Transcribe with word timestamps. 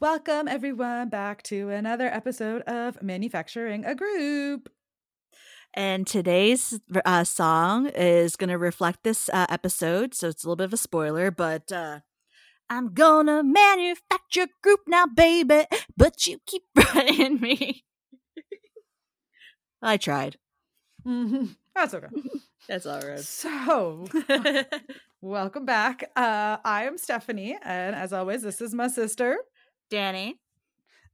Welcome, 0.00 0.48
everyone, 0.48 1.08
back 1.08 1.44
to 1.44 1.70
another 1.70 2.06
episode 2.06 2.62
of 2.62 3.00
Manufacturing 3.00 3.84
a 3.84 3.94
Group. 3.94 4.68
And 5.72 6.04
today's 6.04 6.80
uh, 7.04 7.22
song 7.22 7.86
is 7.86 8.34
going 8.34 8.50
to 8.50 8.58
reflect 8.58 9.04
this 9.04 9.30
uh, 9.32 9.46
episode. 9.48 10.12
So 10.14 10.28
it's 10.28 10.42
a 10.42 10.46
little 10.48 10.56
bit 10.56 10.64
of 10.64 10.72
a 10.72 10.76
spoiler, 10.76 11.30
but 11.30 11.70
uh, 11.70 12.00
I'm 12.68 12.92
gonna 12.92 13.42
manufacture 13.44 14.48
group 14.62 14.80
now, 14.88 15.06
baby, 15.06 15.64
but 15.96 16.26
you 16.26 16.38
keep 16.44 16.62
running 16.94 17.40
me. 17.40 17.84
I 19.80 19.96
tried. 19.96 20.38
Mm-hmm. 21.06 21.52
That's 21.74 21.94
okay. 21.94 22.08
That's 22.68 22.86
all 22.86 23.00
right. 23.00 23.20
So, 23.20 24.06
welcome 25.20 25.66
back. 25.66 26.10
Uh, 26.16 26.56
I 26.64 26.84
am 26.84 26.96
Stephanie, 26.96 27.58
and 27.62 27.94
as 27.94 28.12
always, 28.12 28.42
this 28.42 28.62
is 28.62 28.74
my 28.74 28.88
sister, 28.88 29.36
Danny. 29.94 30.40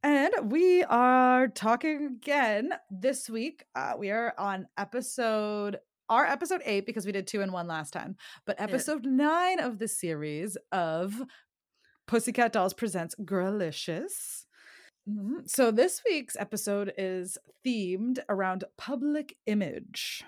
And 0.02 0.32
we 0.50 0.82
are 0.84 1.48
talking 1.48 2.06
again 2.06 2.72
this 2.90 3.28
week. 3.28 3.66
Uh, 3.74 3.92
we 3.98 4.10
are 4.10 4.32
on 4.38 4.68
episode 4.78 5.80
our 6.08 6.24
episode 6.24 6.62
eight 6.64 6.86
because 6.86 7.04
we 7.04 7.12
did 7.12 7.26
two 7.26 7.42
and 7.42 7.52
one 7.52 7.66
last 7.66 7.92
time, 7.92 8.16
but 8.46 8.58
episode 8.58 9.04
yeah. 9.04 9.10
nine 9.12 9.60
of 9.60 9.78
the 9.78 9.86
series 9.86 10.56
of 10.72 11.22
Pussycat 12.06 12.54
Dolls 12.54 12.72
presents 12.72 13.14
Girlicious. 13.22 14.46
Mm-hmm. 15.06 15.40
So 15.44 15.70
this 15.70 16.00
week's 16.08 16.36
episode 16.38 16.94
is 16.96 17.36
themed 17.64 18.18
around 18.30 18.64
public 18.78 19.36
image. 19.46 20.24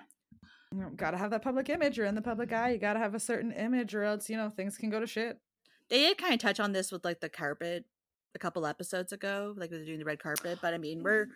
You 0.71 0.91
gotta 0.95 1.17
have 1.17 1.31
that 1.31 1.41
public 1.41 1.69
image. 1.69 1.97
You're 1.97 2.05
in 2.05 2.13
the 2.13 2.21
public 2.21 2.53
eye. 2.53 2.73
You 2.73 2.77
gotta 2.77 2.99
have 2.99 3.15
a 3.15 3.19
certain 3.19 3.51
image, 3.51 3.95
or 3.95 4.03
else 4.03 4.29
you 4.29 4.37
know 4.37 4.51
things 4.51 4.77
can 4.77 4.91
go 4.91 4.99
to 4.99 5.07
shit. 5.07 5.39
They 5.89 5.97
did 5.97 6.19
kind 6.19 6.35
of 6.35 6.39
touch 6.39 6.59
on 6.59 6.71
this 6.71 6.91
with 6.91 7.03
like 7.03 7.19
the 7.19 7.29
carpet 7.29 7.85
a 8.35 8.39
couple 8.39 8.65
episodes 8.65 9.13
ago, 9.13 9.53
like 9.57 9.69
they're 9.69 9.85
doing 9.85 9.99
the 9.99 10.05
red 10.05 10.19
carpet. 10.19 10.59
But 10.61 10.73
I 10.73 10.77
mean, 10.77 11.03
we're 11.03 11.27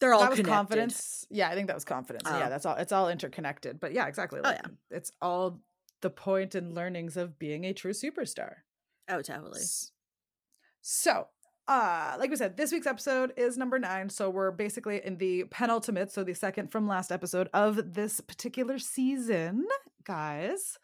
they're 0.00 0.14
all 0.14 0.20
that 0.20 0.30
was 0.30 0.38
connected. 0.38 0.54
confidence. 0.54 1.26
Yeah, 1.30 1.48
I 1.48 1.54
think 1.54 1.66
that 1.68 1.76
was 1.76 1.84
confidence. 1.84 2.24
Oh. 2.26 2.38
Yeah, 2.38 2.48
that's 2.48 2.66
all. 2.66 2.76
It's 2.76 2.92
all 2.92 3.08
interconnected. 3.08 3.80
But 3.80 3.92
yeah, 3.92 4.06
exactly. 4.06 4.40
Like, 4.40 4.58
oh 4.64 4.68
yeah, 4.68 4.96
it's 4.96 5.12
all 5.20 5.60
the 6.00 6.10
point 6.10 6.54
and 6.54 6.74
learnings 6.74 7.16
of 7.16 7.38
being 7.38 7.64
a 7.64 7.72
true 7.72 7.92
superstar. 7.92 8.56
Oh, 9.08 9.22
totally. 9.22 9.62
So, 10.80 11.28
uh, 11.66 12.16
like 12.18 12.30
we 12.30 12.36
said, 12.36 12.56
this 12.56 12.72
week's 12.72 12.86
episode 12.86 13.32
is 13.36 13.56
number 13.56 13.78
nine. 13.78 14.10
So 14.10 14.30
we're 14.30 14.50
basically 14.50 15.00
in 15.04 15.16
the 15.18 15.44
penultimate, 15.44 16.12
so 16.12 16.22
the 16.22 16.34
second 16.34 16.70
from 16.70 16.86
last 16.86 17.10
episode 17.10 17.48
of 17.52 17.94
this 17.94 18.20
particular 18.20 18.78
season, 18.78 19.66
guys. 20.04 20.78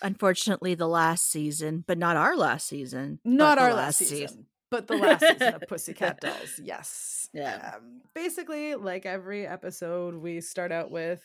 Unfortunately, 0.00 0.74
the 0.74 0.88
last 0.88 1.30
season, 1.30 1.84
but 1.86 1.98
not 1.98 2.16
our 2.16 2.36
last 2.36 2.66
season. 2.66 3.20
Not 3.24 3.58
our 3.58 3.72
last 3.72 3.98
season. 3.98 4.28
season 4.28 4.46
but 4.72 4.86
the 4.88 4.96
last 4.96 5.20
season 5.20 5.54
of 5.54 5.62
Pussycat 5.68 6.20
Dolls. 6.20 6.58
Yes. 6.60 7.28
Yeah. 7.34 7.74
Um, 7.76 8.00
basically, 8.14 8.74
like 8.74 9.04
every 9.04 9.46
episode, 9.46 10.14
we 10.14 10.40
start 10.40 10.72
out 10.72 10.90
with 10.90 11.22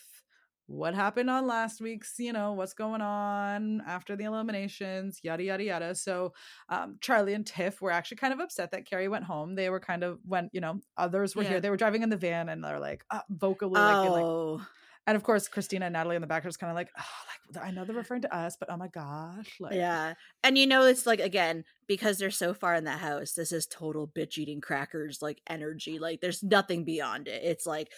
what 0.68 0.94
happened 0.94 1.30
on 1.30 1.48
last 1.48 1.80
week's, 1.80 2.16
you 2.20 2.34
know, 2.34 2.52
what's 2.52 2.74
going 2.74 3.00
on 3.00 3.82
after 3.88 4.18
the 4.18 4.26
eliminations, 4.26 5.22
yada, 5.24 5.44
yada, 5.44 5.64
yada. 5.64 5.96
So, 5.96 6.34
um, 6.68 6.98
Charlie 7.00 7.34
and 7.34 7.48
Tiff 7.48 7.82
were 7.82 7.92
actually 7.92 8.18
kind 8.18 8.34
of 8.34 8.42
upset 8.42 8.72
that 8.72 8.86
Carrie 8.86 9.08
went 9.08 9.24
home. 9.24 9.56
They 9.56 9.70
were 9.70 9.80
kind 9.80 10.04
of, 10.04 10.20
when, 10.26 10.50
you 10.52 10.60
know, 10.60 10.82
others 10.98 11.34
were 11.34 11.44
yeah. 11.44 11.50
here, 11.50 11.62
they 11.62 11.70
were 11.70 11.78
driving 11.78 12.04
in 12.04 12.10
the 12.10 12.18
van 12.18 12.50
and 12.50 12.62
they're 12.62 12.82
like, 12.82 13.06
uh, 13.10 13.22
vocally, 13.30 13.80
like, 13.80 14.10
oh. 14.10 14.56
like, 14.56 14.68
and 15.08 15.16
of 15.16 15.24
course, 15.24 15.48
Christina 15.48 15.86
and 15.86 15.94
Natalie 15.94 16.18
in 16.18 16.22
the 16.22 16.28
back 16.28 16.46
are 16.46 16.50
just 16.50 16.60
kind 16.60 16.70
of 16.70 16.76
like, 16.76 16.90
oh, 16.98 17.56
like 17.56 17.66
I 17.66 17.72
know 17.72 17.86
they're 17.86 17.96
referring 17.96 18.22
to 18.24 18.36
us, 18.36 18.58
but 18.60 18.70
oh 18.70 18.76
my 18.76 18.90
gosh, 18.90 19.56
like 19.60 19.74
yeah. 19.74 20.14
And 20.44 20.58
you 20.58 20.68
know, 20.68 20.84
it's 20.84 21.08
like 21.08 21.22
again 21.22 21.64
because 21.88 22.18
they're 22.18 22.30
so 22.30 22.54
far 22.54 22.76
in 22.76 22.84
the 22.84 22.92
house. 22.92 23.32
This 23.32 23.54
is 23.54 23.66
total 23.66 24.08
bitch 24.08 24.38
eating 24.38 24.60
crackers 24.60 25.22
like 25.22 25.42
energy. 25.50 25.98
Like 25.98 26.20
there's 26.20 26.44
nothing 26.44 26.84
beyond 26.84 27.30
it. 27.30 27.42
It's 27.44 27.66
like 27.66 27.90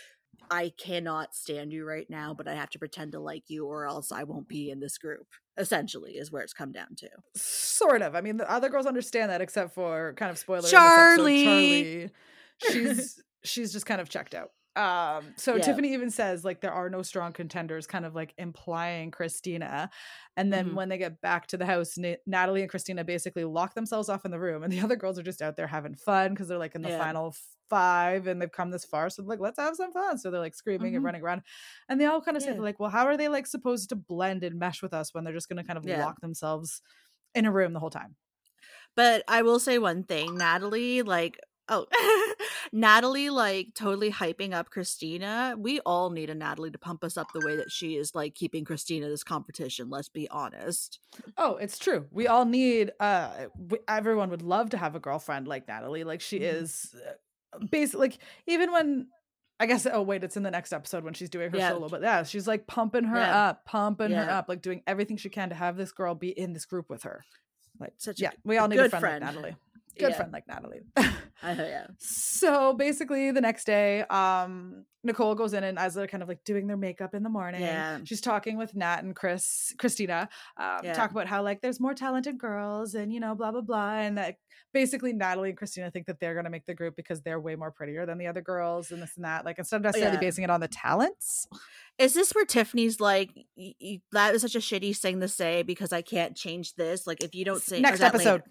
I 0.52 0.72
cannot 0.78 1.36
stand 1.36 1.74
you 1.74 1.84
right 1.84 2.08
now, 2.10 2.36
but 2.36 2.48
I 2.48 2.54
have 2.54 2.70
to 2.72 2.80
pretend 2.80 3.14
to 3.14 3.20
like 3.20 3.50
you, 3.50 3.66
or 3.66 3.88
else 3.88 4.12
I 4.12 4.24
won't 4.24 4.48
be 4.48 4.70
in 4.70 4.80
this 4.80 4.98
group. 4.98 5.28
Essentially, 5.58 6.14
is 6.14 6.32
where 6.32 6.44
it's 6.44 6.54
come 6.54 6.72
down 6.72 6.96
to. 6.98 7.10
Sort 7.36 8.02
of. 8.02 8.16
I 8.16 8.22
mean, 8.22 8.38
the 8.38 8.50
other 8.50 8.70
girls 8.70 8.86
understand 8.86 9.32
that, 9.32 9.42
except 9.42 9.74
for 9.74 10.14
kind 10.14 10.32
of 10.32 10.38
spoiler. 10.38 10.70
Charlie. 10.70 11.44
Charlie. 11.44 12.12
She's 12.72 13.22
she's 13.44 13.74
just 13.74 13.86
kind 13.86 14.00
of 14.00 14.10
checked 14.10 14.36
out. 14.36 14.52
Um, 14.80 15.34
so 15.36 15.58
yeah. 15.58 15.64
Tiffany 15.64 15.92
even 15.94 16.10
says 16.10 16.46
like 16.46 16.62
there 16.62 16.72
are 16.72 16.90
no 16.90 17.02
strong 17.02 17.34
contenders, 17.34 17.86
kind 17.86 18.06
of 18.06 18.16
like 18.16 18.34
implying 18.38 19.12
Christina. 19.12 19.90
And 20.38 20.54
then 20.54 20.68
mm-hmm. 20.68 20.76
when 20.76 20.88
they 20.88 20.98
get 20.98 21.20
back 21.20 21.48
to 21.48 21.58
the 21.58 21.66
house, 21.66 21.98
Na- 21.98 22.16
Natalie 22.26 22.62
and 22.62 22.70
Christina 22.70 23.04
basically 23.04 23.44
lock 23.44 23.76
themselves 23.76 24.08
off 24.08 24.24
in 24.24 24.32
the 24.32 24.40
room, 24.40 24.64
and 24.64 24.72
the 24.72 24.80
other 24.84 24.96
girls 24.96 25.20
are 25.20 25.24
just 25.24 25.42
out 25.42 25.58
there 25.58 25.68
having 25.68 25.96
fun 25.96 26.30
because 26.30 26.48
they're 26.48 26.58
like 26.58 26.76
in 26.76 26.82
the 26.82 26.90
yeah. 26.90 26.98
final 26.98 27.36
five 27.70 28.26
and 28.26 28.42
they've 28.42 28.52
come 28.52 28.72
this 28.72 28.86
far. 28.86 29.10
So 29.10 29.22
like, 29.24 29.42
let's 29.42 29.60
have 29.60 29.76
some 29.76 29.92
fun. 29.92 30.18
So 30.18 30.32
they're 30.32 30.40
like 30.40 30.56
screaming 30.56 30.92
mm-hmm. 30.92 30.96
and 30.96 31.06
running 31.06 31.24
around, 31.24 31.42
and 31.90 32.00
they 32.00 32.06
all 32.06 32.22
kind 32.22 32.38
of 32.38 32.44
yeah. 32.44 32.54
say 32.54 32.60
like, 32.60 32.80
well, 32.80 32.90
how 32.90 33.06
are 33.06 33.18
they 33.18 33.28
like 33.28 33.48
supposed 33.48 33.90
to 33.90 33.98
blend 33.98 34.46
and 34.46 34.58
mesh 34.58 34.82
with 34.82 34.94
us 34.94 35.14
when 35.14 35.26
they're 35.26 35.34
just 35.34 35.50
going 35.50 35.62
to 35.62 35.68
kind 35.68 35.78
of 35.78 35.86
lock 35.86 36.22
themselves 36.22 36.82
in 37.36 37.46
a 37.46 37.52
room 37.52 37.74
the 37.74 37.82
whole 37.82 37.90
time? 37.90 38.16
But 38.96 39.24
I 39.28 39.42
will 39.42 39.60
say 39.60 39.78
one 39.78 40.04
thing, 40.04 40.38
Natalie, 40.38 41.02
like 41.02 41.38
Oh, 41.70 41.86
Natalie, 42.72 43.30
like 43.30 43.74
totally 43.76 44.12
hyping 44.12 44.54
up 44.54 44.70
Christina. 44.70 45.56
We 45.58 45.80
all 45.82 46.10
need 46.10 46.30
a 46.30 46.36
Natalie 46.36 46.72
to 46.72 46.78
pump 46.78 47.04
us 47.04 47.16
up 47.16 47.32
the 47.34 47.46
way 47.46 47.56
that 47.56 47.72
she 47.72 47.96
is 47.96 48.16
like 48.16 48.36
keeping 48.36 48.66
Christina 48.66 49.08
this 49.08 49.24
competition. 49.24 49.90
Let's 49.90 50.10
be 50.10 50.28
honest. 50.30 51.00
Oh, 51.38 51.56
it's 51.58 51.78
true. 51.78 52.08
We 52.12 52.28
all 52.28 52.46
need. 52.46 52.92
uh 53.00 53.30
we, 53.58 53.78
Everyone 53.88 54.30
would 54.32 54.42
love 54.42 54.72
to 54.72 54.78
have 54.78 54.96
a 54.96 55.00
girlfriend 55.00 55.48
like 55.48 55.68
Natalie. 55.68 56.04
Like 56.04 56.22
she 56.22 56.40
mm-hmm. 56.40 56.64
is, 56.64 56.96
uh, 57.08 57.66
basically. 57.70 58.10
Like 58.10 58.20
even 58.48 58.72
when 58.72 59.08
I 59.60 59.68
guess. 59.68 59.86
Oh 59.92 60.02
wait, 60.02 60.24
it's 60.24 60.38
in 60.38 60.44
the 60.44 60.52
next 60.52 60.74
episode 60.74 61.04
when 61.04 61.14
she's 61.14 61.30
doing 61.30 61.52
her 61.52 61.58
yeah. 61.58 61.70
solo. 61.70 61.88
But 61.88 62.02
yeah, 62.02 62.24
she's 62.24 62.48
like 62.48 62.66
pumping 62.66 63.04
her 63.04 63.18
yeah. 63.18 63.50
up, 63.50 63.66
pumping 63.66 64.12
yeah. 64.12 64.26
her 64.26 64.32
up, 64.32 64.50
like 64.50 64.62
doing 64.62 64.82
everything 64.88 65.18
she 65.18 65.30
can 65.30 65.50
to 65.50 65.56
have 65.56 65.78
this 65.78 65.92
girl 65.92 66.16
be 66.16 66.30
in 66.30 66.54
this 66.54 66.66
group 66.66 66.90
with 66.90 67.04
her. 67.04 67.24
Like 67.80 67.94
such. 67.98 68.20
Yeah, 68.20 68.32
we 68.44 68.58
all 68.58 68.68
need 68.68 68.80
a 68.80 68.90
friend, 68.90 69.02
friend. 69.02 69.26
like 69.26 69.36
Natalie 69.36 69.56
good 70.00 70.12
yeah. 70.12 70.16
friend 70.16 70.32
like 70.32 70.48
Natalie. 70.48 70.82
uh, 70.98 71.04
yeah. 71.44 71.88
So 71.98 72.74
basically, 72.74 73.32
the 73.32 73.42
next 73.42 73.66
day, 73.66 74.02
um, 74.10 74.86
Nicole 75.04 75.36
goes 75.36 75.54
in 75.54 75.64
and 75.64 75.80
as 75.80 75.94
they're 75.94 76.08
kind 76.08 76.24
of 76.24 76.30
like 76.30 76.44
doing 76.44 76.68
their 76.68 76.78
makeup 76.78 77.14
in 77.14 77.24
the 77.24 77.30
morning, 77.30 77.62
yeah. 77.62 78.00
she's 78.04 78.22
talking 78.22 78.58
with 78.58 78.76
Nat 78.76 79.04
and 79.04 79.16
Chris, 79.16 79.74
Christina, 79.78 80.28
um, 80.58 80.80
yeah. 80.84 80.94
talk 80.94 81.12
about 81.12 81.28
how 81.28 81.44
like 81.44 81.62
there's 81.62 81.80
more 81.80 81.94
talented 81.94 82.38
girls 82.38 82.96
and 82.96 83.14
you 83.14 83.20
know 83.20 83.36
blah 83.36 83.52
blah 83.52 83.62
blah, 83.62 83.94
and 83.94 84.18
that 84.18 84.36
basically 84.74 85.14
Natalie 85.14 85.50
and 85.50 85.58
Christina 85.58 85.90
think 85.92 86.08
that 86.08 86.20
they're 86.20 86.36
gonna 86.36 86.50
make 86.50 86.66
the 86.66 86.76
group 86.76 86.96
because 86.96 87.22
they're 87.22 87.40
way 87.40 87.56
more 87.56 87.72
prettier 87.72 88.06
than 88.06 88.18
the 88.18 88.28
other 88.28 88.42
girls 88.42 88.92
and 88.92 89.02
this 89.02 89.16
and 89.16 89.26
that. 89.26 89.46
Like 89.46 89.58
instead 89.60 89.78
of 89.78 89.84
necessarily 89.84 90.16
yeah. 90.16 90.22
basing 90.22 90.44
it 90.44 90.50
on 90.50 90.60
the 90.60 90.68
talents. 90.68 91.48
Is 91.98 92.14
this 92.14 92.32
where 92.32 92.46
Tiffany's 92.46 93.02
like, 93.02 93.32
that 94.14 94.32
was 94.32 94.42
such 94.42 94.56
a 94.56 94.60
shitty 94.60 94.96
thing 94.98 95.20
to 95.20 95.28
say 95.28 95.64
because 95.64 95.92
I 95.92 96.02
can't 96.02 96.34
change 96.34 96.76
this? 96.76 97.06
Like, 97.06 97.22
if 97.22 97.36
you 97.36 97.44
don't 97.44 97.62
say 97.62 97.82
next 97.82 98.00
episode, 98.00 98.44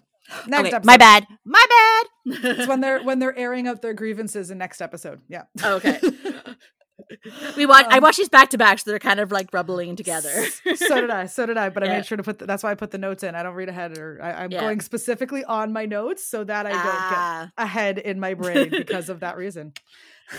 Next 0.47 0.67
okay, 0.67 0.75
episode. 0.75 0.85
My 0.85 0.97
bad. 0.97 1.27
My 1.45 1.65
bad. 1.69 2.05
it's 2.57 2.67
when 2.67 2.81
they're 2.81 3.03
when 3.03 3.19
they're 3.19 3.37
airing 3.37 3.67
out 3.67 3.81
their 3.81 3.93
grievances 3.93 4.51
in 4.51 4.57
next 4.57 4.81
episode. 4.81 5.21
Yeah. 5.27 5.43
Okay. 5.63 5.99
we 7.55 7.65
watch. 7.65 7.85
Um, 7.85 7.91
I 7.93 7.99
watch 7.99 8.17
these 8.17 8.29
back 8.29 8.49
to 8.51 8.57
back, 8.57 8.79
so 8.79 8.89
they're 8.89 8.99
kind 8.99 9.19
of 9.19 9.31
like 9.31 9.53
rubbling 9.53 9.95
together. 9.95 10.45
so 10.75 11.01
did 11.01 11.09
I. 11.09 11.25
So 11.25 11.45
did 11.45 11.57
I. 11.57 11.69
But 11.69 11.83
yeah. 11.83 11.91
I 11.91 11.95
made 11.97 12.05
sure 12.05 12.17
to 12.17 12.23
put. 12.23 12.39
The, 12.39 12.45
that's 12.45 12.63
why 12.63 12.71
I 12.71 12.75
put 12.75 12.91
the 12.91 12.97
notes 12.97 13.23
in. 13.23 13.35
I 13.35 13.43
don't 13.43 13.55
read 13.55 13.69
ahead, 13.69 13.97
or 13.97 14.19
I, 14.21 14.43
am 14.43 14.51
yeah. 14.51 14.61
going 14.61 14.81
specifically 14.81 15.43
on 15.43 15.73
my 15.73 15.85
notes 15.85 16.25
so 16.25 16.43
that 16.43 16.65
I 16.65 16.69
don't 16.69 16.81
ah. 16.81 17.51
get 17.55 17.63
ahead 17.63 17.97
in 17.97 18.19
my 18.19 18.33
brain 18.33 18.69
because 18.71 19.09
of 19.09 19.21
that 19.21 19.37
reason 19.37 19.73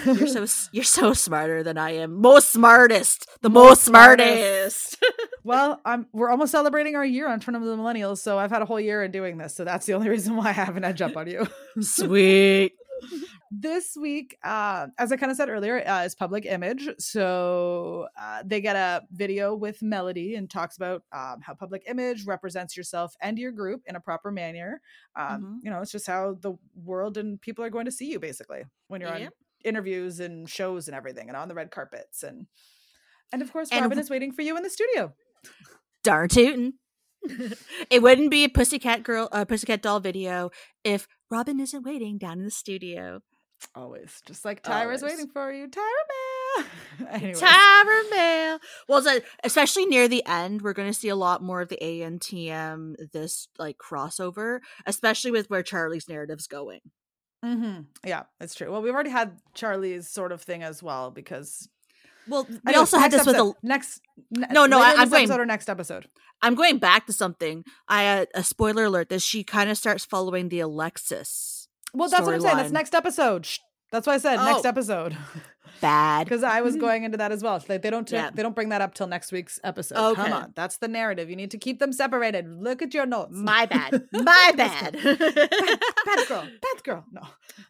you're 0.05 0.27
so 0.27 0.69
you're 0.73 0.85
so 0.85 1.13
smarter 1.13 1.63
than 1.63 1.77
I 1.77 1.91
am. 1.93 2.21
Most 2.21 2.51
smartest, 2.51 3.27
the 3.43 3.51
most, 3.51 3.69
most 3.69 3.85
smartest. 3.85 4.99
smartest. 4.99 5.05
well, 5.45 5.81
I'm 5.85 6.07
we're 6.13 6.31
almost 6.31 6.53
celebrating 6.53 6.97
our 6.97 7.05
year 7.05 7.29
on 7.29 7.41
Turn 7.41 7.55
of 7.55 7.63
the 7.63 7.77
Millennials, 7.77 8.19
so 8.19 8.39
I've 8.39 8.51
had 8.51 8.63
a 8.63 8.65
whole 8.65 8.81
year 8.81 9.03
in 9.03 9.11
doing 9.11 9.39
this, 9.39 9.55
so 9.55 9.65
that's 9.65 9.87
the 9.87 9.95
only 9.95 10.09
reason 10.09 10.37
why 10.37 10.49
I 10.49 10.53
have 10.53 10.77
an 10.77 10.85
edge 10.85 11.03
up 11.03 11.17
on 11.17 11.27
you. 11.27 11.47
Sweet. 11.81 12.75
this 13.51 13.97
week, 14.01 14.37
uh, 14.45 14.89
as 14.99 15.13
I 15.13 15.17
kind 15.17 15.31
of 15.31 15.37
said 15.37 15.49
earlier, 15.49 15.87
uh, 15.87 16.05
is 16.05 16.15
public 16.15 16.47
image. 16.47 16.89
So 16.99 18.07
uh, 18.21 18.43
they 18.45 18.61
get 18.61 18.77
a 18.77 19.03
video 19.13 19.55
with 19.55 19.83
Melody 19.83 20.35
and 20.35 20.49
talks 20.49 20.77
about 20.77 21.03
um, 21.13 21.41
how 21.41 21.55
public 21.55 21.85
image 21.87 22.27
represents 22.27 22.77
yourself 22.77 23.15
and 23.21 23.39
your 23.39 23.53
group 23.53 23.83
in 23.87 23.97
a 23.97 24.01
proper 24.01 24.31
manner. 24.31 24.81
Um, 25.17 25.27
mm-hmm. 25.27 25.55
You 25.63 25.71
know, 25.71 25.81
it's 25.81 25.93
just 25.93 26.07
how 26.07 26.37
the 26.41 26.55
world 26.75 27.17
and 27.17 27.41
people 27.41 27.65
are 27.65 27.71
going 27.71 27.87
to 27.87 27.93
see 27.93 28.11
you 28.11 28.19
basically 28.19 28.65
when 28.89 29.01
you're 29.01 29.13
on 29.13 29.29
interviews 29.65 30.21
and 30.21 30.49
shows 30.49 30.89
and 30.89 30.97
everything 30.97 31.29
and 31.29 31.37
on 31.37 31.49
the 31.49 31.55
red 31.55 31.71
carpets 31.71 32.23
and 32.23 32.47
and 33.33 33.43
of 33.43 33.53
course 33.53 33.69
and 33.71 33.83
Robin 33.83 33.99
is 33.99 34.11
waiting 34.11 34.33
for 34.33 34.43
you 34.43 34.57
in 34.57 34.63
the 34.63 34.71
studio. 34.71 35.13
Darn 36.03 36.29
tootin'. 36.29 36.75
it 37.91 38.03
wouldn't 38.03 38.31
be 38.31 38.45
a 38.45 38.49
pussycat 38.49 39.03
girl 39.03 39.29
a 39.33 39.37
uh, 39.37 39.45
pussycat 39.45 39.83
doll 39.83 40.01
video 40.01 40.51
if 40.85 41.07
Robin 41.31 41.61
isn't 41.61 41.85
waiting 41.85 42.19
down 42.19 42.39
in 42.39 42.45
the 42.45 42.51
studio. 42.51 43.21
Always. 43.75 44.23
Just 44.27 44.45
like 44.45 44.63
Tyra's 44.63 45.03
Always. 45.03 45.19
waiting 45.19 45.29
for 45.29 45.53
you. 45.53 45.69
Tyra 45.69 46.65
Mail. 47.21 47.35
Tyra 47.35 48.11
Mail. 48.11 48.59
Well, 48.89 49.03
so, 49.03 49.21
especially 49.45 49.87
near 49.87 50.09
the 50.09 50.25
end, 50.27 50.63
we're 50.63 50.73
going 50.73 50.89
to 50.91 50.99
see 50.99 51.09
a 51.09 51.17
lot 51.17 51.43
more 51.43 51.61
of 51.61 51.69
the 51.69 51.79
ANTM, 51.81 52.95
this 53.13 53.49
like 53.59 53.77
crossover, 53.79 54.61
especially 54.87 55.31
with 55.31 55.51
where 55.51 55.63
Charlie's 55.63 56.09
narrative's 56.09 56.47
going. 56.47 56.81
Mm-hmm. 57.45 57.83
Yeah, 58.07 58.25
it's 58.41 58.55
true. 58.55 58.71
Well, 58.71 58.83
we've 58.83 58.95
already 58.95 59.11
had 59.11 59.39
Charlie's 59.55 60.09
sort 60.09 60.33
of 60.33 60.43
thing 60.43 60.63
as 60.63 60.83
well 60.83 61.11
because. 61.11 61.69
Well, 62.31 62.47
we 62.65 62.75
also 62.75 62.99
had 62.99 63.11
this 63.11 63.23
episode, 63.23 63.45
with 63.45 63.57
a 63.63 63.67
next. 63.67 64.01
No, 64.31 64.67
no, 64.67 64.81
I, 64.81 65.03
am 65.03 65.09
going 65.11 65.25
episode 65.25 65.41
or 65.41 65.47
next 65.47 65.69
episode. 65.69 66.09
I'm 66.43 66.55
going 66.55 66.79
back 66.79 67.07
to 67.07 67.13
something. 67.13 67.65
I 67.89 68.07
uh, 68.07 68.27
a 68.35 68.45
spoiler 68.45 68.85
alert 68.85 69.09
that 69.11 69.21
she 69.21 69.45
kind 69.45 69.69
of 69.69 69.77
starts 69.77 70.05
following 70.05 70.49
the 70.49 70.61
Alexis. 70.61 71.69
Well, 71.93 72.09
that's 72.09 72.25
what 72.25 72.35
I'm 72.35 72.41
saying. 72.41 72.57
That's 72.57 72.73
next 72.73 72.95
episode. 72.95 73.47
Shh. 73.47 73.59
That's 73.93 74.07
why 74.07 74.15
I 74.15 74.19
said 74.19 74.39
oh. 74.39 74.45
next 74.45 74.65
episode. 74.65 75.17
Bad. 75.81 76.27
Because 76.27 76.45
I 76.45 76.61
was 76.61 76.77
going 76.85 77.05
into 77.05 77.17
that 77.19 77.33
as 77.33 77.43
well. 77.43 77.63
Like 77.69 77.83
they 77.83 77.91
don't 77.91 78.07
t- 78.07 78.15
yeah. 78.15 78.31
they 78.33 78.43
don't 78.43 78.55
bring 78.55 78.69
that 78.69 78.81
up 78.81 78.95
till 78.95 79.07
next 79.07 79.33
week's 79.33 79.59
episode. 79.65 79.97
Okay. 80.13 80.23
Come 80.23 80.33
on, 80.33 80.53
that's 80.55 80.77
the 80.77 80.89
narrative. 80.89 81.31
You 81.31 81.37
need 81.37 81.51
to 81.53 81.59
keep 81.59 81.79
them 81.79 81.93
separated. 81.93 82.47
Look 82.49 82.83
at 82.83 82.95
your 82.95 83.07
notes. 83.07 83.33
My 83.33 83.67
bad. 83.67 84.07
My 84.13 84.53
bad. 84.55 84.93
bad. 84.93 85.19
bad. 85.19 86.29
girl. 86.29 86.47
Bad 86.63 86.85
girl. 86.85 87.05
No. 87.11 87.23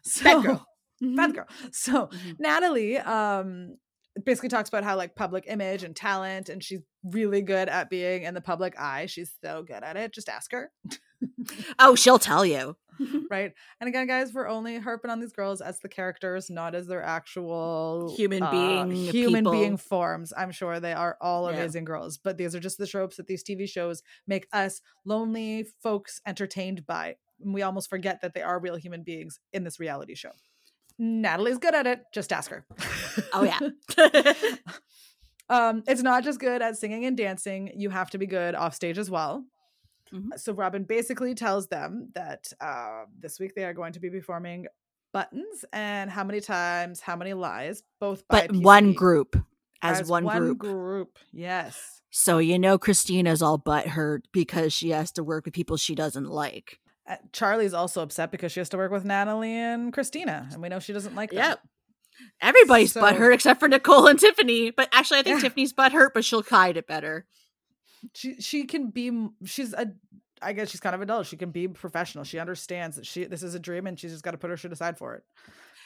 So, 0.03 0.23
bad 0.23 0.43
girl. 0.43 0.67
Bad 1.01 1.33
girl. 1.33 1.47
So 1.71 2.07
mm-hmm. 2.07 2.31
Natalie, 2.39 2.97
um, 2.97 3.77
basically 4.25 4.49
talks 4.49 4.69
about 4.69 4.83
how 4.83 4.97
like 4.97 5.15
public 5.15 5.45
image 5.47 5.83
and 5.83 5.95
talent 5.95 6.49
and 6.49 6.63
she's 6.63 6.81
really 7.03 7.41
good 7.41 7.69
at 7.69 7.89
being 7.89 8.23
in 8.23 8.33
the 8.33 8.41
public 8.41 8.77
eye. 8.79 9.05
She's 9.05 9.33
so 9.43 9.63
good 9.63 9.83
at 9.83 9.95
it. 9.97 10.13
Just 10.13 10.29
ask 10.29 10.51
her. 10.51 10.71
Oh 11.77 11.93
she'll 11.93 12.17
tell 12.17 12.43
you. 12.43 12.75
Right? 13.29 13.53
And 13.79 13.87
again 13.87 14.07
guys 14.07 14.33
we're 14.33 14.47
only 14.47 14.79
harping 14.79 15.11
on 15.11 15.19
these 15.19 15.33
girls 15.33 15.61
as 15.61 15.79
the 15.79 15.87
characters 15.87 16.49
not 16.49 16.73
as 16.73 16.87
their 16.87 17.03
actual 17.03 18.13
human 18.17 18.41
uh, 18.41 18.49
being 18.51 18.91
human 18.91 19.43
people. 19.43 19.51
being 19.51 19.77
forms. 19.77 20.33
I'm 20.35 20.51
sure 20.51 20.79
they 20.79 20.93
are 20.93 21.17
all 21.21 21.47
amazing 21.47 21.85
girls 21.85 22.17
but 22.17 22.37
these 22.37 22.55
are 22.55 22.59
just 22.59 22.79
the 22.79 22.87
tropes 22.87 23.17
that 23.17 23.27
these 23.27 23.43
tv 23.43 23.69
shows 23.69 24.01
make 24.27 24.47
us 24.51 24.81
lonely 25.05 25.67
folks 25.81 26.21
entertained 26.25 26.85
by. 26.87 27.15
We 27.43 27.61
almost 27.61 27.89
forget 27.89 28.21
that 28.21 28.33
they 28.33 28.41
are 28.41 28.59
real 28.59 28.75
human 28.75 29.03
beings 29.03 29.39
in 29.53 29.63
this 29.63 29.79
reality 29.79 30.15
show 30.15 30.31
Natalie's 31.01 31.57
good 31.57 31.73
at 31.73 31.87
it. 31.87 32.03
Just 32.13 32.31
ask 32.31 32.51
her. 32.51 32.63
Oh 33.33 33.43
yeah. 33.43 33.57
um, 35.49 35.83
it's 35.87 36.03
not 36.03 36.23
just 36.23 36.39
good 36.39 36.61
at 36.61 36.77
singing 36.77 37.05
and 37.05 37.17
dancing. 37.17 37.71
You 37.75 37.89
have 37.89 38.11
to 38.11 38.19
be 38.19 38.27
good 38.27 38.53
off 38.53 38.75
stage 38.75 38.99
as 38.99 39.09
well. 39.09 39.43
Mm-hmm. 40.13 40.29
So 40.37 40.53
Robin 40.53 40.83
basically 40.83 41.33
tells 41.33 41.67
them 41.67 42.09
that 42.13 42.53
uh, 42.61 43.05
this 43.19 43.39
week 43.39 43.55
they 43.55 43.63
are 43.63 43.73
going 43.73 43.93
to 43.93 43.99
be 43.99 44.11
performing 44.11 44.67
buttons 45.11 45.65
and 45.73 46.11
how 46.11 46.23
many 46.23 46.39
times, 46.39 47.01
how 47.01 47.15
many 47.15 47.33
lies, 47.33 47.81
both 47.99 48.23
but 48.29 48.51
one 48.55 48.93
group 48.93 49.35
as, 49.81 50.01
as 50.01 50.09
one, 50.09 50.23
one 50.23 50.37
group. 50.37 50.59
group. 50.59 51.17
Yes. 51.33 52.01
So 52.11 52.37
you 52.37 52.59
know 52.59 52.77
Christina's 52.77 53.41
all 53.41 53.57
but 53.57 53.87
hurt 53.87 54.27
because 54.31 54.71
she 54.71 54.91
has 54.91 55.11
to 55.13 55.23
work 55.23 55.45
with 55.45 55.55
people 55.55 55.77
she 55.77 55.95
doesn't 55.95 56.29
like. 56.29 56.79
Uh, 57.11 57.17
Charlie's 57.33 57.73
also 57.73 58.01
upset 58.01 58.31
because 58.31 58.53
she 58.53 58.61
has 58.61 58.69
to 58.69 58.77
work 58.77 58.91
with 58.91 59.03
Natalie 59.03 59.53
and 59.53 59.91
Christina, 59.91 60.47
and 60.53 60.61
we 60.61 60.69
know 60.69 60.79
she 60.79 60.93
doesn't 60.93 61.13
like 61.15 61.31
that. 61.31 61.35
Yep. 61.35 61.59
Everybody's 62.41 62.93
so, 62.93 63.01
butthurt 63.01 63.33
except 63.33 63.59
for 63.59 63.67
Nicole 63.67 64.07
and 64.07 64.17
Tiffany. 64.17 64.71
But 64.71 64.87
actually, 64.93 65.19
I 65.19 65.23
think 65.23 65.37
yeah. 65.37 65.49
Tiffany's 65.49 65.73
butthurt, 65.73 66.09
but 66.13 66.23
she'll 66.23 66.43
hide 66.43 66.77
it 66.77 66.87
better. 66.87 67.25
She 68.13 68.35
she 68.39 68.63
can 68.63 68.91
be. 68.91 69.27
She's 69.43 69.73
a. 69.73 69.87
I 70.41 70.53
guess 70.53 70.69
she's 70.69 70.79
kind 70.79 70.95
of 70.95 71.01
adult. 71.01 71.27
She 71.27 71.37
can 71.37 71.51
be 71.51 71.67
professional. 71.67 72.23
She 72.23 72.39
understands 72.39 72.95
that 72.95 73.05
she 73.05 73.25
this 73.25 73.43
is 73.43 73.55
a 73.55 73.59
dream, 73.59 73.87
and 73.87 73.99
she's 73.99 74.11
just 74.11 74.23
got 74.23 74.31
to 74.31 74.37
put 74.37 74.49
her 74.49 74.57
shit 74.57 74.71
aside 74.71 74.97
for 74.97 75.15
it. 75.15 75.23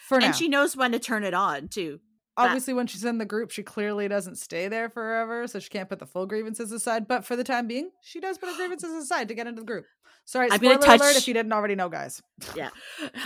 For 0.08 0.16
and 0.16 0.28
now. 0.28 0.32
she 0.32 0.48
knows 0.48 0.78
when 0.78 0.92
to 0.92 1.00
turn 1.00 1.24
it 1.24 1.34
on 1.34 1.70
too. 1.70 2.00
Obviously, 2.38 2.74
when 2.74 2.88
she's 2.88 3.06
in 3.06 3.18
the 3.18 3.26
group, 3.26 3.52
she 3.52 3.64
clearly 3.64 4.08
doesn't 4.08 4.36
stay 4.36 4.68
there 4.68 4.90
forever, 4.90 5.48
so 5.48 5.60
she 5.60 5.70
can't 5.70 5.88
put 5.88 6.00
the 6.00 6.06
full 6.06 6.26
grievances 6.26 6.72
aside. 6.72 7.08
But 7.08 7.24
for 7.26 7.36
the 7.36 7.46
time 7.46 7.68
being, 7.68 7.92
she 8.02 8.20
does 8.20 8.38
put 8.38 8.50
her 8.50 8.56
grievances 8.58 8.92
aside 8.92 9.30
to 9.30 9.34
get 9.34 9.48
into 9.48 9.62
the 9.62 9.66
group. 9.66 9.86
Sorry, 10.26 10.50
I'm 10.52 10.60
gonna 10.60 10.78
touch... 10.78 11.00
alert 11.00 11.16
if 11.16 11.28
you 11.28 11.34
didn't 11.34 11.54
already 11.54 11.76
know, 11.76 11.88
guys. 11.88 12.22
Yeah, 12.56 12.70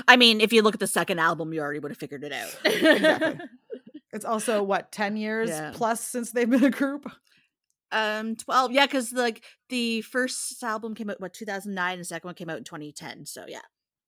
I 0.07 0.17
mean, 0.17 0.41
if 0.41 0.53
you 0.53 0.61
look 0.61 0.73
at 0.73 0.79
the 0.79 0.87
second 0.87 1.19
album, 1.19 1.53
you 1.53 1.61
already 1.61 1.79
would 1.79 1.91
have 1.91 1.97
figured 1.97 2.23
it 2.23 2.33
out. 2.33 2.55
exactly. 2.65 3.39
It's 4.11 4.25
also 4.25 4.63
what 4.63 4.91
ten 4.91 5.17
years 5.17 5.49
yeah. 5.49 5.71
plus 5.73 6.01
since 6.01 6.31
they've 6.31 6.49
been 6.49 6.63
a 6.63 6.71
group. 6.71 7.11
Um, 7.91 8.35
twelve. 8.35 8.71
Yeah, 8.71 8.87
because 8.87 9.13
like 9.13 9.43
the 9.69 10.01
first 10.01 10.63
album 10.63 10.95
came 10.95 11.11
out 11.11 11.21
what 11.21 11.33
2009, 11.33 11.93
and 11.93 12.01
the 12.01 12.05
second 12.05 12.27
one 12.27 12.33
came 12.33 12.49
out 12.49 12.57
in 12.57 12.63
2010. 12.63 13.27
So 13.27 13.45
yeah. 13.47 13.59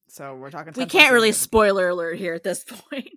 So 0.08 0.36
we're 0.36 0.50
talking. 0.50 0.74
We 0.76 0.88
can't 0.88 1.14
really 1.14 1.32
spoiler 1.32 1.90
alert 1.90 2.18
here 2.18 2.34
at 2.34 2.44
this 2.44 2.64
point. 2.90 3.10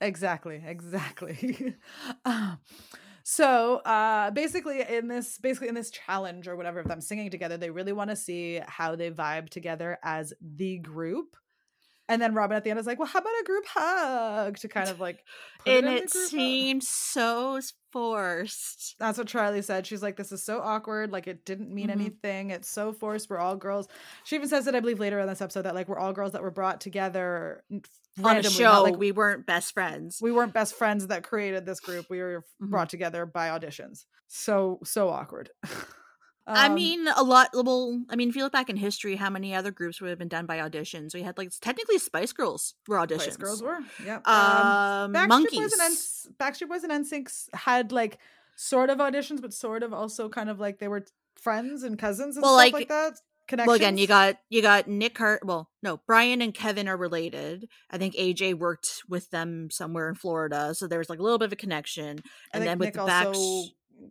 Exactly. 0.00 0.62
Exactly. 0.66 1.74
um, 2.24 2.58
so 3.22 3.76
uh, 3.78 4.30
basically, 4.30 4.82
in 4.82 5.08
this 5.08 5.38
basically 5.38 5.68
in 5.68 5.74
this 5.74 5.90
challenge 5.90 6.46
or 6.46 6.56
whatever 6.56 6.80
of 6.80 6.88
them 6.88 7.00
singing 7.00 7.30
together, 7.30 7.56
they 7.56 7.70
really 7.70 7.92
want 7.92 8.10
to 8.10 8.16
see 8.16 8.60
how 8.66 8.94
they 8.94 9.10
vibe 9.10 9.48
together 9.48 9.98
as 10.02 10.32
the 10.40 10.78
group. 10.78 11.36
And 12.08 12.22
then 12.22 12.34
Robin 12.34 12.56
at 12.56 12.62
the 12.62 12.70
end 12.70 12.78
is 12.78 12.86
like, 12.86 12.98
"Well, 12.98 13.08
how 13.08 13.18
about 13.18 13.32
a 13.40 13.44
group 13.44 13.64
hug 13.66 14.58
to 14.58 14.68
kind 14.68 14.88
of 14.88 15.00
like?" 15.00 15.24
and 15.66 15.86
it, 15.86 16.04
it 16.04 16.10
seemed 16.10 16.84
so 16.84 17.60
forced. 17.92 18.94
That's 19.00 19.18
what 19.18 19.26
Charlie 19.26 19.62
said. 19.62 19.86
She's 19.86 20.02
like, 20.02 20.16
"This 20.16 20.30
is 20.30 20.44
so 20.44 20.60
awkward. 20.60 21.10
Like 21.10 21.26
it 21.26 21.44
didn't 21.44 21.74
mean 21.74 21.88
mm-hmm. 21.88 22.00
anything. 22.00 22.50
It's 22.50 22.68
so 22.68 22.92
forced. 22.92 23.28
We're 23.28 23.38
all 23.38 23.56
girls." 23.56 23.88
She 24.24 24.36
even 24.36 24.48
says 24.48 24.66
that 24.66 24.76
I 24.76 24.80
believe 24.80 25.00
later 25.00 25.18
in 25.18 25.26
this 25.26 25.40
episode 25.40 25.62
that 25.62 25.74
like 25.74 25.88
we're 25.88 25.98
all 25.98 26.12
girls 26.12 26.32
that 26.32 26.42
were 26.42 26.52
brought 26.52 26.80
together 26.80 27.64
on 28.22 28.36
a 28.36 28.42
show. 28.42 28.82
Like 28.82 28.96
we 28.96 29.12
weren't 29.12 29.46
best 29.46 29.74
friends. 29.74 30.18
We 30.22 30.30
weren't 30.30 30.54
best 30.54 30.74
friends 30.74 31.08
that 31.08 31.24
created 31.24 31.66
this 31.66 31.80
group. 31.80 32.06
We 32.08 32.20
were 32.20 32.40
mm-hmm. 32.40 32.70
brought 32.70 32.88
together 32.88 33.26
by 33.26 33.48
auditions. 33.48 34.04
So 34.28 34.78
so 34.84 35.08
awkward. 35.08 35.50
um, 36.48 36.56
I 36.56 36.68
mean, 36.68 37.08
a 37.08 37.24
lot. 37.24 37.50
Well, 37.54 38.00
I 38.08 38.14
mean, 38.14 38.28
if 38.28 38.36
you 38.36 38.42
look 38.44 38.52
back 38.52 38.70
in 38.70 38.76
history, 38.76 39.16
how 39.16 39.30
many 39.30 39.54
other 39.54 39.72
groups 39.72 40.00
would 40.00 40.10
have 40.10 40.18
been 40.18 40.28
done 40.28 40.46
by 40.46 40.58
auditions? 40.58 41.12
We 41.12 41.22
had 41.22 41.36
like 41.36 41.50
technically 41.60 41.98
Spice 41.98 42.32
Girls 42.32 42.74
were 42.86 42.96
auditions. 42.96 43.22
Spice 43.22 43.36
Girls 43.36 43.62
were, 43.62 43.78
yeah. 44.04 44.20
Um, 44.24 45.14
um 45.16 45.28
Backstreet 45.28 45.56
Boys 45.56 45.72
and 45.72 45.82
N- 45.82 46.34
Backstreet 46.38 46.68
Boys 46.68 46.84
and 46.84 46.92
NSYNC 46.92 47.54
had 47.54 47.90
like 47.90 48.18
sort 48.54 48.90
of 48.90 48.98
auditions, 48.98 49.40
but 49.40 49.52
sort 49.52 49.82
of 49.82 49.92
also 49.92 50.28
kind 50.28 50.48
of 50.48 50.60
like 50.60 50.78
they 50.78 50.88
were 50.88 51.04
friends 51.34 51.82
and 51.82 51.98
cousins 51.98 52.36
and 52.36 52.42
well, 52.42 52.58
stuff 52.58 52.72
like, 52.72 52.74
like 52.74 52.88
that. 52.88 53.14
Well, 53.52 53.76
again, 53.76 53.96
you 53.96 54.08
got 54.08 54.38
you 54.48 54.60
got 54.60 54.88
Nick 54.88 55.16
Hart. 55.18 55.44
Well, 55.44 55.70
no, 55.82 56.00
Brian 56.06 56.42
and 56.42 56.52
Kevin 56.52 56.88
are 56.88 56.96
related. 56.96 57.68
I 57.90 57.98
think 57.98 58.16
AJ 58.16 58.54
worked 58.54 59.02
with 59.08 59.30
them 59.30 59.68
somewhere 59.70 60.08
in 60.08 60.16
Florida, 60.16 60.74
so 60.74 60.88
there 60.88 60.98
was 60.98 61.08
like 61.08 61.20
a 61.20 61.22
little 61.22 61.38
bit 61.38 61.46
of 61.46 61.52
a 61.52 61.56
connection. 61.56 62.18
And 62.52 62.66
then 62.66 62.78
with 62.78 62.86
Nick 62.86 62.94
the 62.94 63.04
back, 63.04 63.28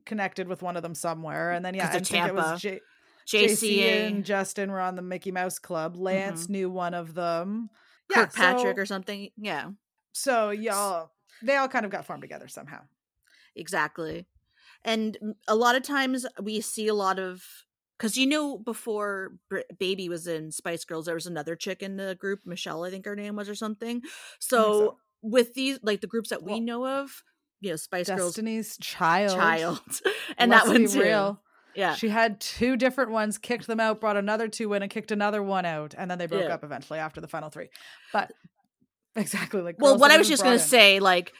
connected 0.05 0.47
with 0.47 0.61
one 0.61 0.75
of 0.77 0.83
them 0.83 0.95
somewhere. 0.95 1.51
And 1.51 1.65
then 1.65 1.75
yeah, 1.75 1.89
I 1.91 1.99
think 1.99 2.27
it 2.27 2.35
was 2.35 2.61
J- 2.61 2.81
JC 3.27 3.81
and 3.81 4.25
Justin 4.25 4.71
were 4.71 4.79
on 4.79 4.95
the 4.95 5.01
Mickey 5.01 5.31
Mouse 5.31 5.59
Club. 5.59 5.95
Lance 5.95 6.43
mm-hmm. 6.43 6.53
knew 6.53 6.69
one 6.69 6.93
of 6.93 7.13
them. 7.13 7.69
Yeah, 8.09 8.25
Kirkpatrick 8.25 8.77
so, 8.77 8.81
or 8.81 8.85
something. 8.85 9.29
Yeah. 9.37 9.71
So 10.11 10.51
y'all, 10.51 11.11
they 11.41 11.55
all 11.55 11.67
kind 11.67 11.85
of 11.85 11.91
got 11.91 12.05
formed 12.05 12.21
together 12.21 12.47
somehow. 12.47 12.81
Exactly. 13.55 14.27
And 14.83 15.17
a 15.47 15.55
lot 15.55 15.75
of 15.75 15.83
times 15.83 16.25
we 16.41 16.61
see 16.61 16.87
a 16.87 16.93
lot 16.93 17.17
of 17.17 17.43
because 17.97 18.17
you 18.17 18.27
know 18.27 18.57
before 18.57 19.33
baby 19.79 20.09
was 20.09 20.27
in 20.27 20.51
spice 20.51 20.83
girls 20.83 21.05
there 21.05 21.15
was 21.15 21.25
another 21.25 21.55
chick 21.55 21.81
in 21.81 21.95
the 21.95 22.15
group 22.15 22.41
michelle 22.45 22.83
i 22.83 22.89
think 22.89 23.05
her 23.05 23.15
name 23.15 23.35
was 23.35 23.47
or 23.47 23.55
something 23.55 24.01
so, 24.39 24.61
so. 24.61 24.97
with 25.21 25.53
these 25.53 25.79
like 25.81 26.01
the 26.01 26.07
groups 26.07 26.29
that 26.29 26.43
we 26.43 26.53
well, 26.53 26.61
know 26.61 26.87
of 26.87 27.23
you 27.65 27.71
know 27.71 27.75
spice 27.75 28.07
destiny's 28.07 28.77
girls 28.77 28.77
child 28.77 29.37
child 29.37 29.81
and 30.37 30.51
Let's 30.51 30.65
that 30.65 30.71
one 30.71 30.87
too 30.87 31.01
real. 31.01 31.41
yeah 31.75 31.95
she 31.95 32.09
had 32.09 32.39
two 32.39 32.77
different 32.77 33.11
ones 33.11 33.37
kicked 33.37 33.67
them 33.67 33.79
out 33.79 33.99
brought 33.99 34.17
another 34.17 34.47
two 34.47 34.73
in 34.73 34.83
and 34.83 34.91
kicked 34.91 35.11
another 35.11 35.43
one 35.43 35.65
out 35.65 35.93
and 35.97 36.09
then 36.09 36.17
they 36.17 36.27
broke 36.27 36.43
yeah. 36.43 36.53
up 36.53 36.63
eventually 36.63 36.99
after 36.99 37.19
the 37.19 37.27
final 37.27 37.49
three 37.49 37.69
but 38.13 38.31
Exactly. 39.17 39.61
Like, 39.61 39.77
well, 39.79 39.97
what 39.97 40.11
I 40.11 40.17
was 40.17 40.27
just 40.27 40.43
going 40.43 40.57
to 40.57 40.63
say, 40.63 40.99
like, 40.99 41.31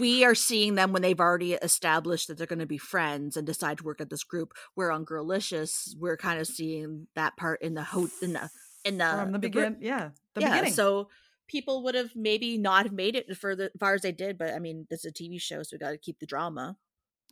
we 0.00 0.24
are 0.24 0.34
seeing 0.34 0.74
them 0.74 0.92
when 0.92 1.00
they've 1.00 1.20
already 1.20 1.52
established 1.52 2.26
that 2.26 2.36
they're 2.36 2.46
going 2.48 2.58
to 2.58 2.66
be 2.66 2.76
friends 2.76 3.36
and 3.36 3.46
decide 3.46 3.78
to 3.78 3.84
work 3.84 4.00
at 4.00 4.10
this 4.10 4.24
group. 4.24 4.52
Where 4.74 4.90
on 4.90 5.04
Girlicious, 5.04 5.94
we're 5.96 6.16
kind 6.16 6.40
of 6.40 6.48
seeing 6.48 7.06
that 7.14 7.36
part 7.36 7.62
in 7.62 7.74
the 7.74 7.84
ho- 7.84 8.08
in 8.20 8.32
the 8.32 8.50
in 8.84 8.98
the 8.98 9.04
from 9.04 9.26
the, 9.26 9.38
the 9.38 9.38
beginning. 9.38 9.76
Yeah, 9.80 10.10
the 10.34 10.40
yeah, 10.40 10.50
beginning. 10.50 10.72
So 10.72 11.08
people 11.50 11.82
would 11.82 11.96
have 11.96 12.14
maybe 12.14 12.56
not 12.56 12.92
made 12.92 13.16
it 13.16 13.36
for 13.36 13.56
the 13.56 13.72
far 13.78 13.94
as 13.94 14.02
they 14.02 14.12
did, 14.12 14.38
but 14.38 14.54
I 14.54 14.60
mean, 14.60 14.86
this 14.88 15.04
is 15.04 15.10
a 15.10 15.12
TV 15.12 15.40
show, 15.40 15.62
so 15.62 15.70
we 15.74 15.78
got 15.78 15.90
to 15.90 15.98
keep 15.98 16.20
the 16.20 16.26
drama. 16.26 16.76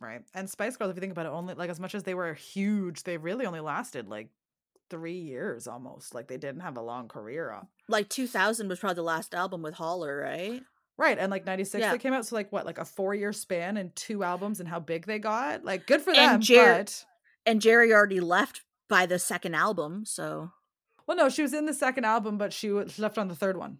Right. 0.01 0.21
And 0.33 0.49
Spice 0.49 0.75
Girls, 0.75 0.91
if 0.91 0.97
you 0.97 1.01
think 1.01 1.13
about 1.13 1.25
it, 1.25 1.31
only 1.31 1.53
like 1.53 1.69
as 1.69 1.79
much 1.79 1.95
as 1.95 2.03
they 2.03 2.13
were 2.13 2.33
huge, 2.33 3.03
they 3.03 3.17
really 3.17 3.45
only 3.45 3.61
lasted 3.61 4.09
like 4.09 4.29
three 4.89 5.19
years 5.19 5.67
almost. 5.67 6.13
Like 6.13 6.27
they 6.27 6.37
didn't 6.37 6.61
have 6.61 6.77
a 6.77 6.81
long 6.81 7.07
career 7.07 7.51
on. 7.51 7.67
Like 7.87 8.09
2000 8.09 8.67
was 8.67 8.79
probably 8.79 8.95
the 8.95 9.03
last 9.03 9.33
album 9.33 9.61
with 9.61 9.73
Holler, 9.73 10.17
right? 10.17 10.61
Right. 10.97 11.17
And 11.17 11.31
like 11.31 11.45
96 11.45 11.81
yeah. 11.81 11.91
they 11.91 11.97
came 11.97 12.13
out. 12.13 12.25
So 12.25 12.35
like 12.35 12.51
what, 12.51 12.65
like 12.65 12.77
a 12.77 12.85
four 12.85 13.15
year 13.15 13.31
span 13.31 13.77
and 13.77 13.95
two 13.95 14.23
albums 14.23 14.59
and 14.59 14.67
how 14.67 14.79
big 14.79 15.05
they 15.05 15.19
got? 15.19 15.63
Like 15.63 15.87
good 15.87 16.01
for 16.01 16.13
them. 16.13 16.35
And, 16.35 16.43
Jer- 16.43 16.77
but... 16.79 17.05
and 17.45 17.61
Geri 17.61 17.93
already 17.93 18.19
left 18.19 18.61
by 18.89 19.05
the 19.05 19.19
second 19.19 19.55
album. 19.55 20.05
So. 20.05 20.51
Well, 21.07 21.17
no, 21.17 21.29
she 21.29 21.41
was 21.41 21.53
in 21.53 21.65
the 21.65 21.73
second 21.73 22.05
album, 22.05 22.37
but 22.37 22.53
she 22.53 22.69
was 22.69 22.99
left 22.99 23.17
on 23.17 23.29
the 23.29 23.35
third 23.35 23.57
one. 23.57 23.79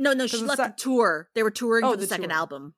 No, 0.00 0.14
no, 0.14 0.26
she 0.26 0.38
left 0.38 0.56
the, 0.56 0.64
se- 0.64 0.70
the 0.70 0.74
tour. 0.76 1.28
They 1.34 1.42
were 1.42 1.50
touring 1.50 1.84
oh, 1.84 1.90
for 1.90 1.96
the, 1.96 2.00
the 2.00 2.06
second 2.06 2.30
tour. 2.30 2.38
album. 2.38 2.74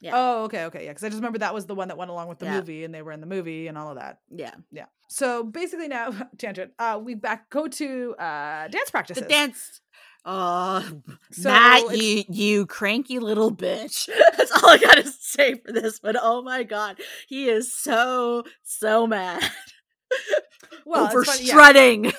Yeah. 0.00 0.12
Oh, 0.14 0.44
okay, 0.44 0.64
okay, 0.64 0.84
yeah. 0.84 0.90
Because 0.90 1.04
I 1.04 1.08
just 1.08 1.20
remember 1.20 1.38
that 1.38 1.54
was 1.54 1.66
the 1.66 1.76
one 1.76 1.88
that 1.88 1.96
went 1.96 2.10
along 2.10 2.28
with 2.28 2.40
the 2.40 2.46
yeah. 2.46 2.58
movie, 2.58 2.84
and 2.84 2.92
they 2.92 3.02
were 3.02 3.12
in 3.12 3.20
the 3.20 3.26
movie 3.26 3.68
and 3.68 3.78
all 3.78 3.90
of 3.90 3.96
that. 3.96 4.18
Yeah, 4.30 4.52
yeah. 4.72 4.86
So 5.08 5.44
basically, 5.44 5.86
now 5.86 6.10
tangent. 6.38 6.72
Uh, 6.78 7.00
we 7.02 7.14
back 7.14 7.50
go 7.50 7.68
to 7.68 8.14
uh 8.18 8.68
dance 8.68 8.90
practices. 8.90 9.22
The 9.22 9.28
dance. 9.28 9.80
Oh, 10.24 10.84
so 11.30 11.50
Matt, 11.50 11.96
you 11.96 12.24
you 12.28 12.66
cranky 12.66 13.20
little 13.20 13.54
bitch. 13.54 14.08
That's 14.36 14.50
all 14.50 14.70
I 14.70 14.78
gotta 14.78 15.06
say 15.06 15.54
for 15.54 15.70
this. 15.70 16.00
But 16.00 16.16
oh 16.20 16.42
my 16.42 16.64
god, 16.64 16.98
he 17.28 17.48
is 17.48 17.72
so 17.72 18.42
so 18.62 19.06
mad. 19.06 19.42
Well, 20.88 21.06
over 21.06 21.24
strutting. 21.24 22.04
Yeah. 22.04 22.12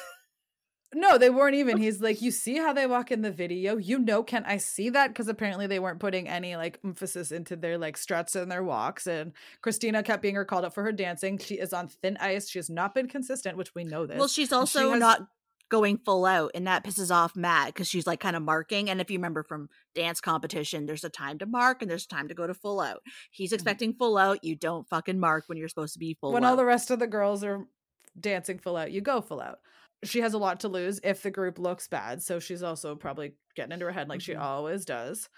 No, 0.98 1.20
they 1.20 1.30
weren't 1.30 1.54
even. 1.54 1.78
He's 1.78 2.02
like, 2.02 2.24
you 2.24 2.32
see 2.32 2.58
how 2.58 2.74
they 2.74 2.88
walk 2.88 3.12
in 3.12 3.22
the 3.22 3.30
video? 3.30 3.78
You 3.78 4.00
know, 4.00 4.24
can 4.24 4.44
I 4.46 4.58
see 4.58 4.90
that? 4.90 5.10
Because 5.10 5.28
apparently 5.28 5.68
they 5.68 5.78
weren't 5.78 6.00
putting 6.00 6.28
any 6.28 6.56
like 6.56 6.80
emphasis 6.84 7.32
into 7.32 7.56
their 7.56 7.78
like 7.78 7.98
struts 7.98 8.36
and 8.36 8.52
their 8.52 8.64
walks. 8.64 9.06
And 9.06 9.34
Christina 9.62 10.02
kept 10.02 10.24
being 10.24 10.34
her 10.34 10.44
called 10.44 10.66
up 10.66 10.74
for 10.74 10.82
her 10.82 10.92
dancing. 10.92 11.38
She 11.38 11.60
is 11.60 11.72
on 11.72 11.88
thin 11.88 12.18
ice. 12.20 12.50
She 12.50 12.58
has 12.58 12.68
not 12.68 12.96
been 12.96 13.08
consistent, 13.08 13.58
which 13.58 13.76
we 13.76 13.84
know 13.84 14.08
this. 14.08 14.18
Well, 14.18 14.28
she's 14.28 14.52
also 14.52 14.80
she 14.80 14.90
has- 14.90 15.00
not 15.00 15.28
going 15.70 15.98
full 15.98 16.26
out 16.26 16.50
and 16.56 16.66
that 16.66 16.84
pisses 16.84 17.12
off 17.12 17.36
Matt 17.36 17.68
because 17.68 17.90
she's 17.90 18.08
like 18.08 18.22
kind 18.22 18.38
of 18.38 18.42
marking 18.42 18.90
and 18.90 19.02
if 19.02 19.12
you 19.12 19.18
remember 19.18 19.44
from 19.44 19.68
dance 19.94 20.22
competition 20.22 20.86
there's 20.86 21.04
a 21.04 21.10
time 21.10 21.38
to 21.38 21.46
mark 21.46 21.82
and 21.82 21.92
there's 21.92 22.08
time 22.08 22.30
to 22.30 22.34
go 22.34 22.48
to 22.48 22.54
full 22.54 22.80
out 22.80 23.02
he's 23.32 23.50
mm-hmm. 23.50 23.56
expecting 23.56 23.94
full 23.94 24.18
out 24.18 24.46
you 24.46 24.56
don't 24.56 24.88
fucking 24.88 25.20
mark 25.20 25.44
when 25.48 25.58
you're 25.58 25.68
supposed 25.68 25.92
to 25.92 26.00
be 26.00 26.14
full 26.14 26.32
when 26.32 26.46
out. 26.46 26.52
all 26.52 26.56
the 26.56 26.64
rest 26.64 26.90
of 26.90 27.00
the 27.00 27.06
girls 27.08 27.44
are 27.44 27.68
dancing 28.18 28.58
full 28.58 28.78
out 28.78 28.94
you 28.94 29.02
go 29.02 29.20
full 29.20 29.42
out 29.42 29.60
she 30.04 30.22
has 30.22 30.34
a 30.34 30.38
lot 30.38 30.60
to 30.62 30.68
lose 30.68 31.00
if 31.04 31.24
the 31.24 31.32
group 31.32 31.58
looks 31.60 31.88
bad 31.88 32.22
so 32.22 32.40
she's 32.40 32.64
also 32.64 32.96
probably 32.96 33.34
getting 33.56 33.72
into 33.72 33.86
her 33.86 33.92
head 33.92 34.10
like 34.10 34.20
mm-hmm. 34.20 34.34
she 34.34 34.36
always 34.36 34.86
does 34.86 35.30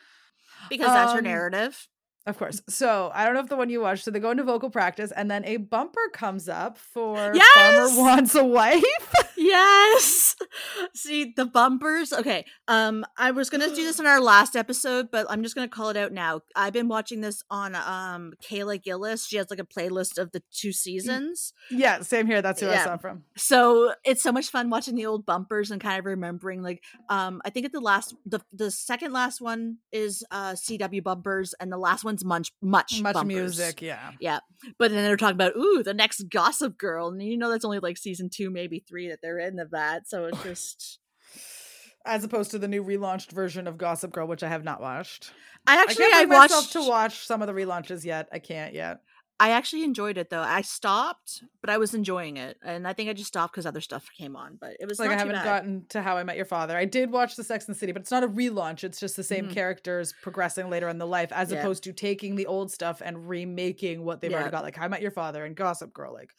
because 0.69 0.87
um, 0.87 0.93
that's 0.93 1.13
her 1.13 1.19
um, 1.19 1.23
narrative 1.23 1.87
of 2.29 2.37
course. 2.37 2.61
So 2.69 3.11
I 3.13 3.25
don't 3.25 3.33
know 3.33 3.41
if 3.41 3.49
the 3.49 3.55
one 3.55 3.69
you 3.69 3.81
watched. 3.81 4.05
So 4.05 4.11
they 4.11 4.19
go 4.19 4.31
into 4.31 4.43
vocal 4.43 4.69
practice, 4.69 5.11
and 5.11 5.29
then 5.29 5.43
a 5.45 5.57
bumper 5.57 6.09
comes 6.13 6.47
up 6.47 6.77
for 6.77 7.31
yes! 7.33 7.55
Farmer 7.55 7.97
wants 7.97 8.35
a 8.35 8.43
wife. 8.43 8.83
yes. 9.37 10.35
See 10.93 11.33
the 11.35 11.45
bumpers. 11.45 12.13
Okay. 12.13 12.45
Um, 12.67 13.05
I 13.17 13.31
was 13.31 13.49
gonna 13.49 13.67
do 13.67 13.83
this 13.83 13.99
in 13.99 14.05
our 14.05 14.21
last 14.21 14.55
episode, 14.55 15.09
but 15.11 15.25
I'm 15.29 15.43
just 15.43 15.55
gonna 15.55 15.67
call 15.67 15.89
it 15.89 15.97
out 15.97 16.11
now. 16.11 16.41
I've 16.55 16.73
been 16.73 16.87
watching 16.87 17.21
this 17.21 17.43
on 17.49 17.75
um 17.75 18.33
Kayla 18.43 18.81
Gillis. 18.81 19.25
She 19.25 19.37
has 19.37 19.49
like 19.49 19.59
a 19.59 19.65
playlist 19.65 20.17
of 20.17 20.31
the 20.31 20.41
two 20.51 20.71
seasons. 20.71 21.53
Yeah, 21.71 22.01
same 22.01 22.27
here. 22.27 22.41
That's 22.41 22.61
who 22.61 22.67
yeah. 22.67 22.81
I 22.81 22.83
saw 22.83 22.97
from. 22.97 23.23
So 23.35 23.93
it's 24.03 24.21
so 24.23 24.31
much 24.31 24.49
fun 24.49 24.69
watching 24.69 24.95
the 24.95 25.05
old 25.05 25.25
bumpers 25.25 25.71
and 25.71 25.81
kind 25.81 25.99
of 25.99 26.05
remembering. 26.05 26.61
Like, 26.61 26.83
um, 27.09 27.41
I 27.45 27.49
think 27.49 27.65
at 27.65 27.71
the 27.71 27.79
last, 27.79 28.15
the 28.25 28.39
the 28.53 28.71
second 28.71 29.13
last 29.13 29.41
one 29.41 29.77
is 29.91 30.23
uh 30.31 30.53
CW 30.53 31.03
bumpers, 31.03 31.53
and 31.59 31.71
the 31.71 31.77
last 31.77 32.03
much 32.23 32.51
much 32.61 33.01
much 33.01 33.13
bumpers. 33.13 33.35
music. 33.35 33.81
Yeah, 33.81 34.11
yeah. 34.19 34.39
But 34.77 34.91
then 34.91 35.03
they're 35.03 35.17
talking 35.17 35.35
about 35.35 35.55
ooh 35.55 35.83
the 35.83 35.93
next 35.93 36.23
Gossip 36.29 36.77
Girl, 36.77 37.09
and 37.09 37.21
you 37.21 37.37
know 37.37 37.49
that's 37.49 37.65
only 37.65 37.79
like 37.79 37.97
season 37.97 38.29
two, 38.33 38.49
maybe 38.49 38.83
three 38.87 39.09
that 39.09 39.19
they're 39.21 39.39
in 39.39 39.59
of 39.59 39.71
that. 39.71 40.07
So 40.07 40.25
it's 40.25 40.43
just 40.43 40.99
as 42.05 42.23
opposed 42.23 42.51
to 42.51 42.59
the 42.59 42.67
new 42.67 42.83
relaunched 42.83 43.31
version 43.31 43.67
of 43.67 43.77
Gossip 43.77 44.11
Girl, 44.11 44.27
which 44.27 44.43
I 44.43 44.49
have 44.49 44.63
not 44.63 44.81
watched. 44.81 45.31
I 45.67 45.81
actually 45.81 46.05
I, 46.05 46.21
I 46.21 46.25
watched 46.25 46.73
to 46.73 46.87
watch 46.87 47.25
some 47.25 47.41
of 47.41 47.47
the 47.47 47.53
relaunches 47.53 48.03
yet. 48.03 48.27
I 48.31 48.39
can't 48.39 48.73
yet. 48.73 49.01
I 49.41 49.51
actually 49.51 49.85
enjoyed 49.85 50.17
it 50.17 50.29
though. 50.29 50.41
I 50.41 50.61
stopped, 50.61 51.43
but 51.61 51.69
I 51.69 51.77
was 51.77 51.93
enjoying 51.93 52.35
it, 52.35 52.57
and 52.61 52.85
I 52.85 52.91
think 52.91 53.09
I 53.09 53.13
just 53.13 53.29
stopped 53.29 53.53
because 53.53 53.65
other 53.65 53.79
stuff 53.79 54.05
came 54.17 54.35
on. 54.35 54.57
But 54.59 54.75
it 54.81 54.87
was 54.87 54.99
like 54.99 55.11
I 55.11 55.15
haven't 55.15 55.35
bad. 55.35 55.45
gotten 55.45 55.85
to 55.89 56.01
How 56.01 56.17
I 56.17 56.23
Met 56.23 56.35
Your 56.35 56.45
Father. 56.45 56.75
I 56.75 56.83
did 56.83 57.09
watch 57.09 57.37
The 57.37 57.43
Sex 57.45 57.65
and 57.65 57.73
the 57.73 57.79
City, 57.79 57.93
but 57.93 58.01
it's 58.01 58.11
not 58.11 58.23
a 58.23 58.27
relaunch. 58.27 58.83
It's 58.83 58.99
just 58.99 59.15
the 59.15 59.23
same 59.23 59.45
mm-hmm. 59.45 59.53
characters 59.53 60.13
progressing 60.21 60.69
later 60.69 60.89
in 60.89 60.97
the 60.97 61.07
life, 61.07 61.31
as 61.31 61.51
yeah. 61.51 61.59
opposed 61.59 61.83
to 61.83 61.93
taking 61.93 62.35
the 62.35 62.47
old 62.47 62.69
stuff 62.69 63.01
and 63.03 63.29
remaking 63.29 64.03
what 64.03 64.19
they've 64.19 64.29
yeah. 64.29 64.37
already 64.37 64.51
got, 64.51 64.63
like 64.63 64.75
How 64.75 64.85
I 64.85 64.87
Met 64.89 65.01
Your 65.01 65.11
Father 65.11 65.45
and 65.45 65.55
Gossip 65.55 65.93
Girl. 65.93 66.13
Like, 66.13 66.31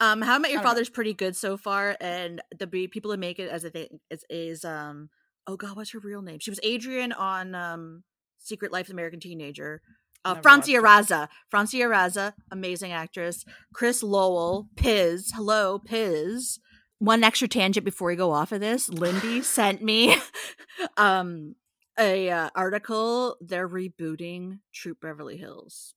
um, 0.00 0.20
How 0.20 0.34
I 0.34 0.38
Met 0.38 0.50
Your 0.50 0.62
Father's 0.62 0.90
know. 0.90 0.94
pretty 0.94 1.14
good 1.14 1.34
so 1.34 1.56
far, 1.56 1.96
and 2.02 2.42
the 2.58 2.66
people 2.66 3.10
who 3.10 3.16
make 3.16 3.38
it 3.38 3.48
as 3.48 3.64
I 3.64 3.70
think 3.70 3.92
is, 4.10 4.24
is 4.28 4.64
um 4.64 5.08
oh 5.46 5.56
god, 5.56 5.74
what's 5.74 5.92
her 5.92 6.00
real 6.00 6.20
name? 6.20 6.38
She 6.38 6.50
was 6.50 6.60
Adrian 6.62 7.12
on 7.12 7.54
um 7.54 8.02
Secret 8.38 8.72
Life 8.72 8.88
of 8.88 8.92
American 8.92 9.20
Teenager. 9.20 9.80
Uh, 10.24 10.34
Francia 10.36 10.80
Raisa. 10.80 11.28
Francia 11.48 11.88
Raisa, 11.88 12.34
amazing 12.50 12.92
actress. 12.92 13.44
Chris 13.72 14.02
Lowell, 14.02 14.68
Piz. 14.76 15.32
Hello, 15.34 15.78
Piz. 15.78 16.60
One 16.98 17.24
extra 17.24 17.48
tangent 17.48 17.84
before 17.84 18.08
we 18.08 18.16
go 18.16 18.30
off 18.30 18.52
of 18.52 18.60
this. 18.60 18.88
Lindy 18.88 19.42
sent 19.42 19.82
me 19.82 20.16
um 20.96 21.56
a 21.98 22.30
uh, 22.30 22.50
article. 22.54 23.36
They're 23.40 23.68
rebooting 23.68 24.60
Troop 24.72 25.00
Beverly 25.00 25.36
Hills. 25.36 25.94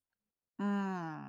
Mm. 0.61 1.21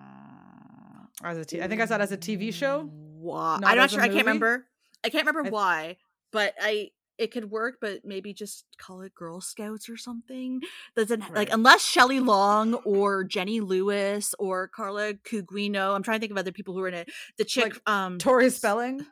As 1.22 1.38
a 1.38 1.44
t- 1.44 1.62
I 1.62 1.68
think 1.68 1.80
I 1.80 1.86
saw 1.86 1.96
it 1.96 2.00
as 2.00 2.12
a 2.12 2.16
TV 2.16 2.52
show. 2.52 2.88
Why? 2.92 3.58
I'm 3.62 3.76
not 3.76 3.90
sure. 3.90 4.00
I 4.00 4.08
can't 4.08 4.26
remember. 4.26 4.66
I 5.04 5.08
can't 5.08 5.26
remember 5.26 5.48
I... 5.48 5.50
why, 5.50 5.96
but 6.32 6.54
I 6.60 6.90
it 7.18 7.30
could 7.30 7.50
work, 7.50 7.76
but 7.80 8.04
maybe 8.04 8.32
just 8.32 8.64
call 8.78 9.02
it 9.02 9.14
Girl 9.14 9.40
Scouts 9.40 9.88
or 9.88 9.96
something. 9.96 10.60
Doesn't 10.94 11.20
right. 11.20 11.34
like 11.34 11.52
unless 11.52 11.82
Shelley 11.82 12.20
Long 12.20 12.74
or 12.74 13.24
Jenny 13.24 13.60
Lewis 13.60 14.34
or 14.38 14.68
Carla 14.68 15.14
Gugino. 15.14 15.94
I'm 15.94 16.02
trying 16.02 16.18
to 16.18 16.20
think 16.20 16.32
of 16.32 16.38
other 16.38 16.52
people 16.52 16.74
who 16.74 16.80
are 16.82 16.88
in 16.88 16.94
it. 16.94 17.10
The 17.38 17.44
chick, 17.44 17.74
like, 17.74 17.90
um, 17.90 18.18
Tori 18.18 18.50
Spelling. 18.50 19.06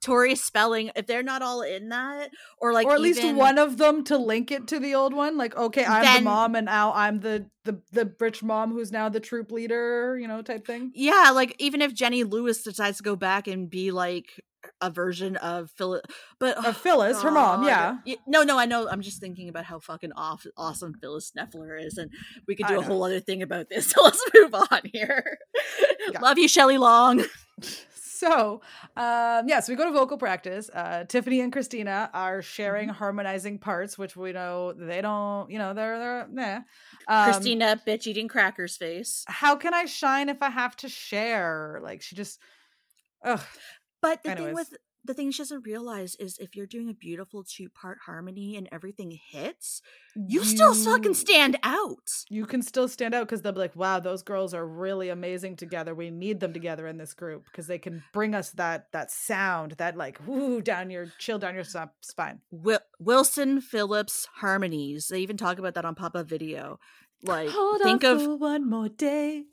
Tori 0.00 0.34
Spelling, 0.34 0.90
if 0.96 1.06
they're 1.06 1.22
not 1.22 1.42
all 1.42 1.62
in 1.62 1.88
that, 1.88 2.30
or 2.58 2.72
like, 2.72 2.86
or 2.86 2.94
at 2.94 3.00
even, 3.00 3.22
least 3.22 3.36
one 3.36 3.58
of 3.58 3.78
them 3.78 4.04
to 4.04 4.16
link 4.18 4.50
it 4.50 4.68
to 4.68 4.78
the 4.78 4.94
old 4.94 5.14
one, 5.14 5.36
like, 5.36 5.56
okay, 5.56 5.84
I'm 5.84 6.02
then, 6.02 6.24
the 6.24 6.30
mom, 6.30 6.54
and 6.54 6.66
now 6.66 6.92
I'm 6.92 7.20
the 7.20 7.46
the 7.64 7.80
the 7.92 8.14
rich 8.18 8.42
mom 8.42 8.72
who's 8.72 8.92
now 8.92 9.08
the 9.08 9.20
troop 9.20 9.50
leader, 9.50 10.18
you 10.18 10.28
know, 10.28 10.42
type 10.42 10.66
thing. 10.66 10.92
Yeah, 10.94 11.30
like 11.34 11.56
even 11.58 11.82
if 11.82 11.94
Jenny 11.94 12.24
Lewis 12.24 12.62
decides 12.62 12.98
to 12.98 13.02
go 13.02 13.16
back 13.16 13.46
and 13.46 13.70
be 13.70 13.90
like 13.90 14.42
a 14.80 14.90
version 14.90 15.36
of 15.36 15.70
Phyllis, 15.70 16.02
but 16.38 16.56
of 16.56 16.66
oh, 16.66 16.72
Phyllis, 16.72 17.22
her 17.22 17.30
mom. 17.30 17.64
Yeah. 17.64 17.98
No, 18.26 18.42
no, 18.42 18.58
I 18.58 18.66
know. 18.66 18.88
I'm 18.88 19.00
just 19.00 19.20
thinking 19.20 19.48
about 19.48 19.64
how 19.64 19.78
fucking 19.78 20.12
off, 20.12 20.46
awesome 20.56 20.94
Phyllis 21.00 21.32
Nefler 21.36 21.82
is, 21.82 21.98
and 21.98 22.10
we 22.46 22.54
could 22.54 22.66
do 22.66 22.78
a 22.78 22.82
whole 22.82 23.02
other 23.02 23.20
thing 23.20 23.42
about 23.42 23.68
this. 23.68 23.82
So 23.92 24.02
let's 24.04 24.24
move 24.34 24.54
on 24.54 24.80
here. 24.92 25.38
Yeah. 26.10 26.20
Love 26.20 26.38
you, 26.38 26.48
Shelley 26.48 26.78
Long. 26.78 27.24
So, 28.22 28.60
um, 28.96 29.48
yeah, 29.48 29.58
so 29.58 29.72
we 29.72 29.76
go 29.76 29.84
to 29.84 29.90
vocal 29.90 30.16
practice. 30.16 30.70
Uh, 30.72 31.02
Tiffany 31.02 31.40
and 31.40 31.52
Christina 31.52 32.08
are 32.14 32.40
sharing 32.40 32.88
mm-hmm. 32.88 32.96
harmonizing 32.96 33.58
parts, 33.58 33.98
which 33.98 34.14
we 34.14 34.30
know 34.32 34.72
they 34.72 35.00
don't, 35.00 35.50
you 35.50 35.58
know, 35.58 35.74
they're, 35.74 35.98
they're, 35.98 36.28
nah. 36.30 36.60
Um, 37.08 37.32
Christina, 37.32 37.80
bitch 37.84 38.06
eating 38.06 38.28
crackers 38.28 38.76
face. 38.76 39.24
How 39.26 39.56
can 39.56 39.74
I 39.74 39.86
shine 39.86 40.28
if 40.28 40.40
I 40.40 40.50
have 40.50 40.76
to 40.76 40.88
share? 40.88 41.80
Like, 41.82 42.00
she 42.00 42.14
just, 42.14 42.38
ugh. 43.24 43.40
But 44.00 44.22
the 44.22 44.30
Anyways. 44.30 44.46
thing 44.46 44.54
with 44.54 44.76
the 45.04 45.14
thing 45.14 45.30
she 45.30 45.38
doesn't 45.38 45.66
realize 45.66 46.14
is 46.16 46.38
if 46.38 46.54
you're 46.54 46.66
doing 46.66 46.88
a 46.88 46.94
beautiful 46.94 47.42
two 47.42 47.68
part 47.68 47.98
harmony 48.06 48.56
and 48.56 48.68
everything 48.70 49.18
hits, 49.30 49.82
you, 50.14 50.40
you 50.40 50.44
still 50.44 50.74
fucking 50.74 51.14
stand 51.14 51.58
out. 51.62 52.08
You 52.28 52.46
can 52.46 52.62
still 52.62 52.88
stand 52.88 53.14
out 53.14 53.26
because 53.26 53.42
they'll 53.42 53.52
be 53.52 53.58
like, 53.58 53.74
wow, 53.74 53.98
those 53.98 54.22
girls 54.22 54.54
are 54.54 54.66
really 54.66 55.08
amazing 55.08 55.56
together. 55.56 55.94
We 55.94 56.10
need 56.10 56.40
them 56.40 56.52
together 56.52 56.86
in 56.86 56.98
this 56.98 57.14
group 57.14 57.44
because 57.46 57.66
they 57.66 57.78
can 57.78 58.02
bring 58.12 58.34
us 58.34 58.50
that 58.52 58.92
that 58.92 59.10
sound, 59.10 59.72
that 59.72 59.96
like 59.96 60.20
whoo 60.26 60.60
down 60.60 60.90
your 60.90 61.06
chill 61.18 61.38
down 61.38 61.54
your 61.54 61.64
spine. 61.64 62.40
Wilson 63.00 63.60
Phillips 63.60 64.28
harmonies. 64.36 65.08
They 65.08 65.20
even 65.20 65.36
talk 65.36 65.58
about 65.58 65.74
that 65.74 65.84
on 65.84 65.94
Pop 65.94 66.14
Up 66.14 66.28
Video. 66.28 66.78
Like 67.24 67.50
Hold 67.50 67.80
think 67.82 68.04
of 68.04 68.20
one 68.40 68.68
more 68.68 68.88
day. 68.88 69.44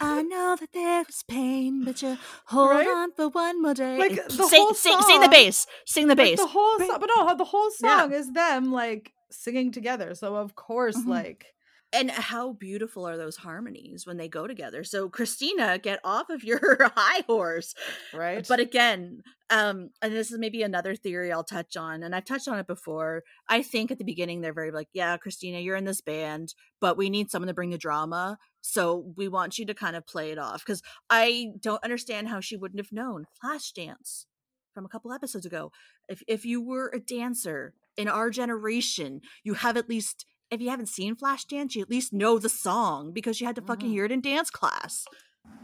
I 0.00 0.22
know 0.22 0.56
that 0.58 0.72
there 0.72 1.04
is 1.08 1.24
pain, 1.26 1.84
but 1.84 2.02
you 2.02 2.16
hold 2.46 2.70
right? 2.70 2.86
on 2.86 3.12
for 3.12 3.28
one 3.28 3.60
more 3.60 3.74
day. 3.74 3.98
Like 3.98 4.26
the 4.28 4.30
sing, 4.48 4.60
whole 4.60 4.74
sing, 4.74 5.00
sing 5.02 5.20
the 5.20 5.28
bass, 5.28 5.66
sing 5.84 6.08
the 6.08 6.16
bass. 6.16 6.38
Like 6.38 6.46
the 6.46 6.52
whole 6.52 6.78
song, 6.78 6.96
but 7.00 7.10
no, 7.14 7.36
the 7.36 7.44
whole 7.44 7.70
song 7.70 8.10
yeah. 8.12 8.18
is 8.18 8.30
them 8.32 8.72
like 8.72 9.12
singing 9.30 9.72
together. 9.72 10.14
So 10.14 10.36
of 10.36 10.54
course, 10.54 10.96
mm-hmm. 10.96 11.10
like 11.10 11.46
and 11.92 12.10
how 12.10 12.52
beautiful 12.52 13.06
are 13.06 13.16
those 13.16 13.36
harmonies 13.36 14.06
when 14.06 14.16
they 14.16 14.28
go 14.28 14.46
together? 14.46 14.84
So 14.84 15.08
christina 15.08 15.78
get 15.78 16.00
off 16.04 16.30
of 16.30 16.44
your 16.44 16.90
high 16.96 17.22
horse. 17.26 17.74
Right? 18.12 18.46
but 18.46 18.60
again 18.60 19.22
um 19.50 19.90
and 20.02 20.12
this 20.12 20.30
is 20.30 20.38
maybe 20.38 20.62
another 20.62 20.96
theory 20.96 21.30
i'll 21.30 21.44
touch 21.44 21.76
on 21.76 22.02
and 22.02 22.14
i've 22.14 22.24
touched 22.24 22.48
on 22.48 22.58
it 22.58 22.66
before. 22.66 23.22
I 23.48 23.62
think 23.62 23.90
at 23.90 23.98
the 23.98 24.04
beginning 24.04 24.40
they're 24.40 24.52
very 24.52 24.70
like 24.70 24.88
yeah 24.92 25.16
christina 25.16 25.60
you're 25.60 25.76
in 25.76 25.84
this 25.84 26.00
band 26.00 26.54
but 26.80 26.96
we 26.96 27.10
need 27.10 27.30
someone 27.30 27.48
to 27.48 27.54
bring 27.54 27.70
the 27.70 27.78
drama 27.78 28.38
so 28.60 29.12
we 29.16 29.28
want 29.28 29.58
you 29.58 29.66
to 29.66 29.74
kind 29.74 29.94
of 29.94 30.06
play 30.06 30.32
it 30.32 30.38
off. 30.38 30.64
Because 30.64 30.82
i 31.08 31.52
don't 31.60 31.84
understand 31.84 32.28
how 32.28 32.40
she 32.40 32.56
wouldn't 32.56 32.80
have 32.80 32.92
known. 32.92 33.26
Flashdance 33.42 34.26
from 34.74 34.84
a 34.84 34.88
couple 34.88 35.12
episodes 35.12 35.46
ago. 35.46 35.70
If 36.08 36.22
if 36.26 36.44
you 36.44 36.60
were 36.60 36.90
a 36.94 37.00
dancer 37.00 37.74
in 37.96 38.08
our 38.08 38.28
generation 38.28 39.20
you 39.42 39.54
have 39.54 39.76
at 39.76 39.88
least 39.88 40.26
if 40.50 40.60
you 40.60 40.70
haven't 40.70 40.88
seen 40.88 41.16
Flashdance, 41.16 41.74
you 41.74 41.82
at 41.82 41.90
least 41.90 42.12
know 42.12 42.38
the 42.38 42.48
song 42.48 43.12
because 43.12 43.40
you 43.40 43.46
had 43.46 43.56
to 43.56 43.62
fucking 43.62 43.88
mm. 43.88 43.92
hear 43.92 44.04
it 44.04 44.12
in 44.12 44.20
dance 44.20 44.50
class 44.50 45.04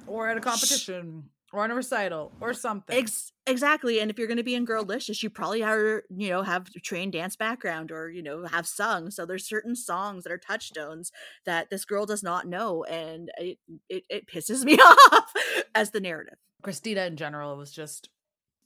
or 0.07 0.29
at 0.29 0.37
a 0.37 0.41
competition. 0.41 1.25
or 1.53 1.65
in 1.65 1.71
a 1.71 1.75
recital 1.75 2.33
or 2.41 2.53
something. 2.53 2.97
Ex- 2.97 3.33
exactly. 3.47 4.01
And 4.01 4.11
if 4.11 4.19
you're 4.19 4.27
going 4.27 4.39
to 4.39 4.43
be 4.43 4.55
in 4.55 4.67
Girlicious, 4.67 5.23
you 5.23 5.31
probably 5.31 5.62
are, 5.62 6.03
you 6.11 6.31
know, 6.31 6.43
have 6.43 6.71
trained 6.83 7.12
dance 7.12 7.37
background 7.37 7.93
or, 7.93 8.11
you 8.11 8.23
know, 8.23 8.47
have 8.47 8.67
sung. 8.67 9.11
So 9.11 9.27
there's 9.27 9.47
certain 9.47 9.77
songs 9.77 10.25
that 10.25 10.33
are 10.33 10.39
touchstones 10.39 11.12
that 11.47 11.71
this 11.71 11.85
girl 11.85 12.07
does 12.07 12.23
not 12.23 12.47
know. 12.47 12.85
And 12.85 13.31
it, 13.37 13.59
it, 13.89 14.05
it 14.09 14.27
pisses 14.27 14.65
me 14.65 14.75
off 14.81 15.33
as 15.75 15.91
the 15.91 16.01
narrative. 16.01 16.39
Christina 16.62 17.05
in 17.07 17.17
general 17.17 17.57
was 17.57 17.73
just 17.73 18.09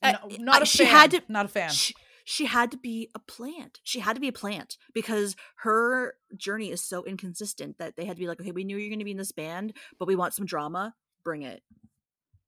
uh, 0.02 0.12
no, 0.12 0.36
not 0.38 0.62
a 0.62 0.66
she. 0.66 0.84
Had 0.84 1.10
to, 1.12 1.22
not 1.28 1.46
a 1.46 1.48
fan. 1.48 1.70
She, 2.28 2.46
had 2.46 2.70
to 2.72 2.76
be 2.76 3.08
a 3.14 3.18
plant. 3.18 3.80
She 3.82 4.00
had 4.00 4.14
to 4.14 4.20
be 4.20 4.28
a 4.28 4.32
plant 4.32 4.76
because 4.92 5.36
her 5.58 6.14
journey 6.36 6.70
is 6.70 6.82
so 6.82 7.04
inconsistent 7.04 7.78
that 7.78 7.96
they 7.96 8.04
had 8.04 8.16
to 8.16 8.20
be 8.20 8.26
like, 8.26 8.40
okay, 8.40 8.50
we 8.50 8.64
knew 8.64 8.76
you're 8.76 8.90
going 8.90 8.98
to 8.98 9.04
be 9.04 9.12
in 9.12 9.16
this 9.16 9.32
band, 9.32 9.72
but 9.98 10.08
we 10.08 10.16
want 10.16 10.34
some 10.34 10.44
drama. 10.44 10.94
Bring 11.24 11.42
it. 11.42 11.62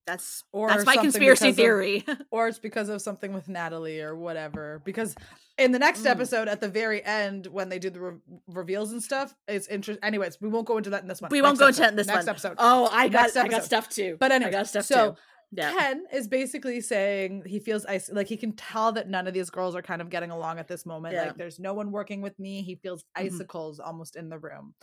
That's 0.08 0.42
or 0.52 0.68
that's 0.68 0.87
my 0.87 0.97
conspiracy 0.97 1.52
theory. 1.52 2.02
Of, 2.08 2.23
or 2.30 2.49
it's 2.49 2.58
because 2.58 2.88
of 2.88 3.02
something 3.02 3.35
with 3.35 3.47
Natalie 3.47 4.00
or 4.00 4.16
whatever. 4.16 4.80
Because 4.82 5.14
in 5.58 5.70
the 5.70 5.78
next 5.78 6.00
mm. 6.00 6.06
episode, 6.06 6.49
at 6.49 6.61
the 6.62 6.68
very 6.68 7.04
end, 7.04 7.47
when 7.47 7.68
they 7.68 7.78
do 7.78 7.90
the 7.90 8.00
re- 8.00 8.18
reveals 8.47 8.90
and 8.92 9.02
stuff, 9.02 9.35
it's 9.47 9.66
interesting. 9.66 10.02
Anyways, 10.02 10.40
we 10.40 10.49
won't 10.49 10.66
go 10.66 10.78
into 10.78 10.90
that 10.90 11.02
in 11.02 11.08
this 11.08 11.20
one. 11.20 11.30
We 11.30 11.42
won't 11.42 11.58
go 11.58 11.66
into 11.66 11.80
that 11.80 11.90
in 11.90 11.97
this 11.97 12.06
next 12.06 12.25
one. 12.25 12.30
episode. 12.30 12.54
Oh, 12.56 12.88
I 12.90 13.08
got 13.08 13.37
I 13.37 13.49
got 13.49 13.64
stuff 13.64 13.90
too. 13.90 14.16
But 14.18 14.32
anyway, 14.32 14.49
I 14.49 14.52
got 14.52 14.66
stuff 14.66 14.87
so, 14.87 15.11
too. 15.11 15.16
Yeah. 15.50 15.72
Ken 15.72 16.04
is 16.12 16.28
basically 16.28 16.80
saying 16.80 17.44
he 17.46 17.58
feels 17.58 17.86
ice 17.86 18.10
like 18.12 18.26
he 18.26 18.36
can 18.36 18.52
tell 18.52 18.92
that 18.92 19.08
none 19.08 19.26
of 19.26 19.32
these 19.32 19.48
girls 19.48 19.74
are 19.74 19.82
kind 19.82 20.02
of 20.02 20.10
getting 20.10 20.30
along 20.30 20.58
at 20.58 20.68
this 20.68 20.84
moment. 20.84 21.14
Yeah. 21.14 21.24
Like 21.24 21.36
there's 21.36 21.58
no 21.58 21.72
one 21.72 21.90
working 21.90 22.20
with 22.20 22.38
me. 22.38 22.62
He 22.62 22.74
feels 22.76 23.02
mm-hmm. 23.02 23.26
icicles 23.26 23.78
mm-hmm. 23.78 23.88
almost 23.88 24.16
in 24.16 24.28
the 24.28 24.38
room. 24.38 24.74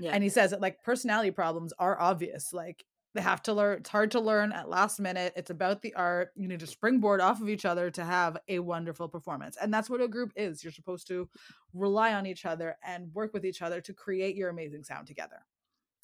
Yeah. 0.00 0.10
And 0.12 0.22
he 0.22 0.28
says 0.28 0.50
that 0.50 0.60
like 0.60 0.82
personality 0.82 1.30
problems 1.30 1.72
are 1.78 2.00
obvious. 2.00 2.52
Like 2.52 2.84
they 3.14 3.22
have 3.22 3.42
to 3.42 3.52
learn 3.52 3.78
it's 3.78 3.90
hard 3.90 4.10
to 4.12 4.20
learn 4.20 4.52
at 4.52 4.68
last 4.68 5.00
minute 5.00 5.32
it's 5.34 5.50
about 5.50 5.82
the 5.82 5.94
art 5.94 6.30
you 6.36 6.46
need 6.46 6.60
to 6.60 6.66
springboard 6.66 7.20
off 7.20 7.40
of 7.40 7.48
each 7.48 7.64
other 7.64 7.90
to 7.90 8.04
have 8.04 8.36
a 8.48 8.58
wonderful 8.58 9.08
performance 9.08 9.56
and 9.60 9.72
that's 9.72 9.88
what 9.88 10.00
a 10.00 10.08
group 10.08 10.32
is 10.36 10.62
you're 10.62 10.72
supposed 10.72 11.08
to 11.08 11.28
rely 11.72 12.14
on 12.14 12.26
each 12.26 12.44
other 12.44 12.76
and 12.86 13.12
work 13.14 13.32
with 13.32 13.44
each 13.44 13.62
other 13.62 13.80
to 13.80 13.92
create 13.92 14.36
your 14.36 14.50
amazing 14.50 14.84
sound 14.84 15.06
together 15.06 15.38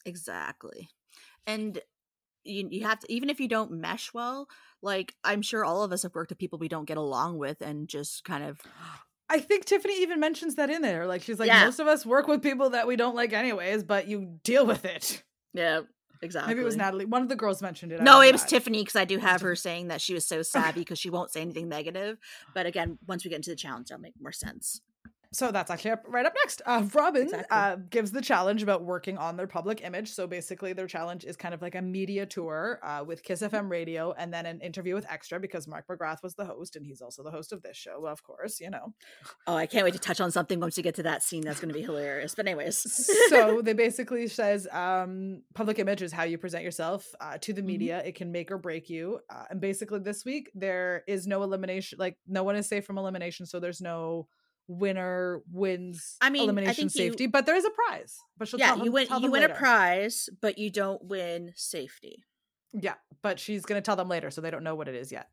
exactly 0.05 0.89
and 1.47 1.81
you, 2.45 2.69
you 2.71 2.87
have 2.87 3.01
to 3.01 3.13
even 3.13 3.31
if 3.31 3.41
you 3.41 3.49
don't 3.49 3.71
mesh 3.71 4.13
well 4.15 4.49
like 4.83 5.15
i'm 5.25 5.43
sure 5.43 5.65
all 5.65 5.83
of 5.83 5.93
us 5.93 6.03
have 6.03 6.15
worked 6.15 6.31
with 6.31 6.39
people 6.39 6.59
we 6.59 6.69
don't 6.69 6.87
get 6.87 6.97
along 6.97 7.39
with 7.39 7.61
and 7.61 7.89
just 7.89 8.25
kind 8.25 8.45
of 8.45 8.61
I 9.31 9.41
think 9.41 9.65
Tiffany 9.65 10.03
even 10.03 10.21
mentions 10.21 10.57
that 10.57 10.69
in 10.69 10.83
there. 10.83 11.07
Like 11.07 11.23
she's 11.23 11.39
like, 11.39 11.47
yeah. 11.47 11.65
most 11.65 11.81
of 11.81 11.87
us 11.87 12.05
work 12.05 12.29
with 12.29 12.43
people 12.43 12.71
that 12.71 12.87
we 12.87 12.95
don't 12.95 13.17
like 13.17 13.33
anyways, 13.33 13.83
but 13.83 14.07
you 14.07 14.39
deal 14.45 14.67
with 14.67 14.85
it. 14.85 15.25
Yeah. 15.55 15.81
Exactly. 16.23 16.55
Maybe 16.55 16.63
it 16.63 16.65
was 16.65 16.77
Natalie. 16.77 17.05
One 17.05 17.23
of 17.23 17.29
the 17.29 17.37
girls 17.37 17.61
mentioned 17.61 17.93
it. 17.93 18.01
No, 18.01 18.21
it 18.21 18.33
was 18.33 18.43
that. 18.43 18.49
Tiffany 18.49 18.81
because 18.83 18.97
I 18.97 19.05
do 19.05 19.19
have 19.19 19.43
her 19.43 19.55
saying 19.55 19.89
that 19.89 20.01
she 20.01 20.15
was 20.15 20.27
so 20.27 20.43
savvy 20.43 20.81
because 20.81 20.99
she 20.99 21.11
won't 21.11 21.31
say 21.31 21.43
anything 21.43 21.69
negative. 21.69 22.19
But 22.55 22.67
again, 22.67 22.99
once 23.07 23.25
we 23.25 23.29
get 23.31 23.37
into 23.37 23.51
the 23.51 23.57
challenge, 23.57 23.89
that'll 23.89 24.01
make 24.01 24.15
more 24.21 24.33
sense. 24.33 24.81
So 25.35 25.51
that's 25.51 25.69
actually 25.69 25.91
up, 25.91 26.05
right 26.07 26.25
up 26.25 26.33
next. 26.43 26.63
Uh, 26.65 26.87
Robin 26.95 27.23
exactly. 27.23 27.47
uh, 27.51 27.77
gives 27.91 28.13
the 28.13 28.21
challenge 28.21 28.63
about 28.63 28.85
working 28.85 29.19
on 29.19 29.37
their 29.37 29.49
public 29.49 29.83
image. 29.83 30.13
So 30.13 30.29
basically, 30.29 30.73
their 30.73 30.87
challenge 30.87 31.25
is 31.25 31.37
kind 31.37 31.53
of 31.53 31.61
like 31.61 31.75
a 31.75 31.83
media 31.83 32.25
tour 32.25 32.79
uh, 32.85 33.03
with 33.05 33.25
Kiss 33.25 33.43
FM 33.43 33.69
radio 33.69 34.13
and 34.13 34.33
then 34.33 34.47
an 34.47 34.61
interview 34.61 34.95
with 34.95 35.11
Extra 35.11 35.41
because 35.41 35.67
Mark 35.67 35.87
McGrath 35.89 36.23
was 36.23 36.37
the 36.37 36.45
host 36.45 36.77
and 36.77 36.87
he's 36.87 37.03
also 37.03 37.25
the 37.25 37.33
host 37.33 37.53
of 37.53 37.63
this 37.63 37.77
show, 37.77 38.07
of 38.07 38.23
course, 38.23 38.61
you 38.61 38.71
know. 38.71 38.95
Oh, 39.49 39.57
I 39.57 39.67
can't 39.67 39.85
wait 39.85 39.95
to 39.95 39.99
touch 39.99 40.21
on 40.21 40.31
something 40.31 40.61
once 40.61 40.77
you 40.77 40.85
get 40.85 40.95
to 40.97 41.03
that 41.03 41.25
scene. 41.25 41.43
That's 41.43 41.61
going 41.61 41.73
to 41.73 41.75
be 41.75 41.83
hilarious. 41.83 42.37
But, 42.37 42.47
anyways. 42.47 43.09
so 43.29 43.61
they 43.65 43.73
basically 43.73 44.29
says 44.29 44.69
um, 44.71 45.43
public 45.55 45.81
image 45.81 46.03
is 46.03 46.13
how 46.13 46.23
you 46.23 46.39
present 46.39 46.63
yourself 46.63 47.13
uh, 47.21 47.39
to 47.39 47.53
the 47.53 47.61
mm-hmm. 47.61 47.67
media, 47.67 47.99
mm-hmm. 47.99 48.09
it 48.09 48.15
can 48.15 48.31
make 48.31 48.53
or 48.53 48.59
break 48.59 48.89
you. 48.89 49.19
Uh, 49.29 49.45
and 49.51 49.61
basically, 49.61 49.99
this 49.99 50.25
week, 50.25 50.53
there 50.55 51.03
is 51.09 51.27
no 51.27 51.43
elimination, 51.43 51.99
like, 51.99 52.19
no 52.29 52.45
one 52.45 52.55
is 52.55 52.69
safe 52.69 52.85
from 52.85 52.99
elimination. 52.99 53.47
So 53.47 53.59
there's 53.59 53.81
no 53.81 54.29
winner 54.69 55.43
wins 55.51 56.17
I 56.21 56.31
mean, 56.31 56.45
elimination 56.45 56.87
I 56.87 56.89
safety, 56.89 57.25
you, 57.25 57.31
but 57.31 57.47
there 57.47 57.57
is 57.57 57.65
a 57.65 57.71
prize. 57.71 58.17
But 58.39 58.49
she'll 58.49 58.59
yeah, 58.61 58.77
you 58.77 58.91
win 58.91 59.07
you 59.09 59.31
win 59.31 59.43
later. 59.43 59.53
a 59.53 59.57
prize, 59.57 60.29
but 60.41 60.59
you 60.59 60.71
don't 60.71 61.05
win 61.05 61.53
safety. 61.55 62.25
Yeah, 62.73 62.95
but 63.23 63.39
she's 63.39 63.65
gonna 63.65 63.83
tell 63.83 63.97
them 63.97 64.09
later, 64.09 64.31
so 64.31 64.41
they 64.41 64.51
don't 64.51 64.65
know 64.65 64.75
what 64.75 64.89
it 64.89 64.95
is 64.95 65.13
yet. 65.13 65.29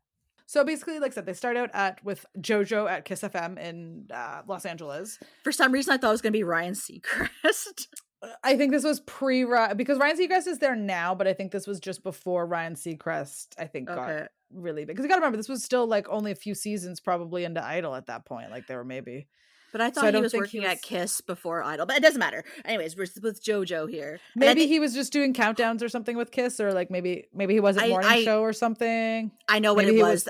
So 0.46 0.64
basically, 0.64 0.98
like 0.98 1.12
I 1.12 1.14
said, 1.14 1.26
they 1.26 1.32
start 1.32 1.56
out 1.56 1.70
at 1.72 2.04
with 2.04 2.26
JoJo 2.38 2.90
at 2.90 3.04
Kiss 3.04 3.22
FM 3.22 3.58
in 3.58 4.08
uh, 4.12 4.42
Los 4.46 4.66
Angeles. 4.66 5.18
For 5.44 5.52
some 5.52 5.72
reason, 5.72 5.94
I 5.94 5.96
thought 5.96 6.08
it 6.08 6.12
was 6.12 6.22
gonna 6.22 6.32
be 6.32 6.44
Ryan 6.44 6.74
Seacrest. 6.74 7.86
I 8.44 8.56
think 8.56 8.72
this 8.72 8.84
was 8.84 9.00
pre 9.00 9.44
because 9.76 9.98
Ryan 9.98 10.16
Seacrest 10.16 10.46
is 10.46 10.58
there 10.58 10.76
now, 10.76 11.14
but 11.14 11.26
I 11.26 11.32
think 11.32 11.52
this 11.52 11.66
was 11.66 11.80
just 11.80 12.02
before 12.02 12.46
Ryan 12.46 12.74
Seacrest. 12.74 13.48
I 13.58 13.66
think 13.66 13.90
okay. 13.90 14.20
got 14.20 14.28
really 14.52 14.84
big 14.84 14.96
because 14.96 15.04
you 15.04 15.08
got 15.08 15.16
to 15.16 15.20
remember 15.20 15.36
this 15.36 15.48
was 15.48 15.64
still 15.64 15.86
like 15.86 16.08
only 16.08 16.30
a 16.30 16.36
few 16.36 16.54
seasons 16.54 17.00
probably 17.00 17.44
into 17.44 17.64
Idol 17.64 17.94
at 17.94 18.06
that 18.06 18.24
point. 18.24 18.50
Like 18.50 18.66
there 18.66 18.78
were 18.78 18.84
maybe. 18.84 19.26
But 19.72 19.80
I 19.80 19.90
thought 19.90 20.02
so 20.02 20.10
he 20.10 20.16
I 20.18 20.20
was 20.20 20.34
working 20.34 20.60
he 20.60 20.66
was... 20.66 20.76
at 20.76 20.82
Kiss 20.82 21.22
before 21.22 21.62
Idol, 21.62 21.86
but 21.86 21.96
it 21.96 22.02
doesn't 22.02 22.18
matter. 22.18 22.44
Anyways, 22.66 22.94
we're 22.94 23.06
with 23.22 23.42
JoJo 23.42 23.88
here. 23.88 24.20
Maybe 24.36 24.60
think... 24.60 24.70
he 24.70 24.78
was 24.78 24.92
just 24.92 25.12
doing 25.12 25.32
countdowns 25.32 25.82
or 25.82 25.88
something 25.88 26.14
with 26.16 26.30
Kiss, 26.30 26.60
or 26.60 26.72
like 26.74 26.90
maybe 26.90 27.24
maybe 27.32 27.54
he 27.54 27.60
wasn't 27.60 27.88
morning 27.88 28.10
I, 28.10 28.22
show 28.22 28.42
or 28.42 28.52
something. 28.52 29.32
I 29.48 29.58
know 29.58 29.74
maybe 29.74 29.92
what 29.92 29.96
it 29.96 30.02
was. 30.02 30.26
was 30.26 30.28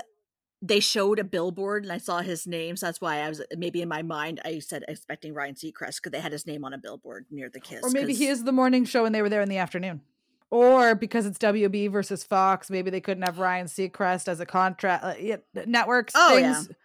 they 0.65 0.79
showed 0.79 1.19
a 1.19 1.25
billboard 1.25 1.83
and 1.83 1.91
I 1.91 1.97
saw 1.97 2.19
his 2.19 2.47
name. 2.47 2.77
So 2.77 2.85
that's 2.85 3.01
why 3.01 3.17
I 3.17 3.27
was 3.27 3.41
maybe 3.57 3.81
in 3.81 3.89
my 3.89 4.01
mind 4.01 4.39
I 4.45 4.59
said 4.59 4.85
expecting 4.87 5.33
Ryan 5.33 5.55
Seacrest 5.55 5.97
because 5.97 6.11
they 6.11 6.21
had 6.21 6.31
his 6.31 6.47
name 6.47 6.63
on 6.63 6.73
a 6.73 6.77
billboard 6.77 7.25
near 7.29 7.49
the 7.49 7.59
Kiss. 7.59 7.81
Or 7.83 7.89
maybe 7.89 8.13
he 8.13 8.27
is 8.27 8.45
the 8.45 8.53
morning 8.53 8.85
show 8.85 9.03
and 9.03 9.13
they 9.13 9.21
were 9.21 9.27
there 9.27 9.41
in 9.41 9.49
the 9.49 9.57
afternoon. 9.57 10.01
Or 10.49 10.95
because 10.95 11.25
it's 11.25 11.37
WB 11.37 11.91
versus 11.91 12.23
Fox, 12.23 12.69
maybe 12.69 12.89
they 12.89 13.01
couldn't 13.01 13.23
have 13.23 13.39
Ryan 13.39 13.67
Seacrest 13.67 14.29
as 14.29 14.39
a 14.39 14.45
contract 14.45 15.03
uh, 15.03 15.15
yeah, 15.19 15.37
networks. 15.65 16.13
Oh, 16.15 16.35
things. 16.35 16.67
Yeah. 16.69 16.75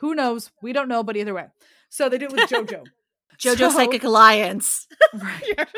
Who 0.00 0.14
knows? 0.14 0.50
We 0.60 0.72
don't 0.72 0.88
know, 0.88 1.04
but 1.04 1.16
either 1.16 1.34
way. 1.34 1.46
So 1.90 2.08
they 2.08 2.18
did 2.18 2.32
it 2.32 2.36
with 2.36 2.50
JoJo. 2.50 2.86
JoJo 3.38 3.56
so, 3.56 3.70
Psychic 3.70 4.02
Alliance. 4.02 4.88
right. 5.14 5.68